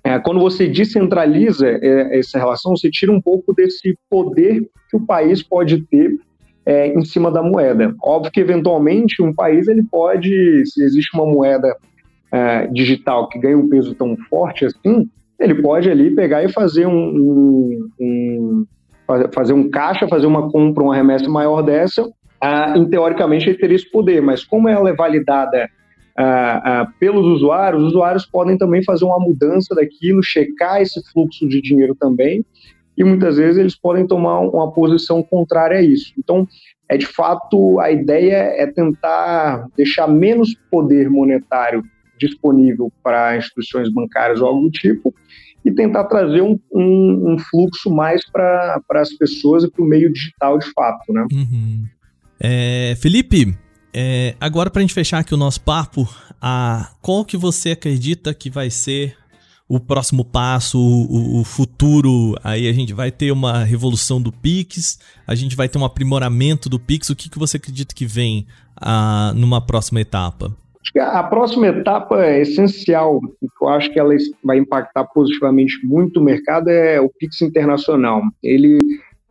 É, 0.05 0.18
quando 0.18 0.40
você 0.40 0.66
descentraliza 0.66 1.68
é, 1.68 2.18
essa 2.18 2.38
relação, 2.38 2.76
você 2.76 2.90
tira 2.90 3.12
um 3.12 3.20
pouco 3.20 3.55
desse 3.55 3.97
poder 4.11 4.68
que 4.90 4.97
o 4.97 5.07
país 5.07 5.43
pode 5.43 5.82
ter 5.82 6.18
é, 6.66 6.88
em 6.88 7.05
cima 7.05 7.30
da 7.30 7.43
moeda. 7.43 7.95
Óbvio 8.03 8.32
que, 8.32 8.40
eventualmente, 8.40 9.22
um 9.22 9.32
país 9.32 9.68
ele 9.68 9.84
pode, 9.84 10.64
se 10.66 10.82
existe 10.82 11.16
uma 11.16 11.26
moeda 11.26 11.76
é, 12.33 12.66
digital 12.68 13.28
que 13.28 13.39
ganha 13.39 13.59
um 13.59 13.68
peso 13.68 13.95
tão 13.95 14.16
forte 14.28 14.64
assim, 14.64 15.09
ele 15.39 15.61
pode 15.61 15.91
ali 15.91 16.14
pegar 16.14 16.43
e 16.43 16.49
fazer 16.49 16.87
um, 16.87 16.93
um, 16.93 17.89
um 18.01 18.66
fazer 19.33 19.53
um 19.53 19.68
caixa, 19.68 20.09
fazer 20.09 20.26
uma 20.26 20.51
compra, 20.51 20.83
uma 20.83 20.95
remessa 20.95 21.28
maior 21.28 21.62
dessa, 21.62 22.09
ah, 22.41 22.74
teoricamente 22.91 23.49
ele 23.49 23.59
teria 23.59 23.76
esse 23.76 23.91
poder, 23.91 24.22
mas 24.22 24.45
como 24.45 24.68
ela 24.68 24.89
é 24.89 24.95
validada 24.95 25.68
ah, 26.16 26.62
ah, 26.64 26.87
pelos 26.99 27.26
usuários, 27.26 27.83
os 27.83 27.89
usuários 27.91 28.26
podem 28.26 28.57
também 28.57 28.83
fazer 28.83 29.05
uma 29.05 29.18
mudança 29.18 29.74
daquilo, 29.74 30.22
checar 30.22 30.80
esse 30.80 31.01
fluxo 31.12 31.47
de 31.49 31.61
dinheiro 31.61 31.95
também, 31.95 32.45
e 32.97 33.05
muitas 33.05 33.37
vezes 33.37 33.59
eles 33.59 33.76
podem 33.76 34.07
tomar 34.07 34.41
uma 34.41 34.70
posição 34.72 35.22
contrária 35.22 35.78
a 35.78 35.83
isso. 35.83 36.12
Então, 36.18 36.47
é 36.89 36.97
de 36.97 37.07
fato, 37.07 37.80
a 37.80 37.91
ideia 37.91 38.37
é 38.57 38.66
tentar 38.66 39.66
deixar 39.76 40.07
menos 40.07 40.55
poder 40.70 41.09
monetário 41.09 41.83
disponível 42.27 42.93
para 43.03 43.37
instituições 43.37 43.93
bancárias 43.93 44.41
ou 44.41 44.47
algo 44.49 44.62
do 44.62 44.70
tipo, 44.70 45.14
e 45.64 45.70
tentar 45.70 46.05
trazer 46.05 46.43
um, 46.43 46.59
um, 46.73 47.33
um 47.33 47.39
fluxo 47.39 47.91
mais 47.91 48.29
para 48.31 48.81
as 48.95 49.12
pessoas 49.12 49.64
e 49.64 49.70
para 49.70 49.85
o 49.85 49.87
meio 49.87 50.12
digital 50.12 50.59
de 50.59 50.66
fato. 50.73 51.12
Né? 51.12 51.27
Uhum. 51.33 51.85
É, 52.41 52.95
Felipe, 53.01 53.57
é, 53.95 54.35
agora 54.41 54.70
para 54.70 54.81
a 54.81 54.83
gente 54.83 54.95
fechar 54.95 55.18
aqui 55.18 55.35
o 55.35 55.37
nosso 55.37 55.61
papo, 55.61 56.09
a, 56.41 56.91
qual 57.01 57.25
que 57.25 57.37
você 57.37 57.73
acredita 57.73 58.35
que 58.35 58.51
vai 58.51 58.70
ser 58.70 59.16
o 59.68 59.79
próximo 59.79 60.25
passo, 60.25 60.79
o, 60.79 61.41
o, 61.41 61.45
futuro? 61.45 62.35
Aí 62.43 62.68
a 62.68 62.73
gente 62.73 62.93
vai 62.93 63.11
ter 63.11 63.31
uma 63.31 63.64
revolução 63.64 64.20
do 64.20 64.33
Pix, 64.33 64.99
a 65.27 65.35
gente 65.35 65.55
vai 65.55 65.68
ter 65.68 65.79
um 65.79 65.85
aprimoramento 65.85 66.68
do 66.68 66.79
Pix. 66.79 67.09
O 67.09 67.16
que, 67.16 67.31
que 67.31 67.39
você 67.39 67.57
acredita 67.57 67.95
que 67.95 68.05
vem 68.05 68.47
a, 68.77 69.33
numa 69.35 69.61
próxima 69.64 70.01
etapa? 70.01 70.55
Acho 70.83 70.93
que 70.93 70.99
a 70.99 71.22
próxima 71.22 71.68
etapa 71.68 72.24
é 72.24 72.41
essencial, 72.41 73.20
que 73.20 73.64
eu 73.64 73.68
acho 73.68 73.91
que 73.93 74.01
ela 74.01 74.14
vai 74.43 74.59
impactar 74.59 75.05
positivamente 75.05 75.78
muito 75.87 76.18
o 76.18 76.24
mercado, 76.24 76.68
é 76.68 77.01
o 77.01 77.09
Pix 77.09 77.41
Internacional. 77.41 78.20
Ele, 78.43 78.78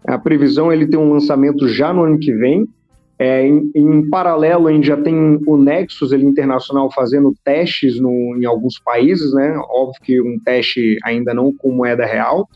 a 0.08 0.18
previsão 0.18 0.72
ele 0.72 0.88
tem 0.88 0.98
um 0.98 1.12
lançamento 1.12 1.68
já 1.68 1.94
no 1.94 2.04
ano 2.04 2.18
que 2.18 2.34
vem. 2.34 2.66
É, 3.20 3.46
em, 3.46 3.70
em, 3.76 4.10
paralelo, 4.10 4.68
a 4.68 4.72
gente 4.72 4.88
já 4.88 4.98
tem 4.98 5.40
o 5.46 5.56
Nexus 5.56 6.12
ele, 6.12 6.26
internacional 6.26 6.90
fazendo 6.92 7.36
testes 7.44 8.00
no, 8.00 8.36
em 8.36 8.46
alguns 8.46 8.80
países, 8.80 9.32
né? 9.34 9.56
Óbvio 9.70 10.02
que 10.02 10.22
um 10.22 10.40
teste 10.40 10.98
ainda 11.04 11.34
não 11.34 11.54
com 11.56 11.72
moeda 11.72 12.06
real. 12.06 12.50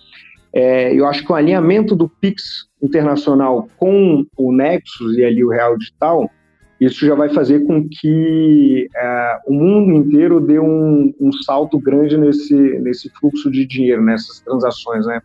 É, 0.51 0.91
eu 0.91 1.05
acho 1.05 1.23
que 1.23 1.31
o 1.31 1.35
alinhamento 1.35 1.95
do 1.95 2.09
Pix 2.09 2.65
internacional 2.81 3.67
com 3.77 4.25
o 4.37 4.51
Nexus 4.53 5.17
e 5.17 5.23
ali 5.23 5.43
o 5.43 5.49
Real 5.49 5.77
Digital, 5.77 6.31
isso 6.79 7.05
já 7.05 7.15
vai 7.15 7.29
fazer 7.29 7.65
com 7.65 7.87
que 7.87 8.89
é, 8.95 9.39
o 9.47 9.53
mundo 9.53 9.93
inteiro 9.93 10.41
dê 10.41 10.59
um, 10.59 11.13
um, 11.19 11.31
salto 11.31 11.79
grande 11.79 12.17
nesse, 12.17 12.53
nesse 12.79 13.09
fluxo 13.09 13.49
de 13.49 13.65
dinheiro, 13.65 14.03
nessas 14.03 14.41
transações, 14.41 15.05
né? 15.05 15.21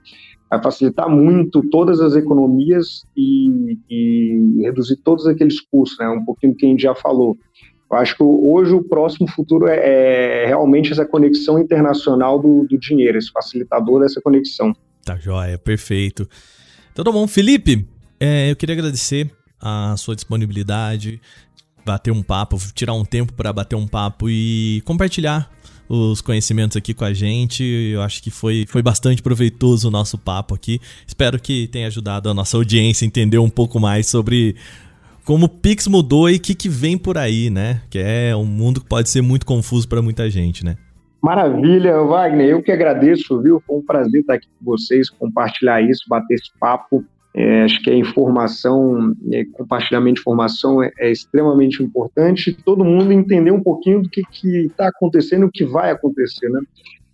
Vai 0.48 0.62
facilitar 0.62 1.08
muito 1.08 1.62
todas 1.70 2.00
as 2.00 2.14
economias 2.14 3.04
e, 3.16 3.78
e 3.88 4.62
reduzir 4.62 4.96
todos 4.96 5.26
aqueles 5.26 5.60
custos, 5.60 5.98
né? 5.98 6.08
Um 6.08 6.24
pouquinho 6.24 6.54
que 6.54 6.66
a 6.66 6.68
gente 6.68 6.82
já 6.82 6.94
falou. 6.94 7.36
Eu 7.90 7.96
acho 7.96 8.16
que 8.16 8.22
hoje 8.22 8.72
o 8.72 8.84
próximo 8.84 9.28
futuro 9.28 9.66
é, 9.66 10.44
é 10.44 10.46
realmente 10.46 10.92
essa 10.92 11.04
conexão 11.04 11.58
internacional 11.58 12.38
do, 12.38 12.64
do 12.64 12.78
dinheiro, 12.78 13.18
esse 13.18 13.32
facilitador 13.32 14.00
dessa 14.00 14.20
conexão. 14.20 14.72
Tá 15.04 15.16
joia, 15.16 15.58
perfeito. 15.58 16.28
Então 16.92 17.04
tá 17.04 17.10
bom, 17.10 17.26
Felipe, 17.26 17.88
é, 18.20 18.50
eu 18.50 18.56
queria 18.56 18.74
agradecer 18.74 19.30
a 19.60 19.94
sua 19.96 20.14
disponibilidade, 20.14 21.20
bater 21.84 22.10
um 22.10 22.22
papo, 22.22 22.56
tirar 22.74 22.94
um 22.94 23.04
tempo 23.04 23.32
para 23.32 23.52
bater 23.52 23.76
um 23.76 23.86
papo 23.86 24.28
e 24.28 24.82
compartilhar 24.84 25.50
os 25.88 26.20
conhecimentos 26.20 26.76
aqui 26.76 26.94
com 26.94 27.04
a 27.04 27.12
gente. 27.12 27.64
Eu 27.64 28.00
acho 28.02 28.22
que 28.22 28.30
foi, 28.30 28.64
foi 28.68 28.80
bastante 28.80 29.20
proveitoso 29.22 29.88
o 29.88 29.90
nosso 29.90 30.16
papo 30.16 30.54
aqui. 30.54 30.80
Espero 31.06 31.40
que 31.40 31.66
tenha 31.66 31.88
ajudado 31.88 32.30
a 32.30 32.34
nossa 32.34 32.56
audiência 32.56 33.04
a 33.04 33.08
entender 33.08 33.38
um 33.38 33.50
pouco 33.50 33.80
mais 33.80 34.06
sobre 34.06 34.54
como 35.24 35.46
o 35.46 35.48
Pix 35.48 35.88
mudou 35.88 36.30
e 36.30 36.36
o 36.36 36.40
que, 36.40 36.54
que 36.54 36.68
vem 36.68 36.96
por 36.96 37.18
aí, 37.18 37.50
né? 37.50 37.82
Que 37.90 37.98
é 37.98 38.36
um 38.36 38.44
mundo 38.44 38.80
que 38.80 38.88
pode 38.88 39.08
ser 39.08 39.20
muito 39.20 39.44
confuso 39.44 39.88
para 39.88 40.00
muita 40.00 40.30
gente, 40.30 40.64
né? 40.64 40.76
Maravilha, 41.20 42.02
Wagner. 42.02 42.48
Eu 42.48 42.62
que 42.62 42.72
agradeço, 42.72 43.40
viu? 43.42 43.62
Foi 43.66 43.76
um 43.76 43.84
prazer 43.84 44.22
estar 44.22 44.34
aqui 44.34 44.46
com 44.58 44.64
vocês, 44.64 45.10
compartilhar 45.10 45.82
isso, 45.82 46.04
bater 46.08 46.34
esse 46.34 46.50
papo. 46.58 47.04
É, 47.32 47.62
acho 47.62 47.80
que 47.82 47.90
a 47.90 47.94
informação, 47.94 49.14
é, 49.32 49.44
compartilhamento 49.52 50.16
de 50.16 50.20
informação 50.20 50.82
é, 50.82 50.90
é, 50.98 51.12
extremamente 51.12 51.82
importante. 51.82 52.52
Todo 52.52 52.84
mundo 52.84 53.12
entender 53.12 53.52
um 53.52 53.62
pouquinho 53.62 54.02
do 54.02 54.08
que 54.08 54.22
está 54.66 54.88
acontecendo, 54.88 55.46
o 55.46 55.50
que 55.50 55.64
vai 55.64 55.90
acontecer, 55.90 56.48
né? 56.48 56.60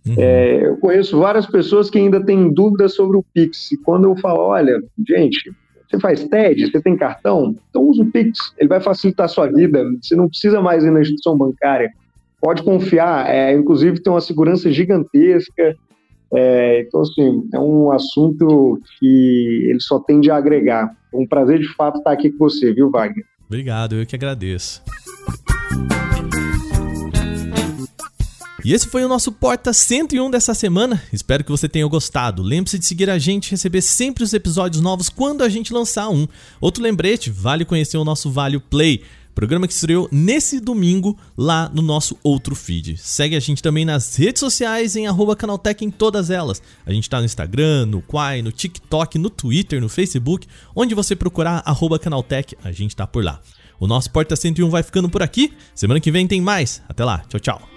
Uhum. 0.07 0.15
É, 0.17 0.67
eu 0.67 0.77
conheço 0.77 1.19
várias 1.19 1.45
pessoas 1.45 1.89
que 1.89 1.99
ainda 1.99 2.23
têm 2.23 2.51
dúvidas 2.51 2.95
sobre 2.95 3.17
o 3.17 3.25
Pix. 3.33 3.71
E 3.71 3.77
quando 3.77 4.05
eu 4.05 4.15
falo, 4.15 4.39
olha, 4.39 4.81
gente, 5.07 5.51
você 5.87 5.99
faz 5.99 6.23
TED, 6.25 6.71
você 6.71 6.81
tem 6.81 6.97
cartão? 6.97 7.55
Então 7.69 7.83
usa 7.83 8.01
o 8.01 8.11
Pix, 8.11 8.53
ele 8.57 8.69
vai 8.69 8.79
facilitar 8.79 9.25
a 9.25 9.29
sua 9.29 9.47
vida. 9.47 9.83
Você 10.01 10.15
não 10.15 10.27
precisa 10.27 10.61
mais 10.61 10.83
ir 10.83 10.91
na 10.91 11.01
instituição 11.01 11.37
bancária. 11.37 11.91
Pode 12.41 12.63
confiar, 12.63 13.29
é, 13.29 13.53
inclusive 13.53 14.01
tem 14.01 14.11
uma 14.11 14.21
segurança 14.21 14.71
gigantesca. 14.71 15.75
É, 16.33 16.81
então, 16.81 17.01
assim, 17.01 17.47
é 17.53 17.59
um 17.59 17.91
assunto 17.91 18.79
que 18.99 19.67
ele 19.69 19.79
só 19.79 19.99
tende 19.99 20.29
a 20.29 20.37
agregar. 20.37 20.95
Um 21.13 21.25
prazer 21.25 21.59
de 21.59 21.73
fato 21.75 21.99
estar 21.99 22.11
aqui 22.11 22.29
com 22.29 22.49
você, 22.49 22.73
viu, 22.73 22.89
Wagner? 22.89 23.25
Obrigado, 23.47 23.95
eu 23.95 24.05
que 24.05 24.15
agradeço. 24.15 24.83
E 28.67 28.73
esse 28.73 28.85
foi 28.85 29.05
o 29.05 29.07
nosso 29.07 29.31
Porta 29.31 29.71
101 29.71 30.29
dessa 30.29 30.53
semana. 30.53 31.01
Espero 31.13 31.41
que 31.41 31.49
você 31.49 31.69
tenha 31.69 31.87
gostado. 31.87 32.43
Lembre-se 32.43 32.77
de 32.77 32.85
seguir 32.85 33.09
a 33.09 33.17
gente 33.17 33.47
e 33.47 33.51
receber 33.51 33.81
sempre 33.81 34.25
os 34.25 34.33
episódios 34.33 34.81
novos 34.81 35.07
quando 35.07 35.41
a 35.41 35.47
gente 35.47 35.71
lançar 35.71 36.09
um. 36.09 36.27
Outro 36.59 36.83
lembrete, 36.83 37.29
vale 37.29 37.63
conhecer 37.63 37.95
o 37.95 38.03
nosso 38.03 38.29
Vale 38.29 38.59
Play. 38.59 39.03
Programa 39.37 39.67
que 39.67 39.73
estreou 39.73 40.09
nesse 40.11 40.59
domingo 40.59 41.15
lá 41.37 41.69
no 41.71 41.83
nosso 41.83 42.17
outro 42.23 42.55
feed. 42.55 42.97
Segue 42.97 43.35
a 43.35 43.39
gente 43.39 43.61
também 43.61 43.85
nas 43.85 44.15
redes 44.15 44.39
sociais 44.39 44.95
em 44.95 45.05
Canaltech 45.37 45.85
em 45.85 45.91
todas 45.91 46.31
elas. 46.31 46.59
A 46.83 46.91
gente 46.91 47.07
tá 47.07 47.19
no 47.19 47.25
Instagram, 47.25 47.85
no 47.85 48.01
Quai, 48.01 48.41
no 48.41 48.51
TikTok, 48.51 49.19
no 49.19 49.29
Twitter, 49.29 49.79
no 49.79 49.89
Facebook. 49.89 50.47
Onde 50.75 50.95
você 50.95 51.15
procurar 51.15 51.61
Canaltech, 52.01 52.57
a 52.63 52.71
gente 52.71 52.95
tá 52.95 53.05
por 53.05 53.23
lá. 53.23 53.39
O 53.79 53.85
nosso 53.85 54.09
Porta 54.09 54.35
101 54.35 54.71
vai 54.71 54.81
ficando 54.81 55.07
por 55.07 55.21
aqui. 55.21 55.53
Semana 55.75 55.99
que 55.99 56.09
vem 56.09 56.27
tem 56.27 56.41
mais. 56.41 56.81
Até 56.89 57.05
lá. 57.05 57.23
Tchau, 57.29 57.39
tchau. 57.39 57.69